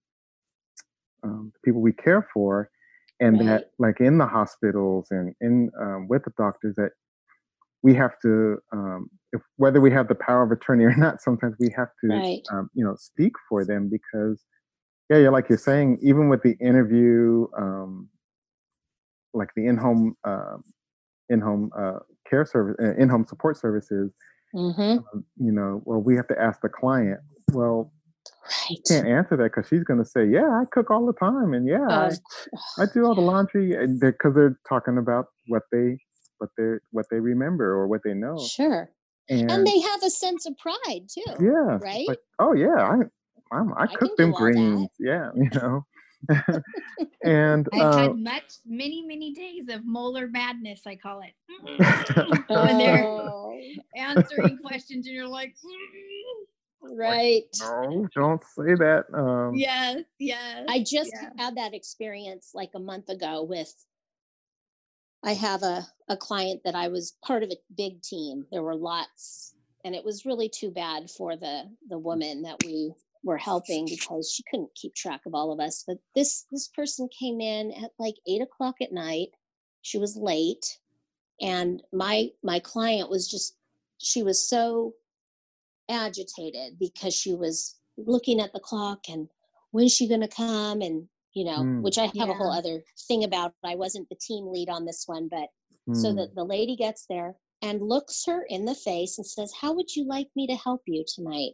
um, 1.23 1.51
the 1.53 1.59
people 1.65 1.81
we 1.81 1.91
care 1.91 2.21
for, 2.33 2.69
and 3.19 3.39
Right. 3.39 3.45
that 3.47 3.71
like 3.77 3.99
in 3.99 4.17
the 4.17 4.27
hospitals 4.27 5.07
and 5.11 5.35
in 5.41 5.69
um, 5.81 6.07
with 6.07 6.23
the 6.23 6.31
doctors 6.37 6.75
that 6.75 6.91
we 7.83 7.93
have 7.93 8.11
to 8.21 8.57
um, 8.71 9.09
if 9.33 9.41
whether 9.57 9.81
we 9.81 9.91
have 9.91 10.07
the 10.07 10.15
power 10.15 10.43
of 10.43 10.51
attorney 10.51 10.83
or 10.83 10.95
not, 10.97 11.21
sometimes 11.21 11.55
we 11.59 11.73
have 11.75 11.89
to 12.03 12.09
right, 12.09 12.41
um, 12.51 12.69
you 12.73 12.83
know 12.83 12.95
speak 12.97 13.33
for 13.49 13.65
them 13.65 13.89
because 13.89 14.43
yeah 15.09 15.17
you're 15.17 15.31
like 15.31 15.49
you're 15.49 15.57
saying 15.57 15.97
even 16.01 16.29
with 16.29 16.41
the 16.43 16.55
interview 16.59 17.47
um, 17.57 18.09
like 19.33 19.49
the 19.55 19.65
in-home 19.65 20.15
uh, 20.23 20.57
in-home 21.29 21.69
uh, 21.77 21.99
care 22.29 22.45
service 22.45 22.75
uh, 22.81 22.95
in-home 23.01 23.25
support 23.27 23.57
services 23.57 24.11
hmm 24.53 24.97
um, 25.13 25.25
you 25.37 25.51
know 25.51 25.81
well 25.85 25.99
we 25.99 26.15
have 26.15 26.27
to 26.27 26.39
ask 26.39 26.61
the 26.61 26.69
client 26.69 27.19
well 27.51 27.91
right. 28.69 28.79
can't 28.87 29.07
answer 29.07 29.35
that 29.35 29.51
because 29.53 29.67
she's 29.67 29.83
going 29.83 29.99
to 30.01 30.09
say 30.09 30.25
yeah 30.25 30.49
i 30.61 30.63
cook 30.71 30.89
all 30.89 31.05
the 31.05 31.13
time 31.13 31.53
and 31.53 31.67
yeah 31.67 31.85
I, 31.89 32.11
I 32.81 32.85
do 32.93 33.05
all 33.05 33.13
the 33.13 33.21
laundry 33.33 33.75
because 33.99 34.33
they're 34.33 34.57
talking 34.67 34.97
about 34.97 35.25
what 35.47 35.63
they 35.71 35.97
what 36.39 36.49
they 36.57 36.75
what 36.91 37.05
they 37.11 37.19
remember 37.19 37.71
or 37.73 37.87
what 37.87 38.01
they 38.03 38.13
know 38.13 38.37
Sure. 38.37 38.89
and, 39.29 39.49
And 39.51 39.67
they 39.67 39.79
have 39.79 40.03
a 40.03 40.09
sense 40.09 40.45
of 40.45 40.57
pride 40.57 41.07
too. 41.09 41.23
yeah 41.41 41.77
right? 41.79 42.07
like, 42.07 42.19
oh 42.39 42.53
yeah 42.53 42.75
i 42.77 42.95
I'm, 43.55 43.73
i 43.73 43.83
I 43.83 43.87
cook 43.87 44.15
them 44.17 44.31
do 44.31 44.35
all 44.35 44.39
that. 44.39 44.53
greens 44.53 44.89
yeah 44.99 45.29
you 45.35 45.49
know 45.59 45.85
and 47.23 47.69
I've 47.73 47.81
uh, 47.81 47.97
had 47.99 48.17
much, 48.17 48.43
many, 48.65 49.03
many 49.05 49.33
days 49.33 49.69
of 49.69 49.85
molar 49.85 50.27
madness, 50.27 50.81
I 50.87 50.95
call 50.95 51.21
it. 51.21 51.33
when 52.49 52.77
they're 52.77 53.03
Oh, 53.05 53.57
answering 53.95 54.57
questions 54.57 55.05
and 55.05 55.15
you're 55.15 55.27
like, 55.27 55.53
"Mm." 55.63 56.97
right. 56.97 57.43
no 57.59 58.07
don't 58.15 58.43
say 58.43 58.73
that 58.75 59.05
um 59.13 59.55
yes, 59.57 60.03
yes. 60.19 60.65
I 60.69 60.79
just 60.79 61.11
yeah. 61.13 61.29
had 61.37 61.55
that 61.57 61.73
experience 61.73 62.51
like 62.53 62.71
a 62.75 62.79
month 62.79 63.09
ago 63.09 63.43
with 63.43 63.73
I 65.27 65.33
have 65.33 65.61
a, 65.61 65.85
a 66.07 66.15
client 66.15 66.61
that 66.63 66.73
I 66.73 66.87
was 66.87 67.17
part 67.21 67.43
of 67.43 67.51
a 67.51 67.59
big 67.75 68.01
team. 68.01 68.45
There 68.49 68.63
were 68.63 68.77
lots 68.77 69.55
and 69.83 69.93
it 69.93 70.05
was 70.05 70.25
really 70.25 70.47
too 70.47 70.71
bad 70.71 71.11
for 71.11 71.35
the 71.35 71.63
the 71.89 71.99
woman 71.99 72.43
that 72.43 72.63
we 72.65 72.93
were 73.25 73.37
helping 73.37 73.85
because 73.85 74.31
she 74.31 74.43
couldn't 74.49 74.73
keep 74.73 74.95
track 74.95 75.21
of 75.25 75.35
all 75.35 75.51
of 75.51 75.59
us. 75.59 75.83
But 75.85 75.97
this 76.15 76.45
this 76.49 76.69
person 76.69 77.09
came 77.09 77.41
in 77.41 77.73
at 77.73 77.91
like 77.99 78.15
eight 78.25 78.41
o'clock 78.41 78.75
at 78.81 78.93
night. 78.93 79.27
She 79.81 79.97
was 79.97 80.15
late 80.15 80.79
and 81.41 81.83
my 81.91 82.29
my 82.41 82.59
client 82.59 83.09
was 83.09 83.29
just 83.29 83.57
she 83.97 84.23
was 84.23 84.47
so 84.47 84.93
agitated 85.89 86.79
because 86.79 87.13
she 87.13 87.35
was 87.35 87.75
looking 87.97 88.39
at 88.39 88.53
the 88.53 88.61
clock 88.61 89.09
and 89.09 89.27
when's 89.71 89.93
she 89.93 90.07
going 90.07 90.21
to 90.21 90.29
come 90.29 90.81
and 90.81 91.09
you 91.37 91.45
know 91.45 91.63
Mm. 91.63 91.81
which 91.83 91.99
i 91.99 92.05
have 92.19 92.29
a 92.29 92.33
whole 92.33 92.51
other 92.51 92.83
thing 93.07 93.23
about. 93.23 93.53
I 93.63 93.75
wasn't 93.75 94.09
the 94.09 94.15
team 94.15 94.47
lead 94.51 94.69
on 94.69 94.85
this 94.85 95.03
one 95.05 95.27
but 95.29 95.49
so 95.91 96.09
hmm, 96.09 96.15
that 96.17 96.35
the 96.35 96.43
lady 96.43 96.75
gets 96.75 97.05
there 97.07 97.35
and 97.61 97.81
looks 97.81 98.25
her 98.25 98.43
in 98.49 98.65
the 98.65 98.75
face 98.75 99.17
and 99.17 99.25
says 99.25 99.53
how 99.61 99.73
would 99.73 99.95
you 99.95 100.05
like 100.07 100.27
me 100.35 100.47
to 100.47 100.55
help 100.55 100.81
you 100.87 101.05
tonight? 101.07 101.53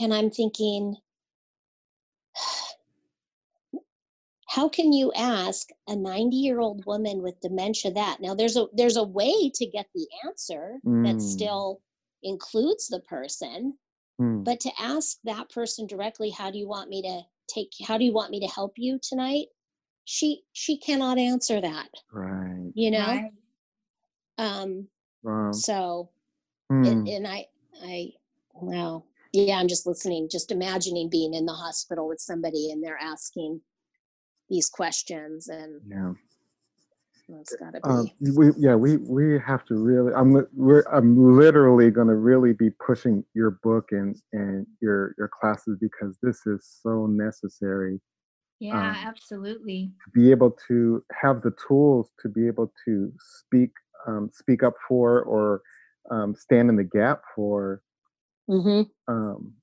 And 0.00 0.12
i'm 0.12 0.30
thinking 0.30 0.96
how 4.48 4.68
can 4.68 4.92
you 4.92 5.12
ask 5.14 5.68
a 5.88 5.96
90 5.96 6.36
year 6.36 6.60
old 6.60 6.84
woman 6.86 7.22
with 7.22 7.40
dementia 7.40 7.90
that? 7.92 8.18
Now 8.20 8.34
there's 8.34 8.56
a 8.56 8.66
there's 8.74 8.96
a 8.96 9.04
way 9.04 9.50
to 9.54 9.66
get 9.66 9.86
the 9.94 10.06
answer 10.24 10.78
that 11.04 11.16
Mm. 11.16 11.20
still 11.20 11.80
includes 12.22 12.88
the 12.88 13.00
person 13.00 13.76
hmm, 14.18 14.42
but 14.44 14.60
to 14.60 14.70
ask 14.78 15.18
that 15.24 15.50
person 15.50 15.86
directly 15.86 16.30
how 16.30 16.50
do 16.50 16.58
you 16.58 16.66
want 16.68 16.88
me 16.88 17.02
to 17.02 17.20
take 17.48 17.70
how 17.86 17.96
do 17.98 18.04
you 18.04 18.12
want 18.12 18.30
me 18.30 18.40
to 18.40 18.46
help 18.46 18.74
you 18.76 18.98
tonight 19.02 19.46
she 20.04 20.42
she 20.52 20.76
cannot 20.78 21.18
answer 21.18 21.60
that 21.60 21.88
right 22.12 22.70
you 22.74 22.90
know 22.90 23.06
Right. 23.06 23.32
um 24.38 24.88
Wow. 25.22 25.50
So, 25.50 26.10
Hmm. 26.70 26.86
and, 26.86 27.08
and 27.08 27.26
I, 27.26 27.46
I, 27.82 28.12
wow. 28.54 29.04
Yeah, 29.32 29.56
I'm 29.56 29.66
just 29.66 29.86
listening, 29.88 30.28
just 30.30 30.52
imagining 30.52 31.10
being 31.10 31.34
in 31.34 31.46
the 31.46 31.52
hospital 31.52 32.06
with 32.06 32.20
somebody 32.20 32.70
and 32.70 32.82
they're 32.82 32.96
asking 33.00 33.60
these 34.48 34.68
questions 34.68 35.48
and 35.48 35.80
Yeah. 35.88 36.12
It's 37.28 37.56
gotta 37.56 37.80
Um, 37.82 38.10
be. 38.20 38.30
we 38.34 38.50
yeah 38.58 38.74
we 38.74 38.96
we 38.98 39.38
have 39.38 39.64
to 39.66 39.74
really 39.74 40.12
I'm 40.14 40.32
we're 40.54 40.82
I'm 40.92 41.36
literally 41.36 41.90
going 41.90 42.08
to 42.08 42.14
really 42.16 42.52
be 42.52 42.70
pushing 42.70 43.24
your 43.34 43.52
book 43.62 43.88
and 43.92 44.16
and 44.32 44.66
your 44.80 45.14
your 45.18 45.28
classes 45.40 45.78
because 45.80 46.18
this 46.22 46.46
is 46.46 46.66
so 46.82 47.06
necessary 47.06 48.00
Yeah, 48.60 48.74
Um, 48.74 48.96
absolutely. 49.04 49.92
to 50.04 50.10
be 50.10 50.30
able 50.30 50.56
to 50.68 51.04
have 51.20 51.42
the 51.42 51.52
tools 51.66 52.10
to 52.20 52.28
be 52.28 52.46
able 52.46 52.72
to 52.86 53.12
speak 53.18 53.70
um, 54.06 54.30
speak 54.32 54.62
up 54.62 54.74
for 54.88 55.22
or 55.22 55.62
um, 56.10 56.34
stand 56.36 56.68
in 56.70 56.76
the 56.76 56.84
gap 56.84 57.22
for 57.34 57.82
hmm 58.48 58.82
um, 59.08 59.54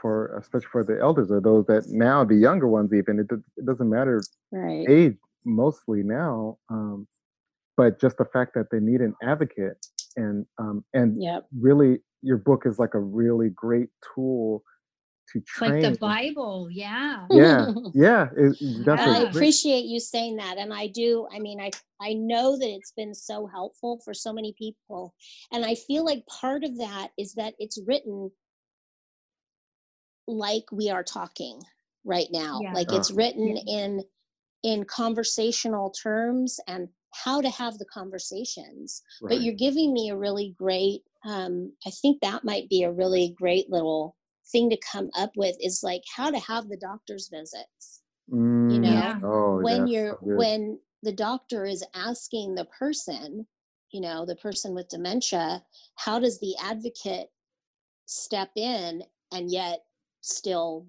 for 0.00 0.36
especially 0.38 0.68
for 0.70 0.84
the 0.84 0.98
elders 1.00 1.30
or 1.30 1.40
those 1.40 1.66
that 1.66 1.84
now 1.88 2.24
the 2.24 2.34
younger 2.36 2.68
ones 2.68 2.92
even 2.92 3.18
it, 3.18 3.26
it 3.56 3.66
doesn't 3.66 3.88
matter 3.88 4.20
Right. 4.52 4.86
age 4.88 5.16
mostly 5.44 6.02
now 6.02 6.58
um, 6.70 7.06
but 7.76 8.00
just 8.00 8.16
the 8.18 8.24
fact 8.26 8.52
that 8.54 8.66
they 8.70 8.80
need 8.80 9.00
an 9.00 9.14
advocate 9.22 9.84
and 10.16 10.46
um, 10.58 10.84
and 10.94 11.20
Yep. 11.22 11.46
really 11.60 11.98
your 12.22 12.38
book 12.38 12.62
is 12.66 12.78
like 12.78 12.94
a 12.94 12.98
really 13.00 13.50
great 13.50 13.88
tool 14.14 14.62
to 15.32 15.38
It's 15.38 15.60
like 15.60 15.82
the 15.82 15.98
Bible. 15.98 16.68
Yeah. 16.70 17.26
yeah 17.30 17.66
yeah 17.94 18.28
it, 18.36 18.56
that's 18.84 19.02
And 19.02 19.10
I 19.10 19.18
a 19.20 19.26
appreciate 19.26 19.84
you 19.86 19.98
saying 20.00 20.36
that. 20.36 20.58
And 20.58 20.72
I 20.72 20.86
do, 20.88 21.26
I 21.34 21.38
mean, 21.38 21.60
I, 21.60 21.70
I 22.00 22.14
know 22.14 22.58
that 22.58 22.68
it's 22.68 22.92
been 22.92 23.14
so 23.14 23.46
helpful 23.46 24.00
for 24.04 24.14
so 24.14 24.32
many 24.32 24.54
people. 24.58 25.14
And 25.52 25.64
I 25.64 25.74
feel 25.74 26.04
like 26.04 26.26
part 26.26 26.64
of 26.64 26.76
that 26.78 27.08
is 27.18 27.34
that 27.34 27.54
it's 27.58 27.80
written 27.86 28.30
like 30.26 30.64
we 30.72 30.90
are 30.90 31.02
talking 31.04 31.60
right 32.04 32.28
now. 32.30 32.60
Yeah. 32.62 32.74
Like 32.74 32.92
it's 32.92 33.10
written 33.10 33.56
Yeah. 33.56 33.62
in 33.84 34.04
in 34.64 34.84
conversational 34.86 35.90
terms 35.90 36.58
and 36.68 36.88
how 37.14 37.40
to 37.40 37.50
have 37.50 37.78
the 37.78 37.86
conversations. 37.86 39.02
But 39.22 39.42
you're 39.42 39.54
giving 39.54 39.92
me 39.94 40.10
a 40.10 40.16
really 40.16 40.54
great 40.58 41.02
um, 41.26 41.72
I 41.86 41.90
think 41.90 42.20
that 42.22 42.44
might 42.44 42.68
be 42.70 42.84
a 42.84 42.92
really 42.92 43.34
great 43.38 43.70
little 43.70 44.16
thing 44.52 44.70
to 44.70 44.78
come 44.92 45.10
up 45.16 45.32
with 45.36 45.56
is 45.60 45.82
like 45.82 46.02
how 46.16 46.30
to 46.30 46.38
have 46.40 46.68
the 46.68 46.76
doctor's 46.78 47.28
visits 47.32 48.02
Mm, 48.30 48.82
know, 48.82 48.90
Yeah. 48.90 49.20
oh, 49.22 49.58
when 49.62 49.86
you're 49.88 50.12
so 50.12 50.18
good. 50.26 50.36
when 50.38 50.80
the 51.02 51.12
doctor 51.12 51.66
is 51.66 51.84
asking 51.94 52.54
the 52.54 52.64
person 52.66 53.46
you 53.92 54.00
know 54.00 54.24
the 54.26 54.36
person 54.36 54.74
with 54.74 54.88
dementia 54.88 55.62
how 55.96 56.18
does 56.18 56.40
the 56.40 56.56
advocate 56.62 57.28
step 58.06 58.50
in 58.56 59.02
and 59.32 59.50
yet 59.50 59.84
still 60.22 60.86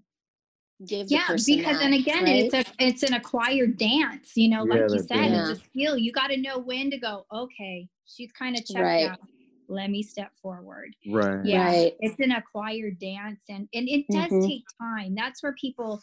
give 0.85 1.09
Yeah, 1.09 1.27
person 1.27 1.57
because 1.57 1.77
that, 1.77 1.85
and 1.85 1.93
again, 1.93 2.23
right? 2.23 2.45
it's 2.45 2.53
a 2.53 2.63
it's 2.79 3.03
an 3.03 3.13
acquired 3.13 3.77
dance. 3.77 4.31
You 4.35 4.49
know, 4.49 4.63
like 4.63 4.79
Yeah, 4.79 4.87
you 4.89 4.99
said, 4.99 5.07
dance. 5.07 5.49
it's 5.49 5.61
a 5.61 5.63
skill. 5.65 5.97
You 5.97 6.11
got 6.11 6.27
to 6.27 6.37
know 6.37 6.59
when 6.59 6.89
to 6.91 6.97
go. 6.97 7.25
Okay, 7.33 7.87
she's 8.05 8.31
kind 8.31 8.55
of 8.55 8.65
checked 8.65 8.79
Right. 8.79 9.09
out. 9.09 9.19
Let 9.67 9.89
me 9.89 10.03
step 10.03 10.31
forward. 10.41 10.95
right 11.07 11.45
Yeah, 11.45 11.69
Right. 11.71 11.93
it's 11.99 12.19
an 12.19 12.31
acquired 12.31 12.99
dance, 12.99 13.41
and 13.49 13.67
and 13.73 13.87
it 13.89 14.05
does 14.11 14.31
Mhm. 14.31 14.47
take 14.47 14.63
time. 14.79 15.15
That's 15.15 15.41
where 15.43 15.53
people 15.53 16.01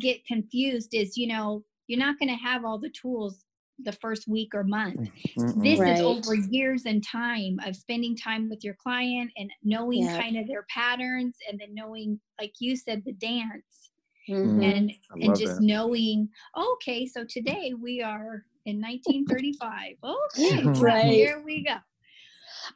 get 0.00 0.24
confused. 0.26 0.94
Is 0.94 1.16
you 1.16 1.26
know 1.28 1.64
you're 1.86 1.98
not 1.98 2.18
going 2.18 2.28
to 2.28 2.34
have 2.36 2.64
all 2.64 2.78
the 2.78 2.90
tools 2.90 3.44
the 3.82 3.92
first 3.92 4.28
week 4.28 4.54
or 4.54 4.62
month. 4.62 5.08
Mm-mm. 5.38 5.62
This 5.64 5.80
Right. 5.80 5.94
is 5.96 6.00
over 6.02 6.34
years 6.34 6.84
and 6.84 7.02
time 7.04 7.58
of 7.64 7.74
spending 7.74 8.14
time 8.16 8.48
with 8.50 8.62
your 8.62 8.74
client 8.74 9.30
and 9.36 9.50
knowing 9.64 10.02
Yeah. 10.04 10.20
kind 10.20 10.36
of 10.36 10.46
their 10.46 10.66
patterns, 10.68 11.36
and 11.48 11.58
then 11.60 11.74
knowing, 11.74 12.20
like 12.40 12.52
you 12.60 12.76
said, 12.76 13.02
the 13.04 13.12
dance 13.12 13.89
Mhm. 14.30 14.62
and 14.62 14.92
and 15.22 15.36
just 15.36 15.56
that. 15.56 15.62
knowing 15.62 16.28
okay 16.56 17.06
so 17.06 17.24
today 17.24 17.74
we 17.74 18.00
are 18.02 18.44
in 18.66 18.80
1935 18.80 19.96
okay 20.04 20.64
well, 20.64 20.82
Right. 20.82 21.10
here 21.10 21.42
we 21.44 21.64
go 21.64 21.76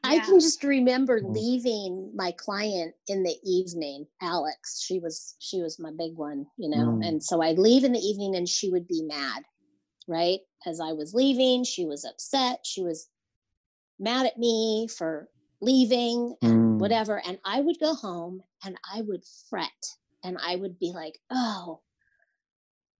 I 0.03 0.15
Yeah. 0.15 0.25
can 0.25 0.41
just 0.41 0.63
remember 0.63 1.21
Mhm. 1.21 1.35
leaving 1.35 2.11
my 2.15 2.33
client 2.33 2.95
in 3.09 3.23
the 3.23 3.37
evening, 3.45 4.07
Alex. 4.21 4.81
She 4.81 4.99
was 4.99 5.35
she 5.41 5.63
was 5.63 5.79
my 5.79 5.91
big 5.91 6.15
one, 6.17 6.47
you 6.57 6.69
know. 6.69 6.93
Mm. 6.93 7.07
And 7.09 7.23
so 7.23 7.43
I'd 7.43 7.59
leave 7.59 7.85
in 7.85 7.93
the 7.93 7.99
evening 8.01 8.37
and 8.37 8.49
she 8.49 8.71
would 8.71 8.87
be 8.87 9.03
mad, 9.03 9.43
right? 10.07 10.41
As 10.67 10.81
I 10.81 10.93
was 10.93 11.13
leaving, 11.15 11.65
she 11.65 11.87
was 11.87 12.05
upset. 12.05 12.61
She 12.65 12.83
was 12.83 13.09
mad 13.99 14.27
at 14.27 14.39
me 14.39 14.89
for 14.89 15.29
leaving 15.61 16.37
and 16.43 16.77
Mm. 16.77 16.81
whatever. 16.81 17.21
And 17.27 17.39
I 17.45 17.61
would 17.61 17.79
go 17.81 17.95
home 17.95 18.43
and 18.65 18.79
I 18.93 19.03
would 19.03 19.25
fret 19.49 19.73
and 20.25 20.39
I 20.45 20.57
would 20.57 20.79
be 20.79 20.93
like, 20.93 21.19
oh, 21.31 21.81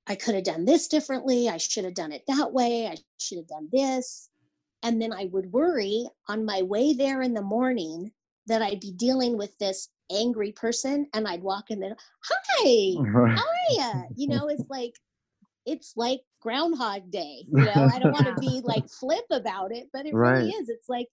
I 0.07 0.15
could 0.15 0.35
have 0.35 0.45
done 0.45 0.67
this 0.67 0.87
differently. 0.87 1.49
I 1.49 1.57
should 1.57 1.85
have 1.85 1.95
done 1.95 2.13
it 2.13 2.23
that 2.29 2.53
way. 2.53 2.87
I 2.87 2.97
should 3.21 3.39
have 3.39 3.49
done 3.49 3.69
this. 3.73 4.29
And 4.83 5.01
then 5.01 5.13
I 5.13 5.31
would 5.33 5.51
worry 5.51 6.07
on 6.29 6.45
my 6.45 6.61
way 6.63 6.93
there 6.93 7.23
in 7.23 7.33
the 7.33 7.43
morning 7.43 8.13
that 8.47 8.61
I'd 8.61 8.81
be 8.81 8.93
dealing 8.93 9.39
with 9.39 9.57
this 9.59 9.89
angry 10.13 10.53
person 10.53 11.07
and 11.15 11.27
I'd 11.27 11.43
walk 11.43 11.71
in 11.71 11.81
there, 11.81 11.97
hi, 12.23 12.95
how 13.35 13.43
are 13.43 13.71
you? 13.71 14.05
You 14.17 14.29
know, 14.29 14.49
it's 14.49 14.65
like, 14.69 14.93
it's 15.65 15.95
like 15.97 16.21
Groundhog 16.43 17.11
Day. 17.11 17.47
You 17.49 17.65
know, 17.65 17.89
I 17.91 17.99
don't 17.99 18.13
want 18.13 18.27
to 18.27 18.35
be 18.39 18.61
like 18.63 18.87
flip 18.91 19.25
about 19.31 19.73
it, 19.73 19.89
but 19.95 20.05
it 20.05 20.13
really 20.15 20.51
is. 20.51 20.69
It's 20.69 20.91
like 20.91 21.09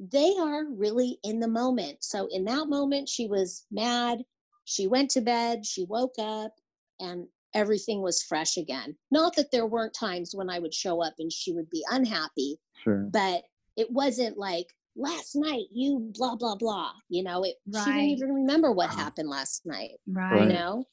they 0.00 0.34
are 0.40 0.64
really 0.64 1.18
in 1.22 1.38
the 1.38 1.46
moment. 1.46 1.98
So 2.00 2.26
in 2.32 2.44
that 2.46 2.66
moment, 2.68 3.08
she 3.08 3.28
was 3.28 3.64
mad. 3.70 4.24
She 4.64 4.86
went 4.86 5.10
to 5.12 5.20
bed, 5.20 5.64
she 5.66 5.84
woke 5.84 6.14
up, 6.18 6.52
and 7.00 7.26
everything 7.54 8.02
was 8.02 8.22
fresh 8.22 8.56
again. 8.56 8.96
Not 9.10 9.36
that 9.36 9.50
there 9.50 9.66
weren't 9.66 9.94
times 9.94 10.34
when 10.34 10.50
I 10.50 10.58
would 10.58 10.74
show 10.74 11.02
up 11.02 11.14
and 11.18 11.32
she 11.32 11.52
would 11.52 11.70
be 11.70 11.84
unhappy, 11.90 12.58
Sure. 12.82 13.08
but 13.12 13.42
it 13.76 13.90
wasn't 13.90 14.38
like 14.38 14.66
last 14.96 15.34
night 15.34 15.64
you 15.72 16.12
blah 16.16 16.36
blah 16.36 16.54
blah 16.54 16.92
you 17.08 17.20
know 17.24 17.42
it 17.42 17.56
she 17.66 17.90
didn't 17.92 18.10
even 18.10 18.32
remember 18.32 18.70
what 18.70 18.88
Wow. 18.90 18.94
happened 18.94 19.28
last 19.28 19.66
night 19.66 19.90
right 20.06 20.42
you 20.46 20.52
know 20.52 20.84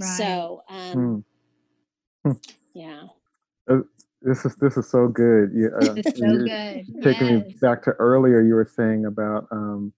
right 0.00 0.16
so 0.16 0.62
um 0.68 1.24
Mm. 2.24 2.40
yeah 2.74 3.02
This 4.22 4.44
is 4.44 4.56
this 4.56 4.76
is 4.76 4.90
so 4.90 5.06
good. 5.06 5.50
Yeah, 5.54 5.68
uh, 5.80 5.94
so 6.02 6.10
you're 6.16 6.48
good 6.48 6.86
taking 7.04 7.28
me 7.28 7.54
back 7.60 7.82
to 7.84 7.90
earlier. 7.92 8.40
You 8.40 8.54
were 8.54 8.64
saying 8.66 9.06
about 9.06 9.46
um, 9.52 9.92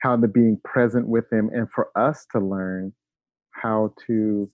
how 0.00 0.16
the 0.16 0.28
being 0.28 0.60
present 0.64 1.08
with 1.08 1.30
him, 1.32 1.50
and 1.52 1.68
for 1.70 1.90
us 1.96 2.26
to 2.32 2.40
learn 2.40 2.92
how 3.52 3.94
to 4.06 4.50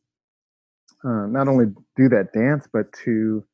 uh, 1.05 1.27
not 1.27 1.49
only 1.49 1.67
do 1.97 2.09
that 2.09 2.33
dance, 2.33 2.69
but 2.73 2.87
to 3.05 3.45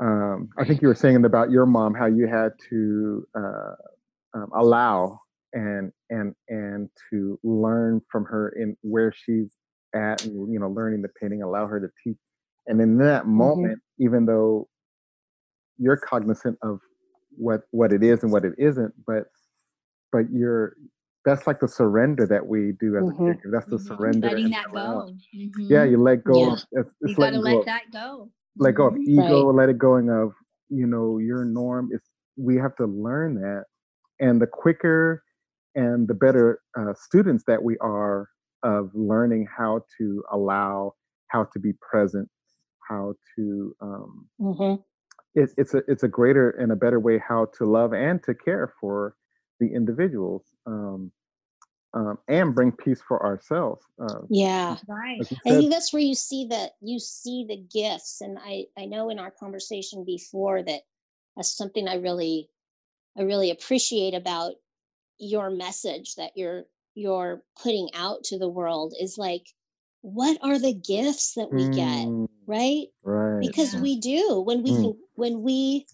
um, 0.00 0.48
I 0.58 0.64
think 0.64 0.82
you 0.82 0.88
were 0.88 0.94
saying 0.94 1.24
about 1.24 1.50
your 1.50 1.66
mom 1.66 1.94
how 1.94 2.06
you 2.06 2.26
had 2.26 2.52
to 2.70 3.26
uh, 3.36 3.74
um, 4.34 4.50
allow 4.56 5.20
and 5.52 5.92
and 6.10 6.34
and 6.48 6.90
to 7.10 7.38
learn 7.44 8.00
from 8.10 8.24
her 8.24 8.50
in 8.56 8.76
where 8.82 9.12
she's 9.12 9.54
at, 9.94 10.24
and 10.24 10.52
you 10.52 10.58
know, 10.58 10.68
learning 10.68 11.02
the 11.02 11.08
painting, 11.20 11.42
allow 11.42 11.66
her 11.66 11.80
to 11.80 11.88
teach. 12.02 12.18
And 12.66 12.80
in 12.80 12.98
that 12.98 13.26
moment, 13.26 13.80
even 13.98 14.26
though 14.26 14.68
you're 15.78 15.96
cognizant 15.96 16.58
of 16.62 16.80
what 17.36 17.62
what 17.70 17.92
it 17.92 18.02
is 18.02 18.22
and 18.22 18.32
what 18.32 18.44
it 18.44 18.54
isn't, 18.58 18.92
but 19.06 19.24
but 20.14 20.30
you're 20.32 20.76
that's 21.24 21.46
like 21.46 21.58
the 21.58 21.68
surrender 21.68 22.26
that 22.26 22.46
we 22.46 22.72
do 22.78 22.96
as 22.98 23.08
a 23.08 23.12
Mhm. 23.12 23.18
caregiver. 23.18 23.50
That's 23.50 23.66
the 23.66 23.76
Mhm. 23.76 23.80
surrender. 23.80 24.28
letting 24.28 24.50
that 24.50 24.66
surround. 24.70 25.08
go 25.32 25.38
Mhm. 25.38 25.70
Yeah, 25.70 25.84
you 25.84 25.96
let 26.00 26.22
go. 26.22 26.38
Yeah. 26.38 26.52
Of, 26.52 26.58
it's, 26.72 26.90
it's 27.00 27.10
you 27.10 27.16
got 27.16 27.30
to 27.30 27.38
letting 27.40 27.40
go 27.42 27.56
let 27.58 27.66
that 27.66 27.90
go 27.92 28.30
let 28.56 28.74
go 28.74 28.86
of 28.86 28.94
Mhm. 28.94 29.08
ego, 29.08 29.52
let 29.52 29.68
it 29.70 29.78
going 29.78 30.10
of 30.10 30.34
you 30.68 30.86
know 30.86 31.18
your 31.18 31.44
norm. 31.44 31.90
It's 31.92 32.08
we 32.36 32.56
have 32.56 32.76
to 32.76 32.86
learn 32.86 33.34
that, 33.36 33.64
and 34.20 34.40
the 34.40 34.46
quicker 34.46 35.24
and 35.74 36.06
the 36.06 36.14
better 36.14 36.60
uh, 36.78 36.94
students 36.94 37.42
that 37.46 37.62
we 37.62 37.76
are 37.78 38.28
of 38.62 38.90
learning 38.94 39.46
how 39.56 39.84
to 39.98 40.22
allow, 40.30 40.94
how 41.28 41.44
to 41.44 41.58
be 41.58 41.72
present, 41.80 42.28
how 42.88 43.14
to. 43.34 43.74
Um, 43.80 44.28
it, 45.34 45.50
it's 45.56 45.74
a 45.74 45.82
it's 45.88 46.04
a 46.04 46.08
greater 46.08 46.50
and 46.50 46.70
a 46.70 46.76
better 46.76 47.00
way 47.00 47.18
how 47.18 47.46
to 47.58 47.64
love 47.64 47.92
and 47.92 48.22
to 48.22 48.34
care 48.34 48.72
for 48.80 49.16
the 49.68 49.74
individuals, 49.74 50.44
um, 50.66 51.10
um, 51.94 52.18
and 52.28 52.54
bring 52.54 52.72
peace 52.72 53.00
for 53.06 53.24
ourselves. 53.24 53.84
Uh, 54.00 54.20
yeah 54.28 54.76
right 54.88 55.18
like 55.18 55.28
I 55.46 55.50
think 55.50 55.70
that's 55.70 55.92
where 55.92 56.02
you 56.02 56.14
see 56.14 56.46
that 56.48 56.72
you 56.80 56.98
see 56.98 57.46
the 57.48 57.56
gifts. 57.56 58.20
And 58.20 58.38
I, 58.42 58.66
I 58.76 58.86
know 58.86 59.10
in 59.10 59.18
our 59.18 59.30
conversation 59.30 60.04
before 60.04 60.62
that 60.62 60.82
that's 61.36 61.56
something 61.56 61.88
I 61.88 61.96
really, 61.96 62.48
I 63.16 63.22
really 63.22 63.50
appreciate 63.50 64.14
about 64.14 64.54
your 65.18 65.50
message 65.50 66.16
that 66.16 66.32
you're, 66.36 66.64
you're 66.94 67.42
putting 67.62 67.88
out 67.94 68.24
to 68.24 68.38
the 68.38 68.48
world 68.48 68.94
is 69.00 69.18
like, 69.18 69.46
what 70.02 70.38
are 70.42 70.58
the 70.58 70.74
gifts 70.74 71.34
that 71.34 71.50
we 71.50 71.64
get? 71.68 72.06
Mm, 72.06 72.28
Right. 72.46 72.86
right. 73.02 73.40
Because 73.40 73.74
Yeah. 73.74 73.80
we 73.80 74.00
do 74.00 74.42
when 74.44 74.62
we 74.62 74.70
Mm. 74.70 74.82
can, 74.82 74.98
when 75.14 75.42
we 75.42 75.86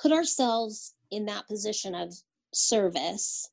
put 0.00 0.12
ourselves 0.12 0.94
in 1.10 1.26
that 1.26 1.46
position 1.48 1.94
of 1.94 2.14
service, 2.52 3.50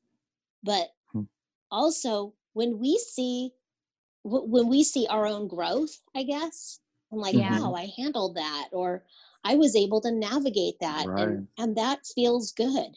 but 0.62 0.88
Hmm. 1.12 1.24
also 1.70 2.34
when 2.52 2.78
we 2.78 2.98
see 2.98 3.52
when 4.24 4.68
we 4.68 4.82
see 4.84 5.06
our 5.08 5.26
own 5.26 5.48
growth, 5.48 6.00
I 6.14 6.22
guess, 6.22 6.80
I'm 7.12 7.18
like, 7.18 7.34
Yeah. 7.34 7.60
wow, 7.60 7.74
I 7.74 7.90
handled 7.96 8.36
that, 8.36 8.68
or 8.72 9.04
I 9.44 9.54
was 9.54 9.74
able 9.74 10.00
to 10.02 10.10
navigate 10.10 10.78
that, 10.80 11.06
and 11.16 11.48
and 11.56 11.76
that 11.76 12.06
feels 12.06 12.52
good, 12.52 12.96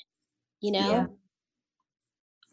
you 0.59 0.71
know. 0.71 1.17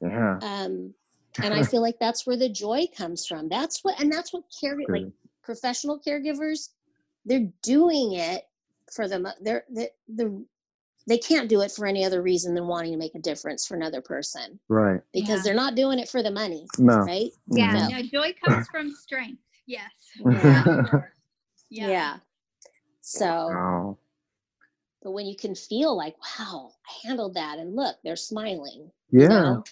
Yeah. 0.01 0.09
Yeah. 0.09 0.39
Um, 0.41 0.95
and 1.43 1.55
I 1.55 1.63
feel 1.63 1.83
like 1.83 1.99
that's 1.99 2.27
where 2.27 2.37
the 2.37 2.49
joy 2.49 2.87
comes 2.97 3.27
from. 3.27 3.49
That's 3.49 3.85
what, 3.85 4.01
and 4.01 4.13
that's 4.13 4.33
what 4.33 4.45
care 4.61 4.77
like 4.89 5.07
professional 5.43 6.01
caregivers, 6.01 6.71
they're 7.25 7.49
doing 7.63 8.13
it 8.15 8.45
for 8.93 9.09
the 9.09 9.35
They're 9.41 9.65
the 9.71 9.91
the 10.09 10.45
they 11.09 11.19
can't 11.19 11.49
do 11.49 11.63
it 11.63 11.73
for 11.73 11.87
any 11.87 12.05
other 12.05 12.21
reason 12.23 12.55
than 12.55 12.67
wanting 12.67 12.93
to 12.93 12.99
make 12.99 13.15
a 13.15 13.19
difference 13.19 13.67
for 13.67 13.75
another 13.75 14.01
person 14.03 14.61
Right. 14.69 15.01
because 15.13 15.39
Yeah. 15.39 15.43
they're 15.45 15.55
not 15.55 15.75
doing 15.75 15.99
it 15.99 16.09
for 16.09 16.23
the 16.23 16.31
money, 16.31 16.67
No. 16.79 16.99
right? 16.99 17.31
Yeah, 17.51 17.89
No. 17.89 17.89
no, 17.89 18.03
joy 18.03 18.35
comes 18.45 18.69
from 18.69 18.91
strength. 18.93 19.43
Yes. 19.67 19.91
Yeah. 20.25 20.65
Yeah. 21.71 21.89
Yeah. 21.89 22.17
So, 23.01 23.27
Wow. 23.27 23.99
but 25.03 25.13
when 25.13 25.27
you 25.27 25.37
can 25.37 25.55
feel 25.55 25.97
like, 25.97 26.17
wow, 26.39 26.73
I 26.87 27.07
handled 27.07 27.35
that, 27.35 27.59
and 27.59 27.75
look, 27.75 27.97
they're 28.05 28.17
smiling. 28.17 28.91
Yeah. 29.11 29.23
You 29.23 29.29
know, 29.29 29.65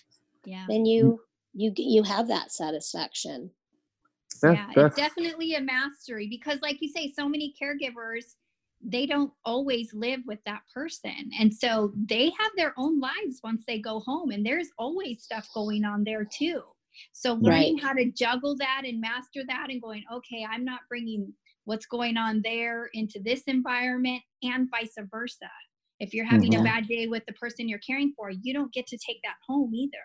Yeah. 0.44 0.64
then 0.68 0.84
you 0.86 1.20
you 1.54 1.72
you 1.76 2.02
have 2.02 2.28
that 2.28 2.52
satisfaction. 2.52 3.50
That's, 4.42 4.58
yeah, 4.58 4.70
that's 4.74 4.88
it's 4.88 4.96
definitely 4.96 5.54
a 5.54 5.60
mastery 5.62 6.28
because, 6.28 6.60
like 6.60 6.82
you 6.82 6.88
say, 6.88 7.10
so 7.10 7.26
many 7.28 7.54
caregivers 7.60 8.34
they 8.82 9.06
don't 9.06 9.32
always 9.44 9.92
live 9.94 10.20
with 10.26 10.40
that 10.46 10.62
person, 10.74 11.30
and 11.40 11.52
so 11.54 11.92
they 11.96 12.26
have 12.30 12.52
their 12.56 12.74
own 12.78 13.00
lives 13.00 13.40
once 13.42 13.64
they 13.66 13.80
go 13.80 14.00
home, 14.00 14.30
and 14.30 14.44
there's 14.46 14.68
always 14.78 15.22
stuff 15.22 15.48
going 15.54 15.84
on 15.84 16.04
there 16.04 16.24
too. 16.24 16.62
So 17.12 17.34
learning 17.34 17.78
Right. 17.78 17.78
how 17.78 17.92
to 17.94 18.10
juggle 18.12 18.56
that 18.58 18.82
and 18.86 19.00
master 19.00 19.42
that, 19.48 19.68
and 19.70 19.82
going, 19.82 20.04
okay, 20.12 20.46
I'm 20.48 20.64
not 20.64 20.82
bringing 20.88 21.34
what's 21.64 21.86
going 21.86 22.16
on 22.16 22.42
there 22.44 22.88
into 22.94 23.20
this 23.22 23.42
environment, 23.44 24.22
and 24.42 24.68
vice 24.70 24.94
versa. 25.10 25.50
If 26.00 26.14
you're 26.14 26.26
having 26.26 26.54
Mhm. 26.54 26.56
a 26.56 26.60
bad 26.60 26.86
day 26.88 27.06
with 27.08 27.24
the 27.26 27.32
person 27.34 27.68
you're 27.68 27.78
caring 27.80 28.12
for, 28.16 28.30
you 28.30 28.52
don't 28.54 28.72
get 28.72 28.86
to 28.88 28.98
take 28.98 29.20
that 29.24 29.36
home 29.48 29.74
either. 29.74 29.98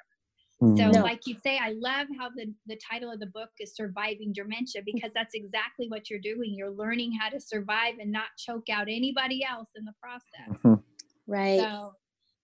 So, 0.61 0.67
mm, 0.67 0.93
No. 0.93 1.01
like 1.01 1.21
you 1.25 1.35
say, 1.43 1.57
I 1.57 1.71
love 1.79 2.07
how 2.19 2.29
the, 2.35 2.53
the 2.67 2.77
title 2.87 3.11
of 3.11 3.19
the 3.19 3.25
book 3.27 3.49
is 3.59 3.73
Surviving 3.75 4.31
Dementia 4.31 4.83
because 4.85 5.09
that's 5.15 5.33
exactly 5.33 5.87
what 5.89 6.07
you're 6.09 6.19
doing. 6.19 6.53
You're 6.53 6.69
learning 6.69 7.13
how 7.19 7.29
to 7.29 7.39
survive 7.39 7.95
and 7.99 8.11
not 8.11 8.27
choke 8.37 8.69
out 8.69 8.83
anybody 8.87 9.43
else 9.43 9.69
in 9.75 9.85
the 9.85 9.93
process. 9.99 10.61
mhm. 10.63 10.83
Right. 11.25 11.59
So, 11.59 11.93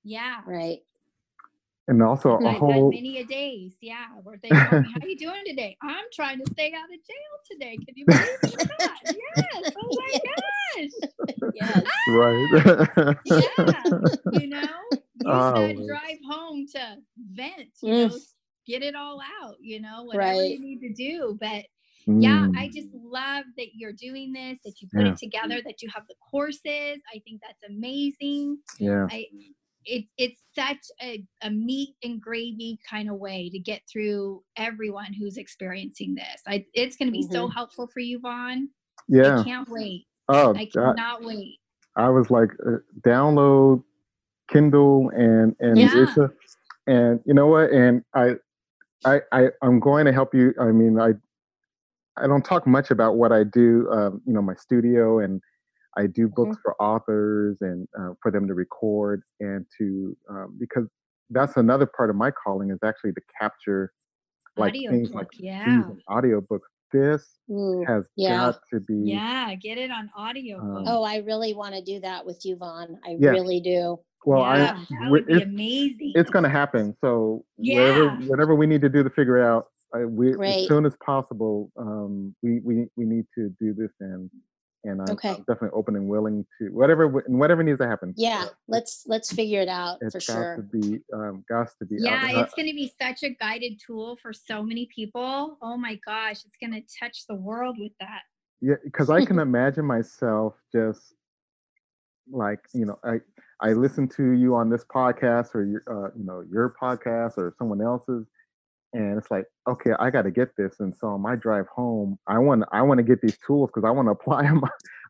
yeah. 0.04 0.42
Right. 0.48 0.80
and 1.88 2.02
also 2.02 2.32
a 2.40 2.48
I've 2.50 2.58
whole 2.58 2.90
many 2.92 3.20
a 3.20 3.24
days, 3.26 3.78
yeah, 3.82 4.08
where 4.24 4.40
they 4.42 4.50
tell 4.50 4.80
me, 4.82 4.92
"How 4.94 5.06
you 5.08 5.18
doing 5.18 5.44
today?" 5.46 5.78
I'm 5.84 6.06
trying 6.12 6.40
to 6.40 6.46
stay 6.52 6.74
out 6.74 6.86
of 6.86 6.90
jail 6.90 7.34
today. 7.52 7.78
Can 7.86 7.96
you 7.96 8.06
believe 8.06 8.28
it? 8.44 8.56
or 8.60 8.66
not?" 8.80 8.98
Yes. 9.64 9.74
Oh 9.78 9.96
my 9.96 10.20
gosh. 10.28 10.92
Yes. 11.54 11.84
right. 12.10 13.18
Yeah. 13.26 13.84
You 14.32 14.48
know, 14.50 14.80
use 15.20 15.28
Oh, 15.28 15.68
that 15.68 15.88
drive 15.88 16.18
home 16.30 16.66
to 16.74 16.98
vent. 17.34 17.70
You 17.82 17.94
Mm. 17.94 18.10
know, 18.10 18.18
get 18.66 18.84
it 18.84 18.96
all 18.96 19.22
out. 19.42 19.56
You 19.60 19.82
know, 19.82 20.04
whatever 20.04 20.44
you 20.46 20.60
need 20.60 20.80
to 20.82 20.94
do. 20.94 21.38
But 21.40 21.66
yeah 22.20 22.48
Mm, 22.48 22.58
i 22.58 22.70
just 22.74 22.88
love 22.94 23.44
that 23.58 23.76
you're 23.76 23.92
doing 23.92 24.32
this 24.32 24.58
that 24.64 24.82
you 24.82 24.88
put 24.94 25.02
Yeah. 25.06 25.12
it 25.12 25.18
together 25.18 25.62
that 25.66 25.82
you 25.82 25.90
have 25.94 26.08
the 26.08 26.16
courses 26.32 27.02
i 27.14 27.20
think 27.26 27.42
that's 27.42 27.62
amazing 27.68 28.60
yeah. 28.80 29.08
i 29.12 29.26
it, 29.84 30.06
it's 30.18 30.40
such 30.56 30.86
a, 31.02 31.24
a 31.44 31.50
meat 31.50 31.96
and 32.04 32.22
gravy 32.22 32.80
kind 32.90 33.10
of 33.10 33.18
way 33.18 33.50
to 33.50 33.60
get 33.60 33.82
through 33.92 34.42
everyone 34.56 35.14
who's 35.14 35.36
experiencing 35.38 36.16
this 36.16 36.42
I, 36.48 36.66
it's 36.74 36.96
going 36.96 37.08
to 37.08 37.12
be 37.12 37.28
so 37.30 37.48
helpful 37.50 37.88
for 37.88 38.00
you 38.00 38.20
vaughn 38.20 38.70
Yeah. 39.10 39.42
i 39.42 39.44
can't 39.44 39.70
wait 39.70 40.08
Oh, 40.30 40.54
i 40.56 40.62
I, 40.62 40.66
cannot 40.74 41.24
wait 41.24 41.60
I 41.98 42.10
was 42.10 42.30
like, 42.30 42.52
uh, 42.66 42.78
download 43.02 43.84
Kindle 44.48 45.10
and 45.16 45.56
and 45.60 45.78
Yeah. 45.78 45.90
Marisa, 45.90 46.32
and 46.88 47.20
you 47.26 47.34
know 47.34 47.48
what? 47.48 47.72
And 47.72 48.04
I, 48.16 48.36
I, 49.06 49.22
I, 49.32 49.48
I'm 49.62 49.80
going 49.80 50.06
to 50.06 50.14
help 50.14 50.34
you. 50.34 50.54
I 50.60 50.72
mean, 50.72 51.00
I, 51.00 51.12
I 52.18 52.28
don't 52.28 52.44
talk 52.44 52.66
much 52.66 52.92
about 52.92 53.16
what 53.18 53.32
I 53.32 53.44
do. 53.44 53.90
Um, 53.92 54.22
you 54.26 54.34
know, 54.34 54.42
my 54.42 54.56
studio 54.56 55.20
and 55.20 55.42
I 55.98 56.08
do 56.08 56.28
books 56.28 56.58
for 56.64 56.80
authors 56.82 57.58
and 57.62 57.88
uh, 58.00 58.12
for 58.22 58.32
them 58.32 58.48
to 58.48 58.54
record 58.54 59.24
and 59.40 59.66
to 59.78 60.16
um, 60.30 60.56
because 60.60 60.86
that's 61.30 61.58
another 61.58 61.86
part 61.86 62.10
of 62.10 62.16
my 62.16 62.32
calling 62.32 62.72
is 62.72 62.80
actually 62.84 63.14
to 63.14 63.22
capture 63.40 63.92
like 64.56 64.70
audio 64.74 64.92
things 64.92 65.10
book 65.10 65.20
like 65.20 65.28
yeah 65.38 65.66
these 65.66 65.86
in 65.86 66.02
audiobooks. 66.10 66.68
This 66.94 67.40
Ooh. 67.52 67.84
has 67.88 68.08
yeah. 68.16 68.30
got 68.38 68.60
to 68.72 68.80
be 68.80 68.94
yeah 68.96 69.54
get 69.56 69.78
it 69.78 69.92
on 69.92 70.10
audio 70.16 70.60
Um, 70.60 70.84
Oh, 70.88 71.04
I 71.04 71.18
really 71.18 71.54
want 71.54 71.76
to 71.76 71.82
do 71.82 72.00
that 72.00 72.26
with 72.26 72.46
you, 72.46 72.56
Vaughn. 72.56 73.00
I 73.06 73.18
Yeah. 73.20 73.32
really 73.32 73.60
do. 73.60 74.00
Well. 74.26 74.42
yeah, 74.42 74.48
I 74.48 74.58
that 75.02 75.12
would 75.12 75.26
be 75.28 75.42
amazing 75.42 76.14
it's 76.16 76.30
going 76.30 76.44
to 76.44 76.50
happen. 76.50 76.96
So 77.02 77.46
whatever 77.56 78.06
Yeah. 78.06 78.28
whatever 78.28 78.56
we 78.56 78.66
need 78.68 78.82
to 78.82 78.90
do 78.90 79.04
to 79.04 79.10
figure 79.10 79.40
out, 79.44 79.68
I, 79.94 80.06
we 80.06 80.34
as 80.46 80.68
soon 80.68 80.86
as 80.86 80.96
possible, 80.98 81.72
um, 81.78 82.36
we 82.42 82.60
we 82.60 82.88
we 82.96 83.06
need 83.06 83.26
to 83.36 83.50
do 83.60 83.74
this 83.74 83.92
and 84.00 84.30
and 84.84 85.02
I'm, 85.02 85.10
Okay. 85.12 85.30
I'm 85.30 85.44
definitely 85.48 85.72
open 85.74 85.96
and 85.96 86.08
willing 86.08 86.46
to 86.60 86.70
whatever 86.70 87.08
whatever 87.08 87.64
needs 87.64 87.80
to 87.80 87.88
happen. 87.88 88.14
Yeah, 88.16 88.46
So 88.46 88.50
let's 88.68 89.04
let's 89.08 89.32
figure 89.32 89.62
it 89.62 89.68
out 89.68 90.00
it's 90.02 90.26
for 90.26 90.56
got 90.56 90.56
to 90.56 90.62
be 90.64 91.00
um, 91.14 91.44
got 91.50 91.70
to 91.80 91.86
be 91.86 91.98
Yeah, 92.00 92.28
there. 92.28 92.44
it's 92.44 92.54
going 92.54 92.68
to 92.68 92.74
be 92.76 92.92
such 93.02 93.24
a 93.24 93.30
guided 93.30 93.80
tool 93.86 94.18
for 94.22 94.34
so 94.34 94.64
many 94.64 94.88
people. 94.94 95.58
Oh 95.62 95.78
my 95.78 96.00
gosh, 96.06 96.46
it's 96.46 96.58
going 96.60 96.74
to 96.74 96.82
touch 97.00 97.26
the 97.28 97.36
world 97.36 97.78
with 97.80 97.94
that. 98.00 98.22
Yeah, 98.62 98.76
because 98.84 99.10
I 99.10 99.24
can 99.24 99.40
imagine 99.40 99.86
myself 99.86 100.56
just 100.74 101.14
like 102.30 102.60
you 102.74 102.86
know, 102.86 103.00
I 103.04 103.20
I 103.62 103.74
listen 103.74 104.08
to 104.10 104.32
you 104.32 104.56
on 104.56 104.70
this 104.70 104.86
podcast 104.86 105.56
or 105.56 105.66
your 105.66 105.84
uh, 105.90 106.12
you 106.18 106.24
know 106.24 106.44
your 106.52 106.76
podcast 106.82 107.38
or 107.38 107.54
someone 107.58 107.82
else's, 107.82 108.28
and 108.94 109.18
it's 109.18 109.32
like 109.32 109.46
okay, 109.68 109.92
I 110.00 110.10
got 110.10 110.24
to 110.24 110.32
get 110.32 110.56
this, 110.58 110.80
and 110.80 110.96
so 110.96 111.08
on 111.08 111.22
my 111.22 111.36
drive 111.36 111.68
home, 111.68 112.18
I 112.28 112.38
want 112.40 112.64
I 112.72 112.82
want 112.82 113.00
to 113.00 113.04
get 113.04 113.22
these 113.22 113.38
tools 113.46 113.70
because 113.74 113.88
I 113.88 113.92
want 113.92 114.08
to 114.08 114.12
apply 114.20 114.44
them, 114.44 114.62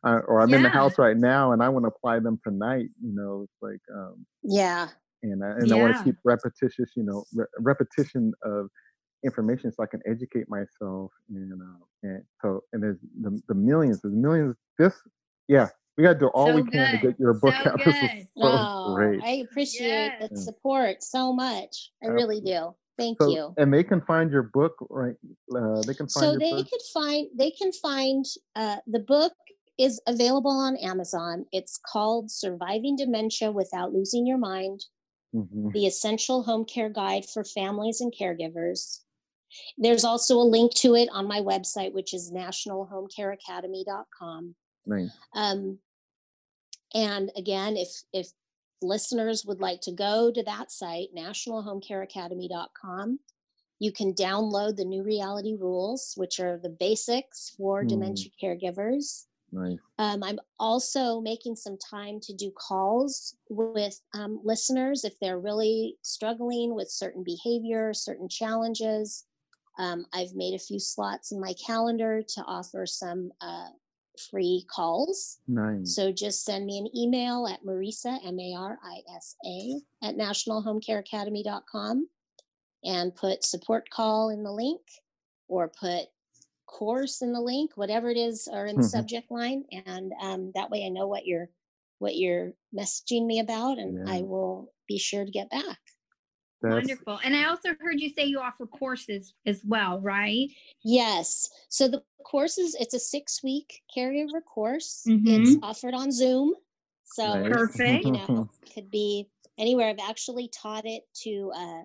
uh, 0.04 0.20
or 0.26 0.40
I'm 0.40 0.52
in 0.54 0.62
the 0.62 0.68
house 0.68 0.98
right 0.98 1.16
now 1.16 1.52
and 1.52 1.62
I 1.62 1.68
want 1.68 1.84
to 1.84 1.88
apply 1.88 2.20
them 2.20 2.40
tonight. 2.42 2.86
You 3.02 3.14
know, 3.14 3.42
it's 3.44 3.56
like 3.60 3.80
um, 3.94 4.26
Yeah, 4.42 4.88
and 5.22 5.44
I, 5.44 5.48
and 5.50 5.72
I 5.72 5.76
want 5.76 5.96
to 5.96 6.04
keep 6.04 6.16
repetitious, 6.24 6.90
you 6.96 7.02
know, 7.02 7.24
re- 7.34 7.46
repetition 7.58 8.32
of 8.42 8.68
information 9.24 9.72
so 9.72 9.82
I 9.82 9.86
can 9.86 10.00
educate 10.06 10.48
myself 10.48 11.10
and 11.28 11.60
uh, 11.60 11.84
and 12.02 12.22
so 12.40 12.62
and 12.72 12.82
there's 12.82 12.98
the, 13.20 13.40
the 13.48 13.54
millions, 13.54 14.00
there's 14.02 14.14
millions. 14.14 14.56
This, 14.78 14.94
yeah, 15.48 15.68
we 15.98 16.04
got 16.04 16.12
to 16.12 16.18
do 16.20 16.28
all 16.28 16.46
So 16.46 16.54
we 16.54 16.62
can 16.62 16.92
to 16.92 16.98
get 16.98 17.18
your 17.18 17.34
book 17.34 17.56
So 17.64 17.70
out. 17.70 17.80
This 17.84 17.96
is 17.96 18.28
so 18.36 18.44
oh, 18.44 18.94
great. 18.94 19.20
I 19.22 19.44
appreciate 19.50 20.12
the 20.20 20.28
support 20.36 21.02
so 21.02 21.32
much. 21.32 21.90
I 22.02 22.06
really 22.06 22.40
do. 22.40 22.72
Thank 22.96 23.20
So, 23.20 23.28
you. 23.30 23.52
and 23.58 23.74
they 23.74 23.82
can 23.82 24.00
find 24.02 24.30
your 24.30 24.44
book, 24.44 24.74
right? 24.90 25.16
Uh, 25.54 25.82
they 25.82 25.94
can 25.94 26.06
find 26.08 26.24
So 26.24 26.30
your 26.30 26.38
they 26.38 26.52
book. 26.52 26.70
could 26.70 26.80
find 26.94 27.26
they 27.36 27.50
can 27.50 27.72
find 27.72 28.24
uh, 28.54 28.76
the 28.86 29.00
book 29.00 29.32
is 29.76 30.00
available 30.06 30.52
on 30.52 30.76
Amazon. 30.76 31.44
It's 31.52 31.80
called 31.84 32.30
Surviving 32.30 32.94
Dementia 32.96 33.50
Without 33.50 33.92
Losing 33.92 34.24
Your 34.24 34.38
Mind: 34.38 34.84
Mhm. 35.34 35.72
The 35.72 35.84
Essential 35.86 36.44
Home 36.44 36.64
Care 36.64 36.90
Guide 36.90 37.26
for 37.26 37.42
Families 37.44 38.00
and 38.00 38.12
Caregivers. 38.12 39.00
There's 39.78 40.04
also 40.04 40.38
a 40.38 40.46
link 40.46 40.74
to 40.76 40.94
it 40.94 41.08
on 41.10 41.26
my 41.26 41.40
website, 41.40 41.92
which 41.92 42.14
is 42.14 42.30
nationalhomecareacademy.com. 42.32 44.54
Nice. 44.86 45.10
Um, 45.34 45.80
and 46.94 47.30
again, 47.36 47.76
if 47.76 48.02
if 48.12 48.28
listeners 48.80 49.44
would 49.44 49.60
like 49.60 49.80
to 49.82 49.92
go 49.92 50.30
to 50.30 50.42
that 50.44 50.70
site, 50.70 51.08
nationalhomecareacademy.com, 51.16 53.18
you 53.80 53.92
can 53.92 54.14
download 54.14 54.76
the 54.76 54.84
new 54.84 55.02
reality 55.02 55.56
rules, 55.58 56.14
which 56.16 56.40
are 56.40 56.58
the 56.58 56.68
basics 56.68 57.50
for 57.56 57.84
Mm. 57.84 57.88
dementia 57.88 58.30
caregivers. 58.42 59.26
Nice. 59.50 59.78
Um, 59.98 60.22
I'm 60.22 60.38
also 60.60 61.20
making 61.20 61.56
some 61.56 61.76
time 61.76 62.20
to 62.20 62.32
do 62.32 62.52
calls 62.52 63.36
with 63.48 64.00
um, 64.14 64.40
listeners 64.44 65.04
if 65.04 65.18
they're 65.18 65.40
really 65.40 65.98
struggling 66.02 66.74
with 66.74 66.90
certain 66.90 67.24
behavior, 67.24 67.92
certain 67.92 68.28
challenges. 68.28 69.24
Um, 69.78 70.06
I've 70.12 70.34
made 70.34 70.54
a 70.54 70.58
few 70.58 70.78
slots 70.78 71.32
in 71.32 71.40
my 71.40 71.52
calendar 71.54 72.22
to 72.22 72.44
offer 72.44 72.86
some 72.86 73.32
uh, 73.40 73.70
free 74.30 74.64
calls. 74.70 75.38
Nice. 75.48 75.94
So 75.94 76.12
just 76.12 76.44
send 76.44 76.66
me 76.66 76.78
an 76.78 76.88
email 76.96 77.46
at 77.46 77.62
Marisa, 77.64 78.18
M 78.24 78.38
A 78.38 78.54
R 78.56 78.78
I 78.82 79.02
S 79.16 79.36
A, 79.46 79.80
at 80.02 80.16
nationalhomecareacademy.com 80.16 82.08
and 82.84 83.14
put 83.14 83.44
support 83.44 83.88
call 83.90 84.30
in 84.30 84.42
the 84.42 84.52
link 84.52 84.80
or 85.48 85.68
put 85.68 86.06
course 86.66 87.22
in 87.22 87.32
the 87.32 87.40
link, 87.40 87.72
whatever 87.76 88.10
it 88.10 88.16
is, 88.16 88.48
or 88.50 88.66
in 88.66 88.76
the 88.76 88.82
Mhm. 88.82 88.90
subject 88.90 89.30
line. 89.30 89.64
And 89.86 90.12
um, 90.20 90.52
that 90.54 90.70
way 90.70 90.84
I 90.84 90.88
know 90.90 91.06
what 91.06 91.26
you're 91.26 91.48
what 91.98 92.16
you're 92.16 92.54
messaging 92.72 93.26
me 93.26 93.40
about, 93.40 93.78
and 93.78 94.08
I 94.08 94.22
will 94.22 94.72
be 94.86 94.98
sure 94.98 95.24
to 95.24 95.30
get 95.32 95.50
back. 95.50 95.78
That's 96.62 96.74
Wonderful. 96.74 97.20
And 97.24 97.36
I 97.36 97.44
also 97.44 97.70
heard 97.80 98.00
you 98.00 98.10
say 98.10 98.24
you 98.24 98.40
offer 98.40 98.66
courses 98.66 99.34
as 99.46 99.62
well, 99.64 100.00
right? 100.00 100.48
Yes. 100.82 101.48
So 101.68 101.86
the 101.88 102.02
courses, 102.24 102.76
it's 102.80 102.94
a 102.94 102.98
six 102.98 103.42
week 103.42 103.82
caregiver 103.96 104.44
course. 104.44 105.04
It's 105.06 105.54
Mhm. 105.56 105.58
offered 105.62 105.94
on 105.94 106.10
Zoom. 106.10 106.54
So 107.04 107.34
Nice. 107.34 107.48
Perfect. 107.48 108.04
you 108.04 108.12
know, 108.12 108.50
could 108.74 108.90
be 108.90 109.28
anywhere. 109.56 109.88
I've 109.88 109.98
actually 110.00 110.48
taught 110.48 110.84
it 110.84 111.02
to 111.22 111.52
uh, 111.54 111.82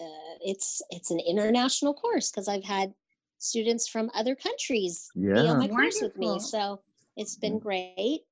uh 0.00 0.34
it's 0.44 0.82
it's 0.90 1.10
an 1.10 1.20
international 1.20 1.94
course 1.94 2.30
because 2.30 2.48
I've 2.48 2.64
had 2.64 2.94
students 3.38 3.88
from 3.88 4.10
other 4.14 4.34
countries 4.34 5.10
be 5.14 5.28
Yeah. 5.28 5.50
on 5.52 5.58
my 5.58 5.68
course 5.68 5.98
with 6.02 6.16
me. 6.16 6.38
So 6.40 6.82
it's 7.16 7.36
been 7.36 7.58
great. 7.58 8.24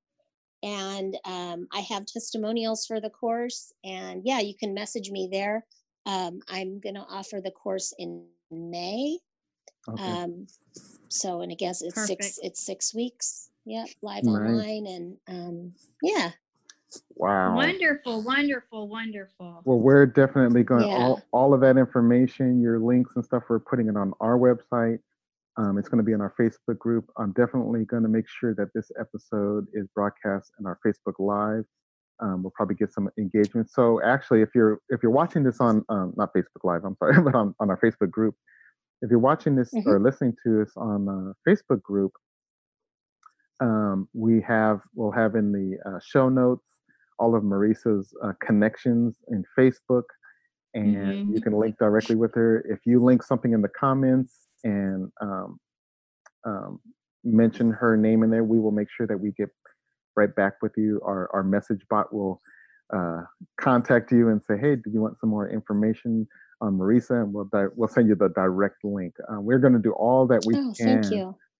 And 0.63 1.17
um, 1.25 1.67
I 1.71 1.79
have 1.81 2.05
testimonials 2.05 2.85
for 2.85 2.99
the 2.99 3.09
course. 3.09 3.71
And 3.83 4.21
yeah, 4.25 4.39
you 4.39 4.53
can 4.55 4.73
message 4.73 5.09
me 5.11 5.29
there. 5.31 5.65
Um, 6.05 6.41
I'm 6.49 6.79
going 6.79 6.95
to 6.95 7.05
offer 7.09 7.39
the 7.41 7.51
course 7.51 7.93
in 7.97 8.25
May. 8.51 9.19
okay. 9.87 10.03
Um, 10.03 10.47
so, 11.09 11.41
and 11.41 11.51
I 11.51 11.55
guess 11.55 11.81
it's 11.81 12.05
six 12.07 12.39
it's 12.43 12.65
six 12.65 12.93
weeks. 12.93 13.49
Yep. 13.65 13.87
Live 14.01 14.23
Nice. 14.23 14.35
online. 14.35 14.87
And 14.87 15.17
um, 15.27 15.73
yeah. 16.01 16.31
wow. 17.15 17.55
Wonderful, 17.55 18.23
wonderful, 18.23 18.87
wonderful. 18.87 19.61
Well, 19.65 19.79
we're 19.79 20.05
definitely 20.05 20.63
going 20.63 20.87
Yeah. 20.87 20.95
all 20.95 21.21
all 21.31 21.53
of 21.53 21.61
that 21.61 21.77
information, 21.77 22.61
your 22.61 22.79
links 22.79 23.15
and 23.15 23.23
stuff. 23.23 23.43
We're 23.49 23.59
putting 23.59 23.87
it 23.87 23.95
on 23.97 24.13
our 24.19 24.37
website. 24.37 24.99
Um, 25.57 25.77
it's 25.77 25.89
going 25.89 25.97
to 25.97 26.03
be 26.03 26.13
in 26.13 26.21
our 26.21 26.33
Facebook 26.39 26.77
group. 26.77 27.05
I'm 27.17 27.33
definitely 27.33 27.85
going 27.85 28.03
to 28.03 28.09
make 28.09 28.27
sure 28.29 28.53
that 28.55 28.69
this 28.73 28.91
episode 28.99 29.67
is 29.73 29.87
broadcast 29.93 30.51
in 30.59 30.65
our 30.65 30.79
Facebook 30.85 31.15
Live. 31.19 31.65
Um, 32.21 32.43
we'll 32.43 32.51
probably 32.55 32.75
get 32.75 32.93
some 32.93 33.09
engagement. 33.17 33.69
So 33.71 34.01
actually, 34.03 34.41
if 34.41 34.49
you're 34.53 34.79
if 34.89 35.01
you're 35.01 35.11
watching 35.11 35.43
this 35.43 35.59
on 35.59 35.83
um, 35.89 36.13
not 36.17 36.33
Facebook 36.33 36.63
Live, 36.63 36.83
I'm 36.85 36.95
sorry, 36.97 37.21
but 37.23 37.35
on, 37.35 37.55
on 37.59 37.69
our 37.69 37.77
Facebook 37.77 38.11
group, 38.11 38.35
if 39.01 39.09
you're 39.09 39.19
watching 39.19 39.55
this 39.55 39.73
Mhm. 39.73 39.85
or 39.85 39.99
listening 39.99 40.35
to 40.45 40.61
us 40.61 40.71
on 40.75 41.05
the 41.05 41.33
Facebook 41.47 41.81
group, 41.81 42.11
um, 43.61 44.07
we 44.13 44.41
have 44.41 44.81
we'll 44.95 45.11
have 45.11 45.35
in 45.35 45.51
the 45.51 45.77
uh, 45.89 45.99
show 46.05 46.29
notes 46.29 46.65
all 47.19 47.35
of 47.35 47.43
Marisa's 47.43 48.13
uh, 48.23 48.31
connections 48.41 49.17
in 49.29 49.43
Facebook, 49.57 50.03
and 50.73 50.93
you 50.93 51.39
Mhm. 51.39 51.43
can 51.43 51.53
link 51.53 51.77
directly 51.77 52.15
with 52.15 52.33
her. 52.35 52.61
If 52.61 52.79
you 52.85 53.01
link 53.03 53.23
something 53.23 53.51
in 53.53 53.61
the 53.61 53.69
comments 53.69 54.47
and 54.63 55.11
um, 55.21 55.59
um, 56.45 56.79
mention 57.23 57.71
her 57.71 57.97
name 57.97 58.23
in 58.23 58.29
there, 58.29 58.43
we 58.43 58.59
will 58.59 58.71
make 58.71 58.87
sure 58.95 59.07
that 59.07 59.19
we 59.19 59.31
get 59.37 59.49
right 60.15 60.33
back 60.35 60.53
with 60.61 60.73
you. 60.77 61.01
Our 61.05 61.29
our 61.33 61.43
message 61.43 61.81
bot 61.89 62.13
will 62.13 62.41
uh, 62.93 63.21
contact 63.59 64.11
you 64.11 64.29
and 64.29 64.43
say, 64.43 64.57
"Hey, 64.57 64.75
do 64.75 64.89
you 64.91 65.01
want 65.01 65.19
some 65.19 65.29
more 65.29 65.49
information 65.49 66.27
on 66.61 66.77
Marisa?" 66.77 67.23
And 67.23 67.33
we'll 67.33 67.45
di- 67.51 67.73
we'll 67.75 67.89
send 67.89 68.07
you 68.09 68.15
the 68.15 68.29
direct 68.29 68.83
link. 68.83 69.13
Uh, 69.31 69.41
we're 69.41 69.59
going 69.59 69.73
to 69.73 69.79
do 69.79 69.93
all 69.93 70.27
that 70.27 70.43
we 70.45 70.55
Oh, 70.55 70.73
can 70.77 71.01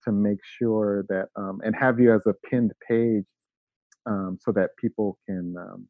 to 0.05 0.11
make 0.11 0.39
sure 0.57 1.05
that 1.09 1.27
um, 1.35 1.59
and 1.63 1.75
have 1.75 1.99
you 1.99 2.13
as 2.13 2.25
a 2.27 2.33
pinned 2.49 2.71
page 2.87 3.25
um, 4.05 4.37
so 4.41 4.51
that 4.53 4.69
people 4.81 5.17
can 5.27 5.55
um, 5.57 5.87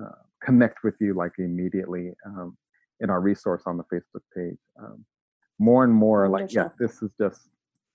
uh, 0.00 0.22
connect 0.42 0.78
with 0.84 0.94
you 1.00 1.14
like 1.14 1.32
immediately 1.38 2.12
um, 2.26 2.56
in 3.00 3.10
our 3.10 3.20
resource 3.20 3.62
on 3.66 3.76
the 3.76 3.84
Facebook 3.84 4.22
page. 4.36 4.58
Um, 4.82 5.04
more 5.60 5.84
and 5.84 5.92
more, 5.92 6.28
like 6.28 6.52
yeah, 6.52 6.70
this 6.78 7.02
is 7.02 7.10
just 7.20 7.42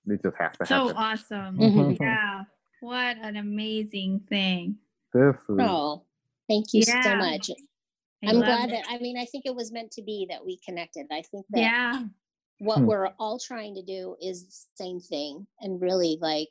it 0.08 0.22
just 0.24 0.38
has 0.38 0.56
to 0.58 0.64
happen. 0.64 0.66
So 0.68 0.88
happen. 0.88 0.96
awesome. 0.98 1.58
Mhm. 1.58 1.98
Yeah. 2.00 2.44
What 2.80 3.18
an 3.18 3.36
amazing 3.38 4.20
thing. 4.30 4.78
This 5.14 5.36
is 5.36 5.58
Oh, 5.60 6.04
thank 6.48 6.74
you 6.74 6.84
Yeah. 6.86 7.02
so 7.02 7.16
much. 7.18 7.50
I 8.24 8.30
I'm 8.30 8.36
glad 8.38 8.70
it. 8.70 8.72
that, 8.74 8.86
I 8.88 9.00
mean, 9.00 9.18
I 9.18 9.26
think 9.26 9.46
it 9.46 9.56
was 9.56 9.72
meant 9.72 9.92
to 9.94 10.04
be 10.04 10.28
that 10.30 10.46
we 10.46 10.58
connected. 10.64 11.08
I 11.12 11.24
think 11.24 11.46
that 11.50 11.60
Yeah. 11.60 12.04
what 12.60 12.80
Hmm. 12.80 12.86
we're 12.86 13.08
all 13.20 13.40
trying 13.40 13.74
to 13.76 13.82
do 13.84 14.16
is 14.22 14.46
the 14.48 14.84
same 14.84 15.00
thing 15.00 15.48
and 15.60 15.82
really 15.82 16.18
like 16.22 16.50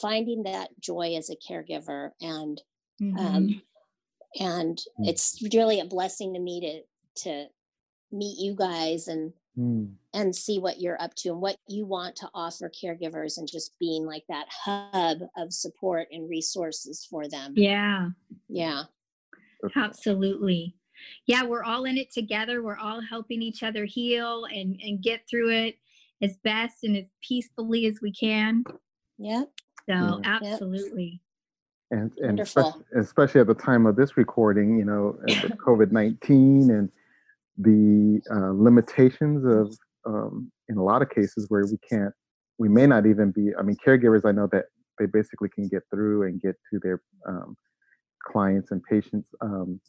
finding 0.00 0.42
that 0.42 0.68
joy 0.80 1.14
as 1.16 1.30
a 1.30 1.36
caregiver 1.36 2.10
and 2.20 2.60
Mhm. 3.00 3.18
um 3.18 3.62
and 4.38 4.78
Mm. 4.98 5.08
it's 5.08 5.42
really 5.54 5.80
a 5.80 5.84
blessing 5.84 6.34
to 6.34 6.40
me 6.40 6.60
to 6.60 6.82
to 7.22 7.48
meet 8.12 8.38
you 8.38 8.54
guys 8.54 9.08
and 9.08 9.32
mm, 9.58 9.90
and 10.14 10.34
see 10.34 10.58
what 10.58 10.80
you're 10.80 11.00
up 11.00 11.14
to 11.14 11.30
and 11.30 11.40
what 11.40 11.56
you 11.68 11.86
want 11.86 12.16
to 12.16 12.28
offer 12.34 12.70
caregivers 12.70 13.38
and 13.38 13.48
just 13.50 13.72
being 13.78 14.04
like 14.06 14.24
that 14.28 14.46
hub 14.50 15.18
of 15.36 15.52
support 15.52 16.08
and 16.12 16.28
resources 16.28 17.06
for 17.08 17.28
them 17.28 17.52
yeah. 17.56 18.08
yeah 18.48 18.82
Absolutely. 19.76 20.74
Yeah, 21.26 21.44
we're 21.44 21.64
all 21.64 21.84
in 21.84 21.96
it 21.96 22.12
together. 22.12 22.62
We're 22.62 22.78
all 22.78 23.00
helping 23.00 23.42
each 23.42 23.62
other 23.62 23.84
heal 23.84 24.44
and, 24.46 24.78
and 24.82 25.02
get 25.02 25.22
through 25.28 25.50
it 25.50 25.76
as 26.22 26.36
best 26.44 26.84
and 26.84 26.96
as 26.96 27.04
peacefully 27.26 27.86
as 27.86 28.00
we 28.02 28.12
can. 28.12 28.64
yeah 29.18 29.44
So, 29.88 30.20
Yeah. 30.22 30.38
absolutely. 30.42 31.22
and 31.90 32.12
and 32.18 32.38
Wonderful. 32.38 32.62
especially, 32.62 32.84
especially 33.00 33.40
at 33.40 33.46
the 33.46 33.54
time 33.54 33.86
of 33.86 33.96
this 33.96 34.16
recording, 34.16 34.78
you 34.78 34.84
know, 34.84 35.18
COVID 35.26 35.90
nineteen 35.90 36.70
and 36.70 36.90
the 37.62 38.20
uh, 38.34 38.52
limitations 38.52 39.44
of, 39.44 39.76
um, 40.06 40.50
in 40.68 40.76
a 40.76 40.82
lot 40.82 41.02
of 41.02 41.10
cases 41.10 41.46
where 41.48 41.64
we 41.66 41.78
can't, 41.88 42.12
we 42.58 42.68
may 42.68 42.86
not 42.86 43.06
even 43.06 43.32
be. 43.32 43.50
I 43.58 43.62
mean, 43.62 43.76
caregivers, 43.84 44.24
I 44.24 44.32
know 44.32 44.48
that 44.52 44.66
they 44.98 45.06
basically 45.06 45.48
can 45.48 45.68
get 45.68 45.82
through 45.90 46.24
and 46.24 46.40
get 46.40 46.56
to 46.72 46.78
their 46.82 47.02
um, 47.28 47.56
clients 48.24 48.70
and 48.70 48.82
patients, 48.84 49.28
um, 49.40 49.80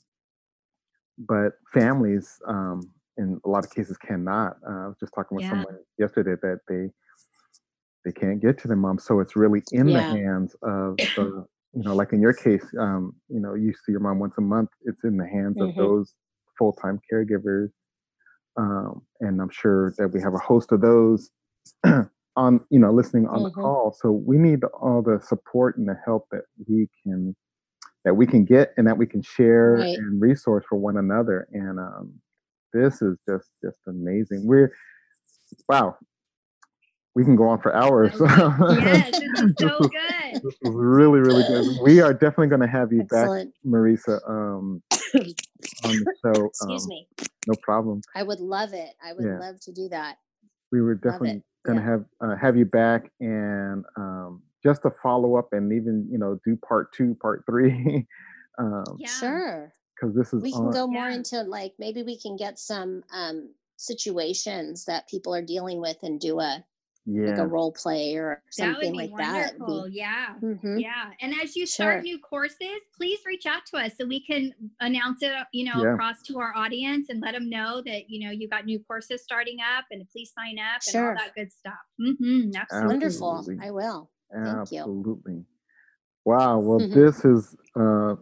but 1.18 1.54
families, 1.74 2.40
um, 2.48 2.82
in 3.18 3.40
a 3.46 3.50
lot 3.50 3.64
of 3.66 3.72
cases, 3.72 3.98
cannot. 3.98 4.58
Uh, 4.68 4.86
I 4.86 4.88
was 4.88 4.98
just 5.00 5.14
talking 5.14 5.36
with 5.36 5.46
Yeah. 5.46 5.50
someone 5.50 5.78
yesterday 5.98 6.36
that 6.42 6.60
they 6.68 6.90
they 8.04 8.12
can't 8.12 8.42
get 8.42 8.58
to 8.60 8.68
their 8.68 8.78
mom, 8.78 8.98
so 8.98 9.20
it's 9.20 9.36
really 9.36 9.62
in 9.72 9.94
the 9.94 10.02
hands 10.02 10.56
of 10.64 11.00
the 11.16 11.46
you 11.74 11.84
know, 11.84 11.96
like 11.96 12.12
in 12.14 12.22
your 12.22 12.34
case, 12.34 12.66
um, 12.80 13.16
you 13.30 13.40
know, 13.40 13.54
you 13.54 13.74
see 13.74 13.92
your 13.92 14.02
mom 14.02 14.20
once 14.20 14.34
a 14.38 14.42
month. 14.42 14.70
It's 14.82 15.04
in 15.04 15.18
the 15.18 15.28
hands 15.28 15.58
Mhm. 15.58 15.70
of 15.70 15.76
those 15.78 16.16
full-time 16.66 17.00
caregivers, 17.12 17.70
um, 18.56 19.02
and 19.20 19.42
I'm 19.42 19.50
sure 19.50 19.96
that 19.98 20.10
we 20.10 20.22
have 20.22 20.36
a 20.36 20.38
host 20.38 20.72
of 20.72 20.80
those 20.82 21.32
on, 22.36 22.60
you 22.70 22.78
know, 22.78 22.92
listening 22.92 23.26
on 23.26 23.42
the 23.42 23.50
Mhm. 23.50 23.64
call. 23.64 23.92
So 24.00 24.12
we 24.12 24.38
need 24.38 24.64
all 24.80 25.02
the 25.02 25.20
support 25.22 25.78
and 25.78 25.90
the 25.90 25.98
help 26.06 26.28
that 26.32 26.44
we 26.68 26.88
can 27.02 27.36
that 28.06 28.14
we 28.16 28.26
can 28.28 28.46
get 28.46 28.74
and 28.78 28.86
that 28.88 28.98
we 28.98 29.06
can 29.08 29.22
share 29.24 29.78
Right. 29.78 29.98
and 29.98 30.22
resource 30.22 30.64
for 30.70 30.78
one 30.78 30.98
another. 30.98 31.48
And 31.52 31.80
um, 31.80 32.14
this 32.74 33.02
is 33.02 33.18
just 33.28 33.50
just 33.64 33.80
amazing. 33.88 34.46
We're 34.46 34.72
wow. 35.68 35.98
We 37.14 37.26
can 37.26 37.36
go 37.36 37.48
on 37.50 37.62
for 37.62 37.76
hours. 37.76 38.14
Yes, 38.20 39.12
this 39.20 39.22
is 39.40 39.56
so 39.58 39.70
good. 39.78 40.42
This 40.44 40.54
is 40.54 40.60
really, 40.64 41.20
really 41.20 41.44
good. 41.44 41.78
We 41.82 42.00
are 42.02 42.14
definitely 42.14 42.48
going 42.48 42.62
to 42.62 42.68
have 42.68 42.94
you 42.94 43.04
back, 43.04 43.30
Marisa, 43.66 44.18
um, 44.30 44.82
on 45.84 46.00
the 46.00 46.16
show. 46.24 46.46
excuse 46.46 46.84
um, 46.84 46.88
me 46.90 47.08
No 47.48 47.56
problem. 47.56 48.02
i 48.16 48.24
would 48.24 48.40
love 48.40 48.74
it 48.74 48.92
i 49.04 49.14
would 49.14 49.26
Yeah. 49.26 49.40
love 49.40 49.60
to 49.62 49.72
do 49.74 49.90
that 49.90 50.18
We 50.72 50.82
were 50.82 50.96
definitely 50.96 51.44
going 51.66 51.78
to 51.78 51.84
Yeah. 51.84 51.90
have 51.90 52.06
uh, 52.22 52.36
have 52.38 52.56
you 52.58 52.66
back 52.66 53.12
and 53.20 53.84
um, 53.98 54.42
just 54.64 54.84
to 54.84 54.92
follow 55.04 55.36
up 55.36 55.50
and 55.52 55.74
even 55.74 56.08
you 56.10 56.18
know 56.18 56.40
do 56.46 56.56
part 56.56 56.94
two, 56.94 57.16
part 57.22 57.44
three, 57.46 58.08
because 58.58 58.96
Yeah. 59.00 59.08
sure 59.20 59.74
Because 60.00 60.16
this 60.16 60.34
is 60.34 60.42
we 60.44 60.52
can 60.52 60.68
on- 60.68 60.72
go 60.72 60.88
more 60.88 61.10
Yeah. 61.10 61.16
into 61.18 61.42
like 61.44 61.74
maybe 61.78 62.04
we 62.04 62.18
can 62.18 62.36
get 62.38 62.58
some 62.58 63.04
um 63.14 63.54
situations 63.78 64.86
that 64.86 65.10
people 65.10 65.34
are 65.36 65.42
dealing 65.42 65.82
with 65.82 65.98
and 66.04 66.20
do 66.20 66.40
a 66.40 66.64
like 67.08 67.38
a 67.38 67.46
role 67.48 67.72
play 67.72 68.16
or 68.16 68.42
That 68.58 68.68
would 68.68 68.74
something 68.76 68.92
be 68.92 68.98
like 68.98 69.18
that 69.18 69.60
wonderful. 69.60 69.88
Yeah. 69.90 70.34
hmm 70.36 70.78
Yeah. 70.78 71.12
And 71.22 71.34
as 71.42 71.56
you 71.56 71.66
start 71.66 71.96
Sure. 71.98 72.02
new 72.04 72.20
courses, 72.20 72.82
please 72.96 73.20
reach 73.26 73.46
out 73.46 73.66
to 73.72 73.78
us 73.78 73.94
so 73.98 74.06
we 74.06 74.24
can 74.24 74.54
announce 74.80 75.24
it, 75.24 75.32
you 75.52 75.66
know, 75.66 75.84
Yeah. 75.84 75.94
across 75.94 76.22
to 76.24 76.40
our 76.40 76.56
audience 76.56 77.10
and 77.10 77.20
let 77.22 77.34
them 77.34 77.50
know 77.50 77.82
that, 77.86 78.10
you 78.10 78.26
know, 78.26 78.32
you 78.32 78.48
got 78.48 78.66
new 78.66 78.80
courses 78.80 79.24
starting 79.24 79.58
up 79.60 79.86
and 79.92 80.08
please 80.10 80.32
sign 80.38 80.58
up 80.60 80.82
and 80.94 81.04
all 81.04 81.16
that 81.16 81.34
good 81.36 81.52
stuff. 81.52 81.74
Mm-hmm. 82.00 82.52
absolutely. 82.56 82.88
wonderful 82.88 83.46
i 83.62 83.72
will 83.72 84.12
Thank 84.34 84.72
you. 84.72 84.80
absolutely. 84.80 85.46
Wow. 86.26 86.60
Well, 86.60 86.80
Mhm. 86.80 86.94
this 86.94 87.26
is 87.26 87.56
uh, 87.76 88.16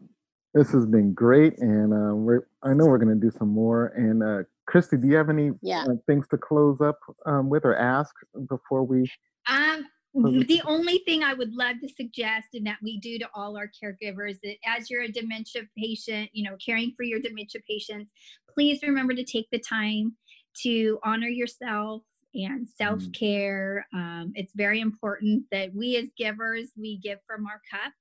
this 0.53 0.71
has 0.71 0.85
been 0.85 1.13
great, 1.13 1.59
and 1.59 1.93
uh, 1.93 2.15
we're 2.15 2.47
I 2.63 2.73
know 2.73 2.85
we're 2.87 2.97
going 2.97 3.13
to 3.19 3.27
do 3.27 3.29
some 3.37 3.49
more. 3.49 3.87
And 3.87 4.23
uh, 4.23 4.43
Christy, 4.69 4.97
do 4.97 5.07
you 5.07 5.15
have 5.15 5.29
any 5.29 5.51
Yeah. 5.63 5.83
uh, 5.83 5.95
things 6.05 6.27
to 6.27 6.37
close 6.37 6.79
up 6.79 6.99
um, 7.25 7.49
with 7.49 7.65
or 7.65 7.75
ask 7.75 8.13
before 8.47 8.83
we? 8.83 9.09
Um, 9.47 9.87
the 10.13 10.61
only 10.65 10.99
thing 10.99 11.23
I 11.23 11.33
would 11.33 11.53
love 11.53 11.77
to 11.81 11.89
suggest 11.89 12.49
and 12.53 12.67
that 12.67 12.77
we 12.83 12.99
do 12.99 13.17
to 13.17 13.27
all 13.33 13.57
our 13.57 13.67
caregivers 13.67 14.39
that 14.43 14.57
as 14.65 14.89
you're 14.89 15.01
a 15.01 15.11
dementia 15.11 15.63
patient, 15.75 16.29
you 16.33 16.47
know, 16.47 16.55
caring 16.63 16.93
for 16.95 17.03
your 17.03 17.19
dementia 17.19 17.61
patients, 17.67 18.11
please 18.53 18.83
remember 18.83 19.15
to 19.15 19.23
take 19.23 19.47
the 19.51 19.59
time 19.59 20.15
to 20.61 20.99
honor 21.03 21.29
yourself 21.29 22.03
and 22.35 22.69
self-care. 22.69 23.87
Um, 23.91 24.33
it's 24.35 24.53
very 24.53 24.81
important 24.81 25.45
that 25.51 25.73
we 25.73 25.95
as 25.97 26.09
givers, 26.15 26.71
we 26.77 26.97
give 26.97 27.19
from 27.25 27.47
our 27.47 27.61
cup. 27.71 27.93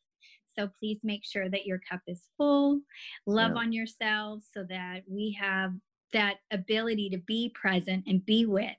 So 0.54 0.68
please 0.78 0.98
make 1.02 1.24
sure 1.24 1.48
that 1.48 1.66
your 1.66 1.80
cup 1.88 2.00
is 2.06 2.24
full. 2.36 2.80
Love 3.26 3.52
Yeah. 3.52 3.60
on 3.60 3.72
yourselves 3.72 4.48
so 4.52 4.64
that 4.64 5.04
we 5.06 5.32
have 5.40 5.72
that 6.12 6.36
ability 6.50 7.11
to 7.11 7.18
be 7.18 7.50
present 7.54 8.04
and 8.06 8.24
be 8.24 8.46
with 8.46 8.76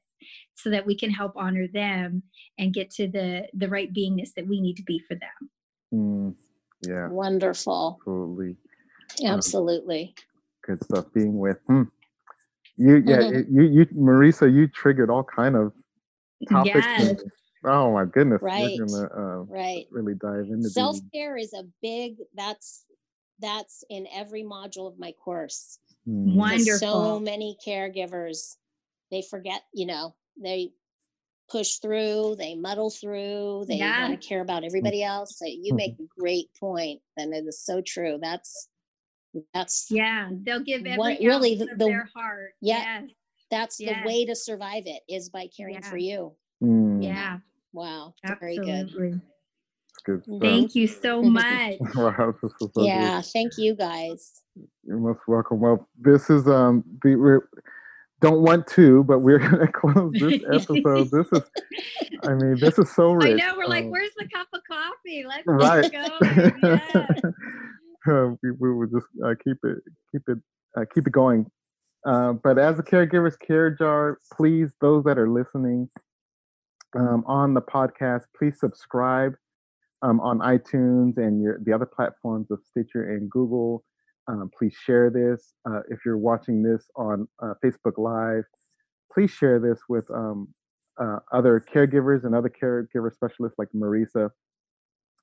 so 0.55 0.69
that 0.69 0.85
we 0.85 0.95
can 0.95 1.09
help 1.09 1.33
honor 1.35 1.67
them 1.67 2.21
and 2.57 2.73
get 2.73 2.89
to 2.91 3.07
the 3.07 3.47
the 3.53 3.67
right 3.69 3.93
beingness 3.93 4.33
that 4.35 4.47
we 4.47 4.59
need 4.61 4.75
to 4.75 4.83
be 4.83 4.99
for 4.99 5.15
them. 5.15 5.49
Mm, 5.93 6.35
yeah, 6.87 7.07
Wonderful. 7.09 7.97
absolutely. 7.99 8.57
Absolutely. 9.23 10.15
Good 10.63 10.83
stuff. 10.83 11.05
Being 11.13 11.37
with. 11.39 11.57
Hmm. 11.67 11.83
You, 12.77 12.97
yeah, 13.05 13.17
Mhm. 13.17 13.35
it- 13.35 13.47
you, 13.49 13.61
you, 13.63 13.85
Marisa, 13.87 14.51
you 14.53 14.67
triggered 14.67 15.09
all 15.09 15.23
kind 15.23 15.55
of 15.55 15.73
topics. 16.49 16.75
Yes. 16.75 17.09
and- 17.09 17.31
oh 17.65 17.91
my 17.91 18.05
goodness. 18.05 18.41
Right. 18.41 18.77
We're 18.79 18.85
gonna 18.85 19.07
uh, 19.07 19.43
Right. 19.45 19.87
really 19.91 20.13
dive 20.15 20.45
into 20.45 20.57
these. 20.57 20.73
Self 20.73 20.97
care 21.13 21.35
is 21.37 21.53
a 21.53 21.63
big, 21.81 22.17
that's, 22.35 22.85
that's 23.39 23.83
in 23.89 24.07
every 24.13 24.43
module 24.43 24.87
of 24.87 24.97
my 24.99 25.11
course. 25.13 25.79
Mm, 26.09 26.35
One- 26.35 26.57
'Cause 26.65 26.79
So 26.79 27.19
many 27.19 27.57
caregivers, 27.65 28.57
they 29.11 29.21
forget, 29.21 29.61
you 29.73 29.85
know, 29.85 30.15
they 30.41 30.73
push 31.49 31.75
through, 31.77 32.35
they 32.37 32.55
muddle 32.55 32.89
through, 32.89 33.65
they 33.67 33.75
Yeah. 33.77 34.07
want 34.07 34.21
to 34.21 34.27
care 34.27 34.41
about 34.41 34.63
everybody 34.63 35.03
else. 35.03 35.37
So 35.37 35.45
you 35.47 35.73
make 35.73 35.93
a 35.99 36.03
great 36.19 36.49
point, 36.59 37.01
and 37.17 37.33
it 37.33 37.45
is 37.47 37.63
so 37.63 37.81
true. 37.81 38.17
That's, 38.21 38.69
that's, 39.53 39.87
Yeah, 39.91 40.29
they'll 40.31 40.59
give 40.59 40.85
every 40.85 40.97
What- 40.97 41.19
really, 41.19 41.55
the- 41.55 41.65
the- 41.65 41.75
their 41.85 42.09
heart. 42.15 42.53
Yeah. 42.61 43.01
Yes. 43.03 43.11
that's 43.51 43.79
yes. 43.79 44.03
the 44.03 44.07
way 44.07 44.25
to 44.25 44.35
survive 44.35 44.85
it 44.85 45.01
is 45.07 45.29
by 45.29 45.47
caring 45.47 45.81
for 45.81 45.97
you. 45.97 46.35
mm, 46.61 47.03
Yeah. 47.03 47.39
Wow. 47.73 48.13
Very 48.39 48.57
good. 48.57 48.67
Absolutely. 48.85 49.21
Good. 50.05 50.23
Thank 50.39 50.75
you 50.75 50.87
so 50.87 51.21
much. 51.23 51.77
Wow, 51.95 52.31
this 52.31 52.41
was 52.43 52.53
so 52.59 52.67
good. 52.67 52.85
Yeah. 52.85 53.21
Thank 53.21 53.57
you 53.57 53.75
guys. 53.75 54.43
You're 54.83 54.97
most 54.97 55.21
welcome. 55.27 55.59
Well, 55.59 55.87
this 55.99 56.29
is 56.29 56.47
um 56.47 56.83
the 57.03 57.15
we 57.15 57.37
don't 58.21 58.41
want 58.41 58.67
to, 58.67 59.03
but 59.03 59.19
we're 59.19 59.39
gonna 59.49 59.71
close 59.71 60.13
this 60.13 60.41
episode. 60.51 61.09
this 61.11 61.27
is, 61.31 61.41
I 62.23 62.33
mean, 62.33 62.57
this 62.59 62.77
is 62.77 62.93
so 62.93 63.13
rich. 63.13 63.41
I 63.41 63.47
know. 63.47 63.55
We're 63.57 63.67
like, 63.67 63.85
Um, 63.85 63.91
where's 63.91 64.11
the 64.17 64.27
cup 64.27 64.47
of 64.53 64.61
coffee? 64.69 65.25
Let's 65.27 65.43
right. 65.45 65.91
Yes. 66.63 67.21
Uh, 68.07 68.31
we, 68.41 68.51
we 68.51 68.73
will 68.73 68.87
just 68.87 69.07
uh, 69.23 69.35
keep 69.43 69.57
it 69.63 69.77
keep 70.11 70.21
it 70.27 70.37
uh, 70.77 70.85
keep 70.93 71.05
it 71.05 71.11
going. 71.13 71.45
Uh, 72.05 72.33
but 72.33 72.57
as 72.57 72.79
a 72.79 72.83
caregiver's 72.83 73.35
care 73.35 73.69
jar, 73.69 74.19
please, 74.33 74.71
those 74.79 75.03
that 75.03 75.17
are 75.17 75.29
listening 75.29 75.89
um, 76.97 77.23
on 77.27 77.53
the 77.53 77.61
podcast, 77.61 78.23
please 78.37 78.57
subscribe 78.57 79.33
um, 80.01 80.21
on 80.21 80.39
iTunes 80.39 81.17
and 81.17 81.41
your 81.41 81.59
the 81.63 81.73
other 81.73 81.85
platforms 81.85 82.47
of 82.51 82.59
Stitcher 82.71 83.15
and 83.15 83.29
Google. 83.29 83.83
Um, 84.29 84.51
please 84.55 84.75
share 84.85 85.09
this. 85.09 85.53
Uh, 85.67 85.79
if 85.89 85.99
you're 86.05 86.17
watching 86.17 86.61
this 86.61 86.85
on 86.95 87.27
uh, 87.41 87.53
Facebook 87.63 87.97
Live, 87.97 88.43
please 89.11 89.31
share 89.31 89.59
this 89.59 89.79
with 89.89 90.09
um, 90.11 90.47
uh, 91.01 91.17
other 91.33 91.63
caregivers 91.73 92.23
and 92.25 92.35
other 92.35 92.49
caregiver 92.49 93.11
specialists 93.11 93.57
like 93.57 93.69
Marisa. 93.75 94.29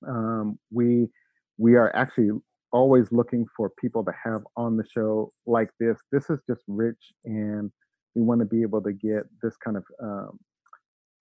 Um, 0.07 0.59
we 0.73 1.09
we 1.57 1.77
are 1.77 1.95
actually 1.95 2.31
always 2.73 3.13
looking 3.13 3.47
for 3.57 3.71
people 3.81 4.05
to 4.05 4.13
have 4.25 4.43
on 4.57 4.77
the 4.77 4.85
show 4.93 5.33
like 5.47 5.71
this. 5.79 5.99
This 6.11 6.29
is 6.29 6.41
just 6.49 6.63
rich, 6.67 7.13
and 7.25 7.71
we 8.17 8.23
want 8.23 8.41
to 8.41 8.45
be 8.45 8.63
able 8.63 8.83
to 8.83 8.93
get 8.93 9.23
this 9.41 9.57
kind 9.57 9.77
of 9.77 9.85
um, 10.03 10.39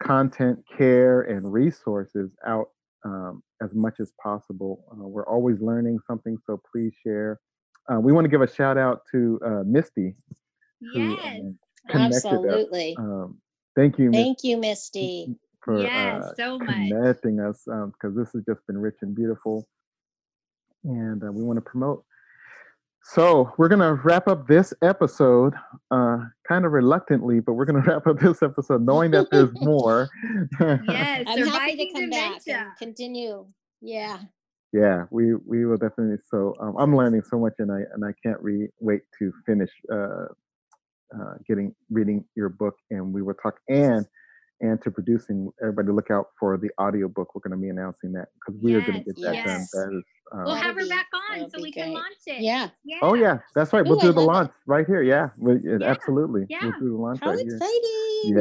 content, 0.01 0.59
care, 0.75 1.21
and 1.21 1.53
resources 1.53 2.31
out 2.47 2.69
um, 3.05 3.43
as 3.61 3.69
much 3.75 3.99
as 3.99 4.11
possible. 4.21 4.83
Uh, 4.91 5.07
we're 5.07 5.27
always 5.27 5.61
learning 5.61 5.99
something, 6.07 6.38
so 6.47 6.59
please 6.71 6.91
share. 7.05 7.39
Uh, 7.91 7.99
we 7.99 8.11
want 8.13 8.25
to 8.25 8.29
give 8.29 8.41
a 8.41 8.47
shout 8.51 8.77
out 8.77 9.01
to 9.11 9.39
uh, 9.45 9.63
Misty. 9.65 10.15
who, 10.93 10.99
Yes. 11.15 11.39
um, 11.41 11.57
connected 11.89 12.15
us. 12.17 12.25
Absolutely. 12.25 12.95
Um, 12.97 13.39
thank 13.75 13.97
you, 13.99 14.09
Misty, 14.09 14.23
Thank 14.23 14.38
you, 14.43 14.57
Misty. 14.57 15.36
for 15.61 15.79
Yes, 15.81 16.23
uh, 16.23 16.33
so 16.36 16.59
much. 16.59 16.67
connecting 16.69 17.39
us 17.39 17.63
because 17.65 18.15
this 18.15 18.31
has 18.33 18.43
just 18.47 18.65
been 18.67 18.77
rich 18.77 18.95
and 19.01 19.15
beautiful 19.15 19.67
and 20.83 21.23
uh, 21.23 21.31
we 21.31 21.41
want 21.43 21.57
to 21.57 21.61
promote 21.61 22.03
so 23.07 23.51
we're 23.57 23.67
going 23.67 23.79
to 23.79 23.93
wrap 24.03 24.27
up 24.27 24.47
this 24.47 24.71
episode 24.83 25.53
uh, 25.91 26.17
kind 26.47 26.65
of 26.65 26.71
reluctantly 26.71 27.39
but 27.39 27.53
we're 27.53 27.65
going 27.65 27.81
to 27.83 27.89
wrap 27.89 28.05
up 28.07 28.19
this 28.19 28.43
episode 28.43 28.83
knowing 28.86 29.09
that 29.11 29.27
there's 29.31 29.49
more 29.61 30.07
Yes. 30.59 31.23
I'm 31.27 31.27
happy 31.27 31.36
to 31.36 31.45
surviving 31.45 31.91
come 31.93 32.09
back 32.11 32.41
and 32.47 32.67
continue. 32.77 33.45
Yeah. 33.81 34.19
Yeah 34.76 35.05
we 35.09 35.34
we 35.47 35.65
will 35.65 35.78
definitely 35.78 36.17
so 36.30 36.53
um, 36.59 36.76
i'm 36.78 36.95
learning 36.95 37.21
so 37.30 37.39
much 37.39 37.53
and 37.59 37.71
i 37.71 37.80
and 37.93 38.03
i 38.03 38.11
can't 38.23 38.41
re- 38.41 38.69
wait 38.80 39.01
to 39.17 39.32
finish 39.45 39.69
uh, 39.91 40.26
uh, 41.15 41.34
getting 41.47 41.73
reading 41.89 42.23
your 42.36 42.49
book 42.49 42.76
and 42.91 43.13
we 43.13 43.21
will 43.21 43.34
talk 43.36 43.55
and 43.69 44.05
and 44.61 44.82
to 44.82 44.91
producing 44.91 45.49
everybody 45.61 45.89
look 45.89 46.11
out 46.11 46.28
for 46.39 46.57
the 46.57 46.69
audio 46.78 47.07
book 47.07 47.34
we're 47.34 47.47
going 47.47 47.57
to 47.57 47.61
be 47.61 47.69
announcing 47.69 48.11
that 48.11 48.28
because 48.36 48.59
we 48.61 48.73
are 48.73 48.82
going 48.82 48.99
to 48.99 49.05
get 49.05 49.15
that 49.21 49.34
done 49.45 49.59
yes. 49.61 49.71
that 49.71 49.89
is 49.97 50.03
um, 50.34 50.43
We'll 50.45 50.55
have 50.55 50.76
her 50.76 50.88
back 50.88 51.05
on 51.13 51.21
that'll 51.38 51.49
so 51.51 51.57
be 51.57 51.63
we 51.65 51.71
can 51.71 51.93
launch 51.93 52.15
it. 52.26 52.41
Yeah. 52.41 52.69
Yeah. 52.84 52.97
Oh 53.03 53.13
yeah, 53.13 53.38
that's 53.53 53.73
right. 53.73 53.86
We'll 53.86 53.99
Ooh, 53.99 54.01
do 54.01 54.09
I 54.09 54.13
the 54.13 54.21
love 54.21 54.28
it. 54.28 54.38
launch 54.38 54.51
right 54.65 54.86
here. 54.88 55.03
Yeah, 55.03 55.30
we, 55.38 55.53
yeah, 55.63 55.78
Yeah, 55.80 55.86
absolutely. 55.91 56.45
yeah. 56.49 56.63
We'll 56.63 56.80
do 56.80 56.89
the 56.89 56.95
launch 56.95 57.19
How 57.21 57.30
right 57.30 57.39
here. 57.39 57.55
exciting. 57.55 58.34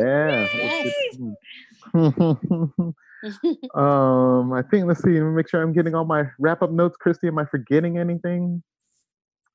Yeah. 1.94 2.90
um, 3.74 4.52
I 4.52 4.62
think 4.70 4.86
let's 4.86 5.02
see. 5.02 5.10
Let 5.10 5.22
me 5.22 5.32
make 5.32 5.48
sure 5.48 5.62
I'm 5.62 5.72
getting 5.72 5.94
all 5.94 6.04
my 6.04 6.24
wrap 6.38 6.62
up 6.62 6.70
notes. 6.70 6.96
Christy, 6.96 7.28
am 7.28 7.38
I 7.38 7.44
forgetting 7.44 7.98
anything? 7.98 8.62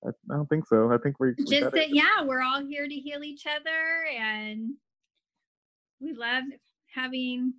I, 0.05 0.09
I 0.09 0.35
don't 0.35 0.47
think 0.47 0.67
so. 0.67 0.91
I 0.91 0.97
think 0.97 1.19
we're 1.19 1.33
Just 1.33 1.71
that, 1.71 1.75
it. 1.75 1.89
yeah, 1.91 2.23
we're 2.23 2.41
all 2.41 2.65
here 2.65 2.87
to 2.87 2.95
heal 2.95 3.23
each 3.23 3.45
other 3.45 4.05
and 4.17 4.73
we 5.99 6.13
love 6.13 6.45
having, 6.93 7.53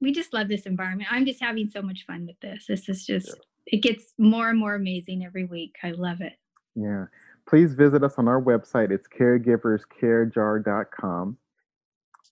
we 0.00 0.12
just 0.12 0.32
love 0.32 0.48
this 0.48 0.66
environment. 0.66 1.12
I'm 1.12 1.24
just 1.24 1.40
having 1.40 1.70
so 1.70 1.82
much 1.82 2.04
fun 2.06 2.26
with 2.26 2.40
this. 2.40 2.66
This 2.66 2.88
is 2.88 3.06
just, 3.06 3.32
it 3.66 3.82
gets 3.82 4.12
more 4.18 4.50
and 4.50 4.58
more 4.58 4.74
amazing 4.74 5.24
every 5.24 5.44
week. 5.44 5.76
I 5.82 5.92
love 5.92 6.20
it. 6.20 6.32
Yeah. 6.74 7.04
Please 7.48 7.74
visit 7.74 8.02
us 8.02 8.14
on 8.18 8.26
our 8.28 8.42
website. 8.42 8.90
It's 8.90 9.06
caregiverscarejar.com. 9.08 11.38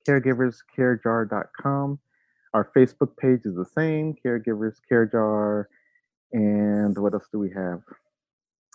Caregiverscarejar.com. 0.08 1.98
Our 2.54 2.70
Facebook 2.76 3.16
page 3.18 3.40
is 3.44 3.54
the 3.56 3.64
same, 3.64 4.14
Caregivers 4.24 4.76
Care 4.88 5.06
Jar. 5.06 5.68
And 6.32 6.96
what 6.96 7.12
else 7.12 7.26
do 7.30 7.38
we 7.38 7.50
have? 7.50 7.80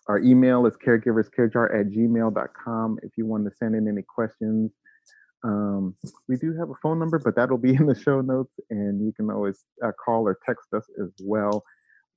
Our 0.07 0.19
email 0.19 0.65
is 0.65 0.75
caregiverscarejar 0.75 1.80
at 1.80 1.88
gmail.com 1.88 2.99
if 3.03 3.11
you 3.17 3.25
want 3.25 3.45
to 3.45 3.51
send 3.57 3.75
in 3.75 3.88
any 3.88 4.01
questions. 4.01 4.71
Um, 5.43 5.95
we 6.27 6.36
do 6.36 6.55
have 6.57 6.69
a 6.69 6.75
phone 6.84 6.99
number, 6.99 7.19
but 7.19 7.36
that'll 7.36 7.57
be 7.57 7.73
in 7.80 7.86
the 7.86 7.99
show 7.99 8.21
notes, 8.21 8.53
and 8.69 9.03
you 9.03 9.13
can 9.13 9.30
always 9.32 9.63
uh, 9.84 9.91
call 10.03 10.27
or 10.27 10.38
text 10.45 10.73
us 10.73 10.86
as 11.01 11.09
well 11.23 11.63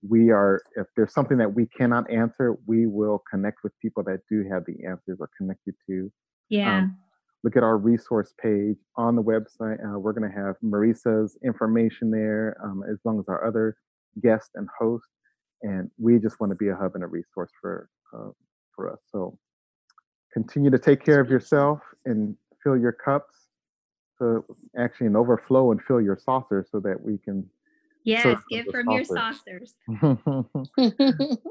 we 0.09 0.31
are 0.31 0.61
if 0.77 0.87
there's 0.97 1.13
something 1.15 1.39
that 1.39 1.55
we 1.55 1.67
cannot 1.67 2.11
answer 2.11 2.57
we 2.67 2.87
will 2.87 3.23
connect 3.31 3.59
with 3.63 3.73
people 3.81 4.03
that 4.03 4.21
do 4.29 4.45
have 4.51 4.65
the 4.67 4.85
answers 4.85 5.19
or 5.21 5.31
connect 5.39 5.61
you 5.65 5.73
to 5.87 6.13
Yeah. 6.49 6.79
Um, 6.79 6.97
look 7.45 7.57
at 7.57 7.63
our 7.63 7.77
resource 7.77 8.35
page 8.41 8.77
on 8.97 9.17
the 9.17 9.23
website 9.23 9.79
uh, 9.85 9.99
we're 9.99 10.13
going 10.13 10.31
to 10.31 10.37
have 10.37 10.55
marisa's 10.63 11.37
information 11.45 12.11
there 12.11 12.57
um, 12.63 12.83
as 12.91 12.99
long 13.05 13.19
as 13.19 13.25
our 13.29 13.47
other 13.47 13.77
guests 14.23 14.51
and 14.55 14.69
hosts 14.79 15.09
and 15.63 15.91
we 15.99 16.19
just 16.19 16.41
want 16.41 16.51
to 16.51 16.57
be 16.57 16.69
a 16.69 16.77
hub 16.77 16.95
and 16.95 17.05
a 17.05 17.07
resource 17.07 17.51
for 17.61 17.89
uh, 18.15 18.31
for 18.75 18.93
us. 18.93 18.99
So 19.11 19.39
continue 20.33 20.71
to 20.71 20.79
take 20.79 21.05
care 21.05 21.21
of 21.21 21.31
yourself 21.31 21.81
and 22.05 22.37
fill 22.63 22.77
your 22.77 22.93
cups 22.93 23.35
to 24.19 24.45
actually 24.79 25.09
an 25.09 25.17
overflow 25.17 25.73
and 25.73 25.83
fill 25.83 26.01
your 26.01 26.17
saucer 26.17 26.67
so 26.71 26.81
that 26.81 27.01
we 27.01 27.19
can 27.19 27.49
yes. 28.05 28.23
serve 28.23 28.39
Give 28.51 28.67
from 28.67 28.91
your 28.91 29.05
saucers. 29.05 29.75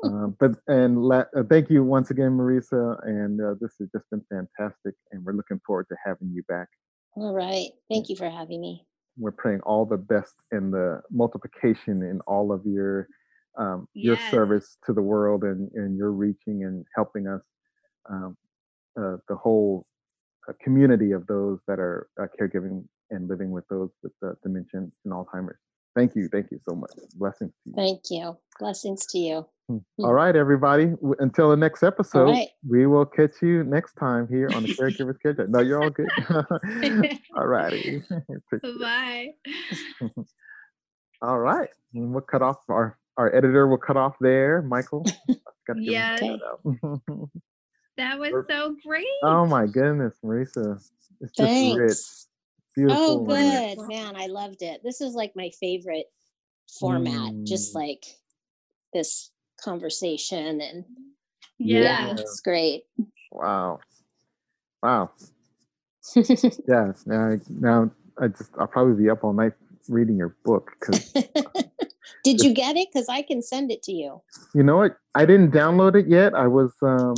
um, 0.03 0.35
but 0.39 0.51
and 0.67 1.01
la- 1.01 1.25
uh, 1.35 1.43
thank 1.49 1.69
you 1.69 1.83
once 1.83 2.11
again, 2.11 2.31
Marisa. 2.31 2.97
And 3.05 3.41
uh, 3.41 3.55
this 3.59 3.73
has 3.79 3.89
just 3.91 4.09
been 4.09 4.23
fantastic, 4.29 4.95
and 5.11 5.23
we're 5.23 5.33
looking 5.33 5.59
forward 5.65 5.87
to 5.89 5.95
having 6.05 6.31
you 6.33 6.43
back. 6.47 6.67
All 7.15 7.33
right. 7.33 7.69
Thank 7.89 8.09
you 8.09 8.15
for 8.15 8.29
having 8.29 8.61
me. 8.61 8.85
We're 9.17 9.31
praying 9.31 9.61
all 9.61 9.85
the 9.85 9.97
best 9.97 10.33
in 10.51 10.71
the 10.71 11.01
multiplication 11.11 12.01
in 12.03 12.21
all 12.21 12.51
of 12.51 12.65
your 12.65 13.07
um, 13.57 13.87
your 13.93 14.15
Yes. 14.15 14.31
service 14.31 14.77
to 14.85 14.93
the 14.93 15.01
world, 15.01 15.43
and 15.43 15.69
and 15.73 15.97
your 15.97 16.11
reaching 16.11 16.63
and 16.63 16.85
helping 16.95 17.27
us, 17.27 17.41
um, 18.09 18.37
uh, 18.99 19.17
the 19.27 19.35
whole 19.35 19.85
uh, 20.47 20.53
community 20.63 21.11
of 21.11 21.27
those 21.27 21.59
that 21.67 21.79
are 21.79 22.07
uh, 22.21 22.27
caregiving 22.39 22.85
and 23.09 23.27
living 23.27 23.51
with 23.51 23.67
those 23.69 23.89
with 24.01 24.13
uh, 24.25 24.31
dementia 24.41 24.79
and 24.79 24.91
Alzheimer's. 25.07 25.59
Thank 25.95 26.15
you, 26.15 26.29
thank 26.29 26.51
you 26.51 26.59
so 26.67 26.75
much. 26.75 26.91
Blessings 27.15 27.51
to 27.51 27.69
you. 27.69 27.73
Thank 27.75 28.01
you. 28.09 28.37
Blessings 28.59 29.05
to 29.07 29.17
you. 29.17 29.45
Mm. 29.71 29.83
All 29.99 30.13
right, 30.13 30.35
everybody. 30.35 30.93
Until 31.19 31.49
the 31.49 31.57
next 31.57 31.83
episode, 31.83 32.29
right. 32.29 32.47
we 32.67 32.87
will 32.87 33.05
catch 33.05 33.41
you 33.41 33.63
next 33.63 33.93
time 33.93 34.27
here 34.27 34.49
on 34.53 34.63
the 34.63 34.69
Caregivers 34.79 35.21
Care 35.21 35.47
No, 35.47 35.59
you're 35.59 35.81
all 35.81 35.89
good. 35.89 36.09
all 37.35 37.47
righty. 37.47 38.03
Bye. 38.79 39.29
all 41.21 41.39
right. 41.39 41.69
We'll 41.93 42.21
cut 42.21 42.41
off 42.41 42.57
our 42.69 42.97
our 43.17 43.33
editor 43.35 43.67
will 43.67 43.77
cut 43.77 43.97
off 43.97 44.15
there. 44.21 44.61
Michael. 44.61 45.05
I 45.07 45.33
to 45.67 45.73
give 45.73 45.77
him 45.77 45.83
a 45.83 45.91
Yes. 45.91 47.29
That 47.97 48.17
was 48.19 48.45
so 48.49 48.75
great. 48.85 49.05
oh 49.23 49.45
my 49.45 49.67
goodness, 49.67 50.15
Marisa. 50.23 50.81
It's 51.19 51.33
just 51.33 51.77
rich. 51.77 51.97
Thanks. 52.75 52.93
Beautiful. 52.93 53.31
Oh, 53.31 53.35
and- 53.35 53.77
good. 53.77 53.87
Man, 53.87 54.15
I 54.15 54.27
loved 54.27 54.61
it. 54.61 54.81
This 54.83 55.01
is 55.01 55.13
like 55.13 55.33
my 55.35 55.49
favorite 55.59 56.07
format, 56.79 57.33
just 57.43 57.71
Mm. 57.73 57.75
like 57.75 58.05
this 58.93 59.31
conversation. 59.61 60.61
And 60.61 60.85
Yeah. 61.59 61.79
yeah, 61.81 62.05
yeah. 62.07 62.11
it's 62.17 62.39
great. 62.39 62.83
Wow. 63.31 63.79
Wow. 64.83 65.11
Yeah. 66.15 66.93
Now, 67.05 67.37
now 67.49 67.91
I 68.17 68.27
just 68.27 68.49
I'll 68.57 68.67
probably 68.67 69.01
be 69.01 69.09
up 69.09 69.23
all 69.23 69.33
night 69.33 69.53
reading 69.87 70.17
your 70.17 70.35
book 70.43 70.71
because 70.79 71.13
Did 72.23 72.41
you 72.41 72.53
get 72.53 72.75
it? 72.75 72.87
Because 72.91 73.07
I 73.09 73.21
can 73.21 73.41
send 73.41 73.71
it 73.71 73.81
to 73.83 73.91
you. 73.91 74.21
you 74.53 74.63
know 74.63 74.77
what? 74.77 74.97
I 75.15 75.25
didn't 75.25 75.51
download 75.51 75.95
it 75.95 76.07
yet. 76.07 76.33
I 76.35 76.47
was 76.47 76.71
um, 76.81 77.15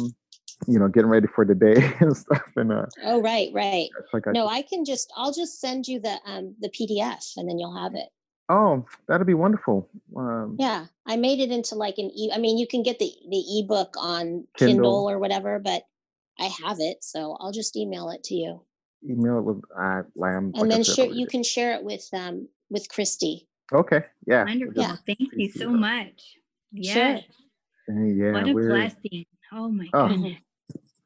you 0.68 0.80
know, 0.80 0.88
getting 0.88 1.09
ready 1.09 1.28
for 1.28 1.45
the 1.45 1.55
day 1.55 1.76
and 1.99 2.16
stuff, 2.16 2.43
and 2.55 2.72
uh, 2.72 2.86
Oh, 3.03 3.22
right, 3.22 3.49
right. 3.53 3.89
like 4.14 4.26
No, 4.28 4.47
I 4.47 4.61
can 4.61 4.86
just, 4.86 5.11
I'll 5.16 5.34
just 5.34 5.59
send 5.59 5.88
you 5.88 5.99
the, 5.99 6.18
um, 6.26 6.55
the 6.59 6.70
PDF 6.70 7.34
and 7.38 7.47
then 7.49 7.59
you'll 7.59 7.78
have 7.78 7.95
it. 7.95 8.09
oh, 8.49 8.86
that'd 9.07 9.28
be 9.28 9.34
wonderful. 9.34 9.89
Um, 10.16 10.57
Yeah, 10.59 10.86
I 11.05 11.16
made 11.16 11.39
it 11.39 11.51
into 11.51 11.76
like 11.76 11.97
an 11.97 12.11
e, 12.16 12.32
I 12.34 12.38
mean, 12.38 12.57
you 12.57 12.68
can 12.68 12.84
get 12.84 12.99
the, 12.99 13.11
the 13.30 13.59
ebook 13.59 13.95
on 13.97 14.47
Kindle. 14.57 14.68
Kindle 14.68 15.09
or 15.09 15.20
whatever, 15.20 15.59
but 15.59 15.84
I 16.39 16.49
have 16.64 16.78
it, 16.80 17.03
so 17.03 17.38
I'll 17.39 17.51
just 17.51 17.76
email 17.78 18.09
it 18.09 18.24
to 18.26 18.36
you. 18.36 18.61
email 19.09 19.38
it 19.39 19.43
with 19.43 19.61
uh, 19.80 20.01
lamb. 20.16 20.51
And 20.55 20.70
then 20.72 20.84
share, 20.84 21.05
you 21.07 21.28
can 21.28 21.43
share 21.43 21.74
it 21.74 21.84
with, 21.84 22.07
um, 22.14 22.47
with 22.70 22.89
Christy. 22.89 23.47
Okay. 23.72 24.01
Yeah. 24.26 24.43
Wonderful. 24.43 24.82
Yeah. 24.82 24.95
Thank 25.05 25.32
you 25.34 25.49
so 25.51 25.72
that. 25.72 25.78
much. 25.78 26.38
Sure. 26.82 27.16
Yes. 27.18 27.24
Yeah. 27.88 28.32
what 28.32 28.47
a 28.47 28.53
blessing. 28.53 29.26
Oh 29.51 29.70
my 29.70 29.88
Oh. 29.93 30.07
goodness. 30.07 30.39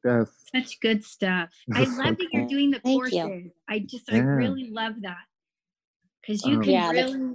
That's 0.07 0.31
Such 0.53 0.79
good 0.79 1.03
stuff. 1.03 1.49
I 1.73 1.79
That's 1.79 1.95
so 1.95 2.03
love 2.03 2.17
that 2.17 2.27
you're 2.31 2.47
doing 2.47 2.71
the 2.71 2.79
Thank 2.79 2.95
courses. 2.95 3.13
you. 3.13 3.51
I 3.69 3.79
just, 3.79 4.09
I 4.11 4.19
really 4.19 4.69
love 4.69 4.93
that. 5.01 5.25
Because 6.21 6.45
you 6.45 6.55
Um, 6.57 6.63
can 6.63 6.71
Yeah, 6.73 6.91
really 6.91 7.33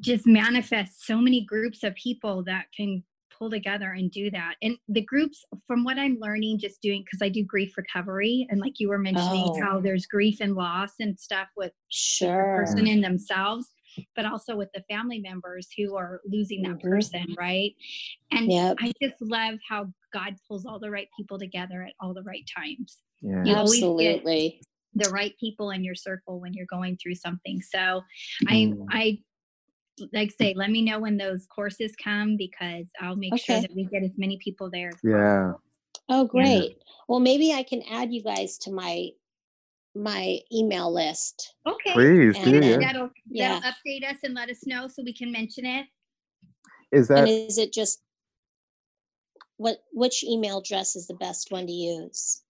just 0.00 0.26
manifest 0.26 1.06
so 1.06 1.18
many 1.18 1.44
groups 1.44 1.82
of 1.82 1.94
people 1.94 2.44
that 2.44 2.66
can 2.76 3.02
pull 3.30 3.50
together 3.50 3.92
and 3.92 4.10
do 4.10 4.30
that. 4.30 4.54
And 4.62 4.76
the 4.88 5.00
groups, 5.00 5.44
from 5.66 5.84
what 5.84 5.98
I'm 5.98 6.18
learning, 6.20 6.58
just 6.58 6.82
doing, 6.82 7.02
because 7.04 7.22
I 7.22 7.28
do 7.28 7.44
grief 7.44 7.76
recovery, 7.76 8.46
and 8.50 8.60
like 8.60 8.80
you 8.80 8.88
were 8.88 8.98
mentioning, 8.98 9.48
Oh. 9.56 9.62
how 9.62 9.80
there's 9.80 10.06
grief 10.06 10.38
and 10.40 10.54
loss 10.54 10.92
and 11.00 11.18
stuff 11.18 11.48
with 11.56 11.72
the 11.72 11.72
Sure. 11.88 12.52
person 12.56 12.86
in 12.86 13.00
themselves, 13.00 13.68
but 14.14 14.26
also 14.26 14.56
with 14.56 14.68
the 14.74 14.82
family 14.90 15.20
members 15.20 15.68
who 15.76 15.96
are 15.96 16.20
losing 16.26 16.62
that 16.62 16.78
Mhm. 16.78 16.90
person, 16.90 17.34
right? 17.38 17.74
And 18.32 18.50
Yep. 18.50 18.76
I 18.80 18.92
just 19.00 19.20
love 19.22 19.58
how 19.68 19.92
God 20.12 20.34
pulls 20.46 20.64
all 20.66 20.78
the 20.78 20.90
right 20.90 21.08
people 21.16 21.38
together 21.38 21.82
at 21.82 21.92
all 22.00 22.14
the 22.14 22.22
right 22.22 22.44
times. 22.56 22.98
yeah. 23.20 23.44
You 23.44 23.54
always 23.56 23.80
get 23.80 23.86
Absolutely. 23.88 24.60
the 24.94 25.10
right 25.10 25.34
people 25.38 25.70
in 25.70 25.84
your 25.84 25.94
circle 25.94 26.40
when 26.40 26.54
you're 26.54 26.66
going 26.66 26.96
through 26.96 27.14
something. 27.16 27.60
So 27.62 28.02
I 28.48 28.54
Mm. 28.54 28.86
I 28.90 29.18
like 30.12 30.30
say, 30.30 30.54
let 30.54 30.70
me 30.70 30.82
know 30.82 31.00
when 31.00 31.16
those 31.16 31.46
courses 31.46 31.92
come 32.02 32.36
because 32.36 32.86
I'll 33.00 33.16
make 33.16 33.36
sure 33.36 33.60
that 33.60 33.74
we 33.74 33.84
get 33.84 34.04
as 34.04 34.16
many 34.16 34.38
people 34.38 34.70
there. 34.70 34.92
Yeah. 35.02 35.54
Oh, 36.08 36.24
great. 36.24 36.76
Well, 37.08 37.18
maybe 37.20 37.52
I 37.52 37.64
can 37.64 37.82
add 37.90 38.12
you 38.12 38.22
guys 38.22 38.58
to 38.58 38.70
my, 38.70 39.08
my 39.96 40.38
email 40.52 40.92
list. 40.94 41.54
Okay. 41.66 41.92
Please 41.94 42.36
And 42.36 42.44
do. 42.44 42.60
then- 42.60 42.80
Yeah. 42.80 42.86
That'll 42.92 43.10
that'll 43.30 43.60
update 43.72 44.08
us 44.08 44.18
and 44.22 44.34
let 44.34 44.48
us 44.50 44.64
know 44.66 44.86
so 44.86 45.02
we 45.04 45.12
can 45.12 45.32
mention 45.32 45.66
it. 45.66 45.86
Is 46.92 47.08
that 47.08 47.18
And 47.18 47.26
that 47.26 47.32
is 47.32 47.58
it 47.58 47.72
just, 47.72 48.00
what, 49.58 49.78
which 49.92 50.24
email 50.24 50.58
address 50.58 50.96
is 50.96 51.06
the 51.06 51.14
best 51.14 51.50
one 51.52 51.66
to 51.66 51.72
use? 51.72 52.42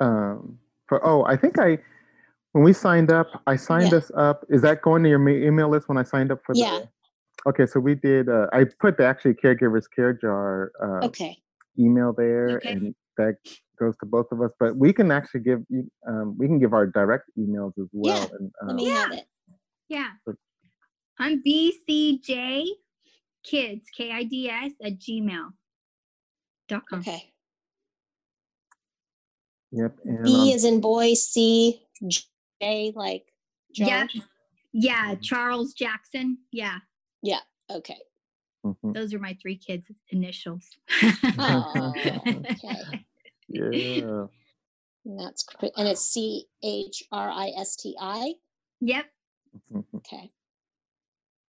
um 0.00 0.58
for? 0.88 1.04
Oh, 1.06 1.24
I 1.24 1.36
think 1.36 1.58
I 1.58 1.78
when 2.52 2.64
we 2.64 2.72
signed 2.72 3.10
up, 3.10 3.42
I 3.46 3.56
signed 3.56 3.92
Yeah. 3.92 3.98
us 3.98 4.10
up. 4.16 4.44
Is 4.50 4.62
that 4.62 4.82
going 4.82 5.02
to 5.02 5.08
your 5.08 5.18
ma- 5.18 5.30
email 5.30 5.68
list 5.68 5.88
when 5.88 5.96
I 5.98 6.02
signed 6.02 6.30
up 6.32 6.40
for 6.44 6.54
Yeah. 6.54 6.80
the? 6.80 7.50
Okay, 7.50 7.66
so 7.66 7.80
we 7.80 7.94
did. 7.94 8.28
Uh, 8.28 8.46
I 8.52 8.64
put 8.80 8.96
the 8.98 9.04
actually 9.06 9.34
caregivers 9.34 9.84
care 9.94 10.12
jar 10.12 10.72
uh, 10.82 11.06
Okay, 11.06 11.38
email 11.78 12.12
there, 12.12 12.56
Okay. 12.56 12.72
and 12.72 12.94
that 13.18 13.36
goes 13.78 13.94
to 13.98 14.06
both 14.06 14.26
of 14.32 14.40
us. 14.42 14.50
But 14.58 14.76
we 14.76 14.92
can 14.92 15.10
actually 15.10 15.40
give 15.40 15.62
you, 15.68 15.90
um, 16.06 16.36
we 16.38 16.46
can 16.46 16.58
give 16.58 16.72
our 16.74 16.86
direct 16.86 17.30
emails 17.38 17.72
as 17.78 17.88
well. 17.92 18.18
Yeah, 18.18 18.36
and, 18.38 18.52
let 18.62 18.70
um, 18.70 18.76
me 18.76 18.88
have 18.90 19.12
it. 19.12 19.26
Yeah. 19.88 20.10
But- 20.26 20.36
I'm 21.18 21.42
BCJ 21.42 22.66
kids, 23.46 23.86
K 23.96 24.10
I 24.12 24.24
D 24.24 24.48
S 24.50 24.72
at 24.84 24.98
gmail. 24.98 25.50
Dot 26.68 26.82
com. 26.88 27.00
Okay. 27.00 27.32
Yep. 29.72 29.96
And, 30.04 30.24
B 30.24 30.34
um, 30.34 30.48
is 30.56 30.64
in 30.64 30.80
boy, 30.80 31.14
C, 31.14 31.82
J 32.60 32.92
like 32.94 33.24
Yeah. 33.74 34.06
John. 34.06 34.22
Yeah. 34.72 35.14
Charles 35.22 35.72
Jackson. 35.74 36.38
Yeah. 36.52 36.78
Yeah. 37.22 37.40
Okay. 37.70 37.98
mhm. 38.64 38.94
Those 38.94 39.14
are 39.14 39.18
my 39.18 39.36
three 39.40 39.56
kids' 39.56 39.90
initials. 40.10 40.68
Oh, 41.38 41.92
okay. 41.96 43.04
Yeah. 43.48 44.26
And 45.04 45.20
that's, 45.20 45.44
cr- 45.44 45.66
and 45.76 45.86
it's 45.86 46.02
C 46.04 46.46
H 46.64 47.04
R 47.12 47.30
I 47.30 47.52
S 47.56 47.76
T 47.76 47.94
I. 48.00 48.34
yep. 48.80 49.06
mhm. 49.72 49.84
Okay. 49.94 50.32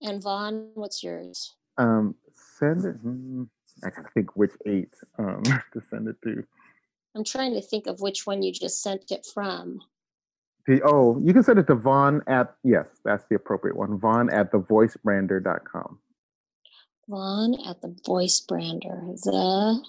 And 0.01 0.23
Vaughn, 0.23 0.71
what's 0.73 1.03
yours? 1.03 1.53
Um, 1.81 2.15
send 2.59 2.85
it. 2.85 3.03
mm, 3.03 3.47
I 3.83 3.89
gotta 3.89 4.09
think 4.13 4.35
which 4.35 4.51
eight 4.67 4.93
um 5.17 5.41
to 5.73 5.81
send 5.89 6.07
it 6.07 6.17
to. 6.23 6.43
I'm 7.15 7.23
trying 7.23 7.53
to 7.55 7.61
think 7.61 7.87
of 7.87 8.01
which 8.01 8.25
one 8.25 8.43
you 8.43 8.51
just 8.53 8.81
sent 8.81 9.11
it 9.11 9.25
from. 9.33 9.79
The, 10.67 10.81
oh, 10.85 11.19
you 11.23 11.33
can 11.33 11.43
send 11.43 11.57
it 11.57 11.67
to 11.67 11.75
Vaughn 11.75 12.21
at 12.27 12.55
yes, 12.63 12.85
that's 13.03 13.25
the 13.29 13.35
appropriate 13.35 13.75
one. 13.75 13.97
Vaughn 13.97 14.29
at 14.29 14.51
thevoicebrander.com. 14.51 15.99
Vaughn 17.09 17.55
at 17.65 17.81
the 17.81 17.95
voice 18.05 18.39
brander, 18.41 19.01
the 19.23 19.83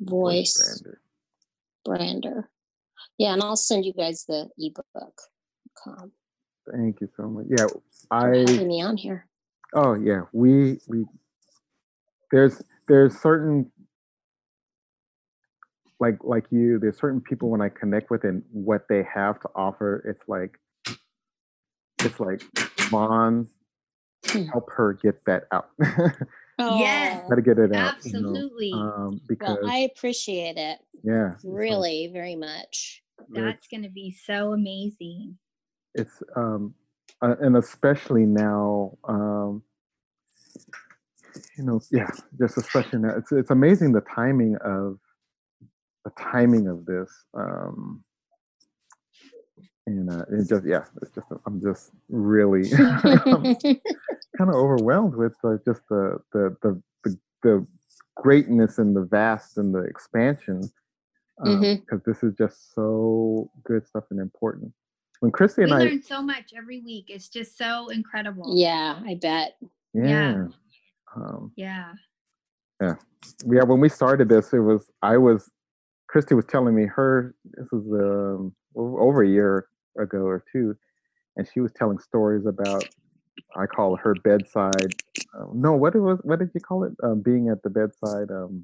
voice 0.00 0.80
Brander. 0.80 1.00
brander. 1.84 2.50
Yeah, 3.18 3.32
and 3.32 3.42
I'll 3.42 3.56
send 3.56 3.84
you 3.84 3.92
guys 3.92 4.24
the 4.26 4.48
ebook. 4.58 5.20
Com. 5.82 6.12
Thank 6.70 7.00
you 7.00 7.08
so 7.16 7.24
much. 7.24 7.46
Yeah, 7.48 7.66
I 8.10 8.26
having 8.28 8.68
me 8.68 8.82
on 8.82 8.96
here. 8.96 9.26
Oh 9.74 9.94
yeah, 9.94 10.22
we 10.32 10.78
we 10.88 11.04
there's 12.32 12.62
there's 12.88 13.18
certain 13.20 13.70
like 15.98 16.16
like 16.22 16.44
you, 16.50 16.78
there's 16.78 16.98
certain 16.98 17.20
people 17.20 17.50
when 17.50 17.60
I 17.60 17.68
connect 17.68 18.10
with 18.10 18.24
and 18.24 18.42
what 18.52 18.82
they 18.88 19.04
have 19.14 19.38
to 19.40 19.48
offer, 19.54 20.02
it's 20.08 20.28
like 20.28 20.58
it's 22.02 22.18
like 22.18 22.42
Vaughn, 22.90 23.46
Hmm. 24.26 24.44
help 24.44 24.70
her 24.72 24.94
get 24.94 25.24
that 25.26 25.44
out. 25.52 25.70
Yes. 26.58 27.22
Oh, 27.24 27.28
Gotta 27.30 27.40
get 27.40 27.58
it 27.58 27.74
out. 27.74 27.94
you 28.04 28.12
know, 28.12 28.18
Absolutely. 28.28 28.72
um, 28.74 29.18
because 29.26 29.56
Well, 29.62 29.70
I 29.72 29.78
appreciate 29.78 30.58
it 30.58 30.78
yeah, 31.02 31.32
it's 31.32 31.42
like- 31.44 31.58
really 31.58 32.10
very 32.12 32.36
much. 32.36 33.02
That's 33.30 33.66
going 33.68 33.82
to 33.84 33.88
be 33.88 34.10
so 34.12 34.52
amazing. 34.52 35.38
it's 35.94 36.22
um 36.36 36.74
uh, 37.22 37.36
and 37.40 37.56
especially 37.56 38.24
now 38.26 38.96
um 39.08 39.62
you 41.56 41.64
know 41.64 41.80
yeah 41.90 42.10
just 42.38 42.56
especially 42.58 42.98
now 42.98 43.14
it's 43.16 43.32
it's 43.32 43.50
amazing 43.50 43.92
the 43.92 44.00
timing 44.02 44.56
of 44.64 44.98
the 46.04 46.10
timing 46.18 46.66
of 46.68 46.84
this 46.86 47.10
um 47.34 48.02
and 49.86 50.08
uh 50.10 50.24
it 50.30 50.48
just 50.48 50.64
yeah 50.66 50.84
it's 51.02 51.10
just 51.14 51.26
i'm 51.46 51.60
just 51.60 51.90
really 52.08 52.68
kind 54.36 54.48
of 54.50 54.54
overwhelmed 54.56 55.14
with 55.14 55.34
uh, 55.44 55.56
just 55.64 55.82
the, 55.88 56.18
the 56.32 56.56
the 56.62 56.82
the 57.04 57.18
the 57.42 57.66
greatness 58.16 58.78
and 58.78 58.94
the 58.96 59.02
vast 59.04 59.58
and 59.58 59.74
the 59.74 59.80
expansion 59.80 60.70
because 61.38 62.00
Mhm. 62.00 62.04
this 62.04 62.22
is 62.22 62.34
just 62.36 62.74
so 62.74 63.50
good 63.64 63.86
stuff 63.86 64.04
and 64.10 64.20
important 64.20 64.72
when 65.20 65.30
christy 65.30 65.62
We 65.62 65.70
and 65.70 65.74
i 65.74 65.78
learn 65.84 66.02
so 66.02 66.20
much 66.22 66.52
every 66.56 66.80
week. 66.80 67.06
It's 67.08 67.28
just 67.28 67.56
so 67.56 67.88
incredible. 67.88 68.52
yeah, 68.56 69.00
I 69.06 69.14
bet. 69.20 69.56
Yeah. 69.94 70.04
Yeah. 70.08 70.44
Um, 71.14 71.52
Yeah. 71.56 71.92
yeah. 72.80 72.94
When 73.44 73.80
we 73.80 73.88
started 73.88 74.28
this, 74.28 74.52
it 74.52 74.60
was 74.60 74.90
I 75.02 75.16
was 75.18 75.50
Christy 76.08 76.34
was 76.34 76.44
telling 76.46 76.74
me 76.74 76.86
her 76.86 77.34
this 77.44 77.66
was 77.70 77.84
um, 77.92 78.52
over 78.76 79.22
a 79.22 79.28
year 79.28 79.66
ago 79.98 80.18
or 80.18 80.42
two, 80.52 80.74
and 81.36 81.46
she 81.52 81.60
was 81.60 81.72
telling 81.72 81.98
stories 81.98 82.46
about 82.46 82.88
I 83.56 83.66
call 83.66 83.96
her 83.96 84.14
bedside. 84.24 84.94
Uh, 85.34 85.46
no, 85.52 85.72
what 85.74 85.94
it 85.94 86.00
was? 86.00 86.18
What 86.22 86.38
did 86.38 86.50
you 86.54 86.60
call 86.60 86.84
it? 86.84 86.92
Um, 87.02 87.20
being 87.20 87.48
at 87.48 87.62
the 87.62 87.70
bedside. 87.70 88.30
Um, 88.30 88.62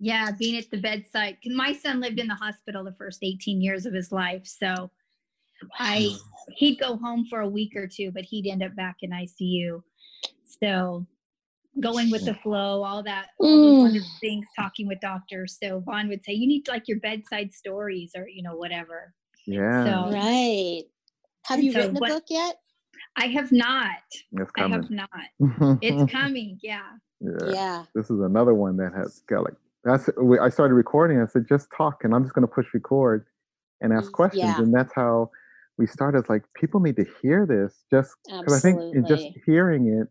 Yeah. 0.00 0.30
Being 0.32 0.58
at 0.58 0.70
the 0.70 0.78
bedside. 0.78 1.38
My 1.46 1.72
son 1.72 2.00
lived 2.00 2.18
in 2.18 2.26
the 2.28 2.34
hospital 2.34 2.84
the 2.84 2.92
first 2.92 3.20
18 3.22 3.60
years 3.60 3.86
of 3.86 3.94
his 3.94 4.12
life. 4.12 4.46
So 4.46 4.90
I 5.78 6.10
he'd 6.56 6.78
go 6.78 6.96
home 6.96 7.26
for 7.28 7.40
a 7.40 7.48
week 7.48 7.74
or 7.76 7.86
two, 7.86 8.10
but 8.12 8.24
he'd 8.24 8.46
end 8.48 8.62
up 8.62 8.74
back 8.76 8.96
in 9.02 9.10
ICU. 9.10 9.82
So 10.60 11.06
going 11.80 12.10
with 12.10 12.24
the 12.24 12.34
flow, 12.34 12.82
all 12.84 13.02
that, 13.02 13.26
all 13.40 13.48
those 13.48 13.74
Mm. 13.76 13.82
wonderful 13.82 14.08
things, 14.20 14.46
talking 14.56 14.86
with 14.86 15.00
doctors. 15.00 15.58
So 15.62 15.80
Vaughn 15.80 16.08
would 16.08 16.24
say, 16.24 16.32
you 16.32 16.46
need 16.46 16.66
like 16.68 16.88
your 16.88 17.00
bedside 17.00 17.52
stories 17.52 18.12
or, 18.16 18.26
you 18.28 18.42
know, 18.42 18.56
whatever. 18.56 19.12
Yeah, 19.46 19.84
So- 19.84 20.12
Right. 20.12 20.84
Have 21.46 21.62
you 21.62 21.72
So 21.72 21.78
written 21.80 21.96
a 21.96 22.00
what- 22.00 22.10
book 22.10 22.24
yet? 22.30 22.56
I 23.16 23.26
have 23.28 23.52
not. 23.52 23.90
it's 24.32 24.50
coming. 24.52 24.72
I 24.72 24.82
have 24.82 24.90
not. 24.90 25.78
It's 25.82 26.10
coming. 26.12 26.58
Yeah. 26.62 26.82
yeah. 27.20 27.50
Yeah. 27.52 27.84
This 27.94 28.10
is 28.10 28.20
another 28.20 28.54
one 28.54 28.76
that 28.78 28.92
has 28.94 29.20
got 29.28 29.44
like 29.44 29.54
that's. 29.84 30.08
I 30.40 30.48
started 30.48 30.74
recording. 30.74 31.20
I 31.20 31.26
said 31.26 31.46
just 31.48 31.68
talk, 31.76 32.04
and 32.04 32.14
I'm 32.14 32.24
just 32.24 32.34
going 32.34 32.46
to 32.46 32.52
push 32.52 32.66
record 32.74 33.26
and 33.80 33.92
ask 33.92 34.10
Mm, 34.10 34.14
questions, 34.14 34.42
yeah. 34.44 34.58
and 34.60 34.72
that's 34.74 34.92
how 34.94 35.30
we 35.78 35.86
started. 35.86 36.18
It's 36.18 36.28
like 36.30 36.42
people 36.54 36.80
need 36.80 36.96
to 36.96 37.06
hear 37.22 37.46
this, 37.46 37.84
just 37.90 38.16
because 38.26 38.52
I 38.54 38.60
think 38.60 38.80
in 38.94 39.06
just 39.06 39.28
hearing 39.44 39.88
it, 39.88 40.08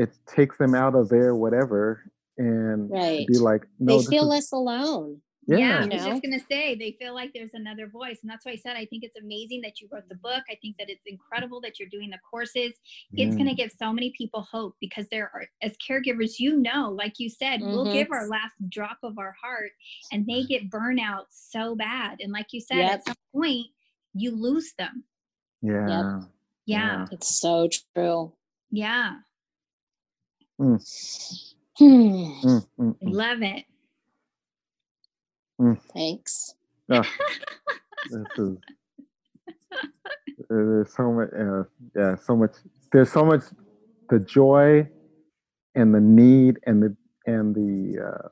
it 0.00 0.10
takes 0.26 0.56
them 0.58 0.74
out 0.74 0.94
of 0.94 1.08
their 1.08 1.34
whatever 1.34 2.10
and 2.38 2.90
Right. 2.90 3.26
be 3.26 3.38
like, 3.38 3.62
no, 3.78 4.00
they 4.00 4.06
feel 4.06 4.24
is, 4.24 4.28
less 4.30 4.52
alone. 4.52 5.20
Yeah, 5.48 5.58
yeah, 5.58 5.78
I 5.80 5.84
You 5.84 5.90
was 5.90 6.04
know? 6.04 6.10
just 6.12 6.22
gonna 6.22 6.38
say 6.48 6.76
they 6.76 6.96
feel 7.00 7.14
like 7.14 7.32
there's 7.34 7.54
another 7.54 7.88
voice, 7.88 8.20
and 8.22 8.30
that's 8.30 8.46
why 8.46 8.52
I 8.52 8.56
said 8.56 8.76
I 8.76 8.86
think 8.86 9.02
it's 9.02 9.18
amazing 9.20 9.60
that 9.62 9.80
you 9.80 9.88
wrote 9.92 10.08
the 10.08 10.14
book. 10.14 10.42
I 10.48 10.54
think 10.62 10.76
that 10.78 10.88
it's 10.88 11.02
incredible 11.04 11.60
that 11.62 11.80
you're 11.80 11.88
doing 11.88 12.10
the 12.10 12.18
courses. 12.30 12.72
It's 13.14 13.36
gonna 13.36 13.54
give 13.54 13.72
so 13.72 13.92
many 13.92 14.14
people 14.16 14.42
hope 14.50 14.76
because 14.80 15.08
there 15.10 15.30
are, 15.34 15.46
as 15.60 15.72
caregivers, 15.86 16.38
you 16.38 16.56
know, 16.58 16.90
like 16.90 17.18
you 17.18 17.28
said, 17.28 17.60
we'll 17.60 17.86
Mhm. 17.86 17.92
give 17.92 18.12
our 18.12 18.28
last 18.28 18.54
drop 18.68 18.98
of 19.02 19.18
our 19.18 19.32
heart, 19.32 19.72
and 20.12 20.24
they 20.26 20.44
get 20.48 20.70
burnout 20.70 21.26
so 21.30 21.74
bad. 21.74 22.20
And 22.20 22.32
like 22.32 22.52
you 22.52 22.60
said, 22.60 22.78
Yep. 22.78 22.92
at 22.92 23.04
some 23.04 23.16
point 23.34 23.66
you 24.14 24.30
lose 24.36 24.72
them. 24.78 25.04
yeah. 25.62 25.88
Yeah, 25.88 26.20
yeah. 26.66 27.06
It's 27.10 27.40
so 27.40 27.68
true. 27.94 28.32
yeah, 28.70 29.16
Hmm. 30.58 30.76
Mm, 31.80 32.40
mm, 32.44 32.66
mm. 32.78 32.96
love 33.02 33.42
it. 33.42 33.64
Thanks. 35.94 36.54
Ah, 36.90 37.08
this 38.10 38.26
is 38.38 38.56
there's 40.48 40.94
so 40.94 41.12
much 41.12 41.28
uh, 41.38 41.62
yeah 41.96 42.16
so 42.16 42.36
much 42.36 42.50
there's 42.92 43.10
so 43.12 43.24
much 43.24 43.42
the 44.10 44.18
joy 44.18 44.86
and 45.74 45.94
the 45.94 46.00
need 46.00 46.58
and 46.66 46.82
the 46.82 46.96
and 47.26 47.54
the 47.54 47.98
uh 48.02 48.28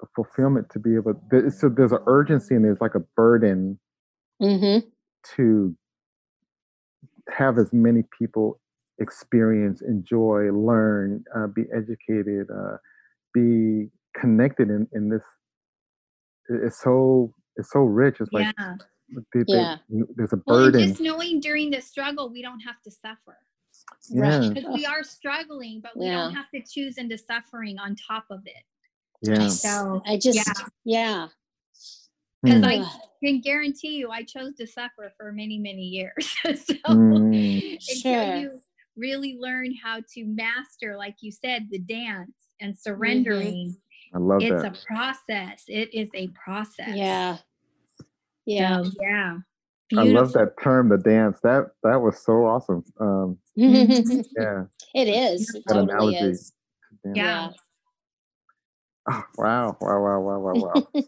the 0.00 0.06
fulfillment 0.14 0.70
to 0.70 0.78
be 0.78 0.94
able 0.94 1.20
there- 1.30 1.50
so 1.50 1.68
there's 1.68 1.92
an 1.92 1.98
urgency 2.06 2.54
and 2.54 2.64
there's 2.64 2.80
like 2.80 2.94
a 2.94 3.00
burden 3.16 3.78
Mm-hmm. 4.40 4.88
To 5.36 5.76
have 7.30 7.58
as 7.58 7.72
many 7.72 8.02
people 8.18 8.60
experience 9.00 9.80
enjoy 9.82 10.50
learn 10.50 11.22
uh, 11.36 11.46
be 11.46 11.62
educated 11.74 12.46
uh, 12.50 12.76
be 13.34 13.88
connected 14.16 14.70
in 14.70 14.88
in 14.92 15.08
this. 15.08 15.22
It's 16.48 16.82
so 16.82 17.32
it's 17.56 17.70
so 17.70 17.80
rich 17.80 18.16
it's 18.20 18.32
like 18.32 18.46
Yeah. 18.58 18.76
they- 19.34 19.42
they- 19.44 20.04
there's 20.16 20.32
a 20.32 20.40
Well, 20.46 20.58
burden 20.70 20.88
just 20.88 21.00
knowing 21.00 21.40
during 21.40 21.70
the 21.70 21.80
struggle 21.80 22.30
we 22.30 22.42
don't 22.42 22.60
have 22.60 22.80
to 22.82 22.90
suffer. 22.90 23.38
yeah 24.10 24.48
because 24.48 24.68
we 24.74 24.86
are 24.86 25.02
struggling, 25.04 25.80
but 25.80 25.96
we 25.96 26.08
don't 26.10 26.34
have 26.34 26.50
to 26.50 26.60
choose 26.62 26.98
into 26.98 27.16
suffering 27.18 27.78
on 27.78 27.94
top 27.96 28.26
of 28.30 28.40
it. 28.46 28.64
yeah 29.22 29.48
So 29.48 30.02
I 30.06 30.16
just, 30.16 30.36
yeah. 30.36 30.64
yeah. 30.84 31.28
Because 32.42 32.62
Mm, 32.62 32.82
I 32.84 33.00
can 33.24 33.40
guarantee 33.40 33.96
you, 33.96 34.10
I 34.10 34.22
chose 34.22 34.54
to 34.56 34.66
suffer 34.66 35.12
for 35.16 35.32
many, 35.32 35.58
many 35.58 35.82
years. 35.82 36.34
so 36.44 36.74
Mm. 36.86 37.62
until 37.90 38.36
you 38.36 38.60
really 38.96 39.36
learn 39.38 39.72
how 39.82 40.00
to 40.14 40.24
master, 40.24 40.96
like 40.96 41.16
you 41.20 41.32
said, 41.32 41.68
the 41.70 41.78
dance 41.78 42.32
and 42.60 42.72
Mm-hmm. 42.72 42.80
surrendering, 42.82 43.76
i 44.14 44.18
love 44.18 44.42
it's 44.42 44.62
that 44.62 44.76
a 44.76 44.86
process. 44.86 45.64
It 45.68 45.92
is 45.94 46.10
a 46.14 46.28
process. 46.28 46.96
Yeah. 46.96 47.38
Yeah. 48.46 48.82
So, 48.82 48.90
yeah. 49.00 49.38
i 49.96 50.02
love 50.02 50.32
that 50.32 50.52
term 50.62 50.88
the 50.90 50.98
dance 50.98 51.40
that 51.42 51.70
that 51.82 51.96
was 51.96 52.18
so 52.22 52.44
awesome 52.44 52.84
um 53.00 53.38
yeah 53.56 54.64
it 54.94 55.08
is. 55.08 55.54
It 55.54 55.64
that 55.66 55.74
totally 55.74 55.92
analogy 55.92 56.16
is. 56.16 56.52
Yeah. 57.04 57.12
Yeah. 57.14 57.50
Oh, 59.10 59.24
wow 59.38 59.76
wow 59.80 60.00
wow 60.00 60.20
wow 60.20 60.38
wow 60.38 60.54
wow 60.74 60.88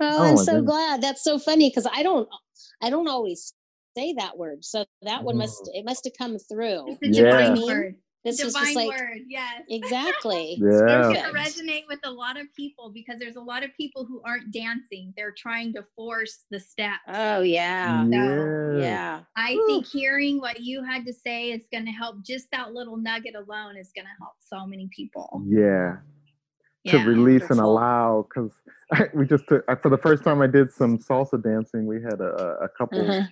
Oh, 0.00 0.06
Oh 0.20 0.30
I'm 0.30 0.36
so 0.36 0.52
goodness. 0.52 0.66
glad. 0.70 1.02
That's 1.02 1.24
so 1.24 1.38
funny 1.38 1.70
because 1.70 1.86
I 1.92 2.02
don't, 2.02 2.28
I 2.82 2.90
don't 2.90 3.08
always 3.08 3.52
say 3.96 4.12
that 4.14 4.38
word. 4.38 4.64
So 4.64 4.84
that 5.02 5.24
one 5.24 5.36
must, 5.38 5.60
oh. 5.66 5.70
it 5.74 5.84
must 5.84 6.04
have 6.04 6.12
come 6.16 6.38
through. 6.38 6.84
It's 6.88 7.02
a 7.02 7.08
Yeah. 7.10 7.24
divine 7.24 7.50
I 7.50 7.54
mean, 7.54 7.66
word. 7.66 7.94
This 8.24 8.44
was 8.44 8.52
divine 8.54 8.66
just 8.66 8.76
like 8.76 8.88
word. 9.00 9.20
Yes. 9.28 9.62
exactly. 9.68 10.58
It's 10.62 10.82
yeah 10.82 11.12
going 11.12 11.24
to 11.24 11.32
resonate 11.32 11.84
with 11.88 12.00
a 12.04 12.10
lot 12.10 12.38
of 12.38 12.46
people 12.56 12.90
because 12.92 13.18
there's 13.18 13.36
a 13.36 13.40
lot 13.40 13.64
of 13.64 13.70
people 13.76 14.04
who 14.04 14.20
aren't 14.24 14.52
dancing. 14.52 15.14
They're 15.16 15.34
trying 15.36 15.72
to 15.74 15.84
force 15.96 16.44
the 16.50 16.60
steps. 16.60 16.98
Oh 17.08 17.40
yeah. 17.40 18.06
yeah 18.10 18.80
Yeah. 18.80 19.20
I 19.36 19.52
Whew. 19.54 19.66
think 19.66 19.86
hearing 19.86 20.40
what 20.40 20.60
you 20.60 20.84
had 20.84 21.06
to 21.06 21.12
say 21.12 21.50
is 21.52 21.62
going 21.72 21.86
to 21.86 21.92
help. 21.92 22.24
Just 22.24 22.48
that 22.52 22.72
little 22.72 22.96
nugget 22.96 23.34
alone 23.34 23.76
is 23.76 23.90
going 23.94 24.06
to 24.06 24.16
help 24.20 24.34
so 24.40 24.66
many 24.66 24.88
people. 24.94 25.42
yeah 25.48 25.96
to 26.88 26.98
Yeah. 26.98 27.04
release 27.04 27.42
and 27.42 27.58
Wonderful. 27.60 27.72
allow 27.72 28.26
because 28.28 28.52
we 29.14 29.26
just 29.26 29.46
took 29.48 29.64
for 29.82 29.90
the 29.90 29.98
first 29.98 30.24
time 30.24 30.40
i 30.40 30.46
did 30.46 30.72
some 30.72 30.98
salsa 30.98 31.42
dancing 31.42 31.86
we 31.86 31.96
had 32.02 32.20
a, 32.20 32.30
a- 32.44 32.64
a 32.64 32.68
couple 32.70 33.10
Uh-huh. 33.10 33.26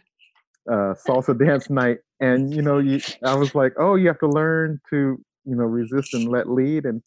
uh, 0.75 0.95
salsa 1.07 1.37
dance 1.39 1.71
night, 1.71 1.99
and 2.21 2.53
you 2.55 2.61
know, 2.63 2.79
you 2.79 3.01
I 3.25 3.35
was 3.37 3.55
like, 3.55 3.73
oh, 3.79 3.95
you 3.95 4.09
have 4.09 4.19
to 4.19 4.27
learn 4.29 4.81
to 4.91 4.97
you 5.45 5.55
know 5.59 5.65
resist 5.65 6.13
and 6.15 6.29
let 6.29 6.49
lead, 6.51 6.85
and 6.87 7.03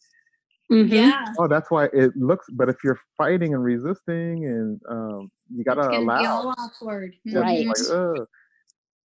Mhm. 0.72 0.90
Yeah. 0.90 1.26
oh, 1.40 1.48
that's 1.48 1.70
why 1.72 1.86
it 1.92 2.16
looks. 2.16 2.46
But 2.52 2.70
if 2.70 2.78
you're 2.86 3.00
fighting 3.18 3.54
and 3.56 3.62
resisting, 3.64 4.46
and 4.46 4.80
um, 4.88 5.32
you 5.54 5.64
gotta 5.66 5.82
it's 5.82 5.88
going 5.90 6.08
to 6.08 6.14
be 6.20 6.26
allow, 6.26 6.32
all 6.48 6.54
awkward. 6.58 7.16
yeah, 7.26 7.40
Right. 7.40 7.66
Like, 7.68 7.76
ugh. 7.92 8.28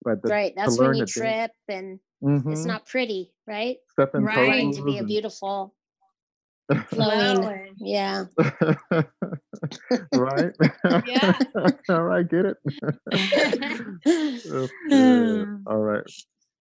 But 0.05 0.23
the, 0.23 0.29
Right. 0.29 0.53
That's 0.57 0.77
when 0.79 0.95
you 0.97 1.07
to 1.07 1.07
dance. 1.07 1.13
trip 1.13 1.51
and 1.69 1.99
mhm, 2.23 2.51
it's 2.53 2.65
not 2.67 2.85
pretty, 2.87 3.33
right? 3.47 3.77
stepping 3.93 4.23
Right. 4.25 4.35
Trying 4.35 4.75
to 4.75 4.85
be 4.85 4.99
a 4.99 5.05
beautiful 5.05 5.63
and- 5.63 5.73
flowing. 6.89 7.37
Flowing. 7.43 7.75
Yeah. 7.79 8.25
right? 10.13 10.53
Yeah. 11.07 11.39
All 11.89 12.03
right, 12.03 12.29
get 12.29 12.47
it. 12.47 12.57
That's. 13.35 13.81
All 15.67 15.79
right. 15.79 16.05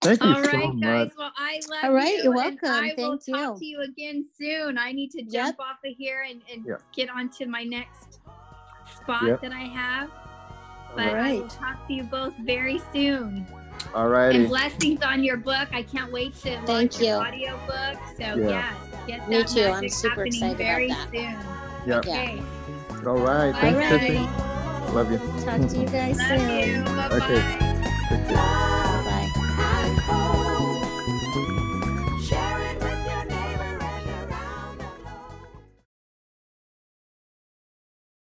Thank 0.03 0.23
you 0.23 0.29
All 0.29 0.43
so 0.43 0.57
right, 0.57 0.81
guys. 0.81 1.07
much. 1.07 1.11
Well, 1.17 1.31
I 1.37 1.59
love 1.69 1.83
All 1.83 1.93
right, 1.93 2.17
you, 2.17 2.23
you're 2.23 2.33
and 2.33 2.59
welcome. 2.59 2.69
I 2.71 2.93
will 2.97 3.19
Thank 3.19 3.37
talk 3.37 3.53
you. 3.53 3.59
to 3.59 3.65
you 3.65 3.81
again 3.81 4.25
soon. 4.39 4.77
I 4.79 4.91
need 4.91 5.11
to 5.11 5.23
Yep. 5.23 5.31
jump 5.31 5.59
off 5.59 5.77
of 5.85 5.93
here 5.95 6.25
and, 6.27 6.41
and 6.51 6.65
Yep. 6.65 6.81
get 6.95 7.09
on 7.09 7.29
to 7.37 7.45
my 7.45 7.63
next 7.63 8.19
spot 8.95 9.23
Yep. 9.23 9.41
that 9.41 9.51
I 9.51 9.61
have. 9.67 10.09
But 10.95 11.13
right. 11.13 11.35
I 11.35 11.39
will 11.39 11.47
talk 11.47 11.87
to 11.87 11.93
you 11.93 12.03
both 12.03 12.33
very 12.43 12.81
soon. 12.91 13.45
All 13.93 14.09
And 14.15 14.47
blessings 14.47 15.01
on 15.01 15.23
your 15.23 15.37
book. 15.37 15.67
I 15.73 15.83
can't 15.83 16.11
wait 16.11 16.33
to 16.35 16.41
Thank 16.41 16.67
launch 16.67 16.99
your 16.99 17.07
you. 17.07 17.13
audio 17.15 17.57
book. 17.67 17.99
So 18.17 18.23
Yeah. 18.23 18.37
yes, 18.37 18.75
get 19.07 19.29
Me 19.29 19.43
too. 19.43 19.65
I'm 19.65 19.89
super 19.89 20.09
happening 20.25 20.33
excited 20.33 20.61
about 20.89 21.11
that. 21.11 21.11
soon. 21.11 21.87
Yep. 21.87 22.05
Yeah. 22.05 22.13
Okay. 22.13 22.41
All 23.05 23.17
right. 23.17 23.53
All 23.53 23.61
Thanks, 23.61 23.79
right. 23.79 23.99
Tiffany. 23.99 24.29
Love 24.93 25.11
you. 25.11 25.17
Talk 25.43 25.69
to 25.69 25.77
you 25.77 25.87
guys 25.87 26.17
Love 26.17 26.39
soon. 26.39 26.67
you. 26.67 26.83
Bye 26.83 27.09
bye. 27.09 27.15
Okay. 27.17 27.57
Take 28.09 28.27
care. 28.29 28.77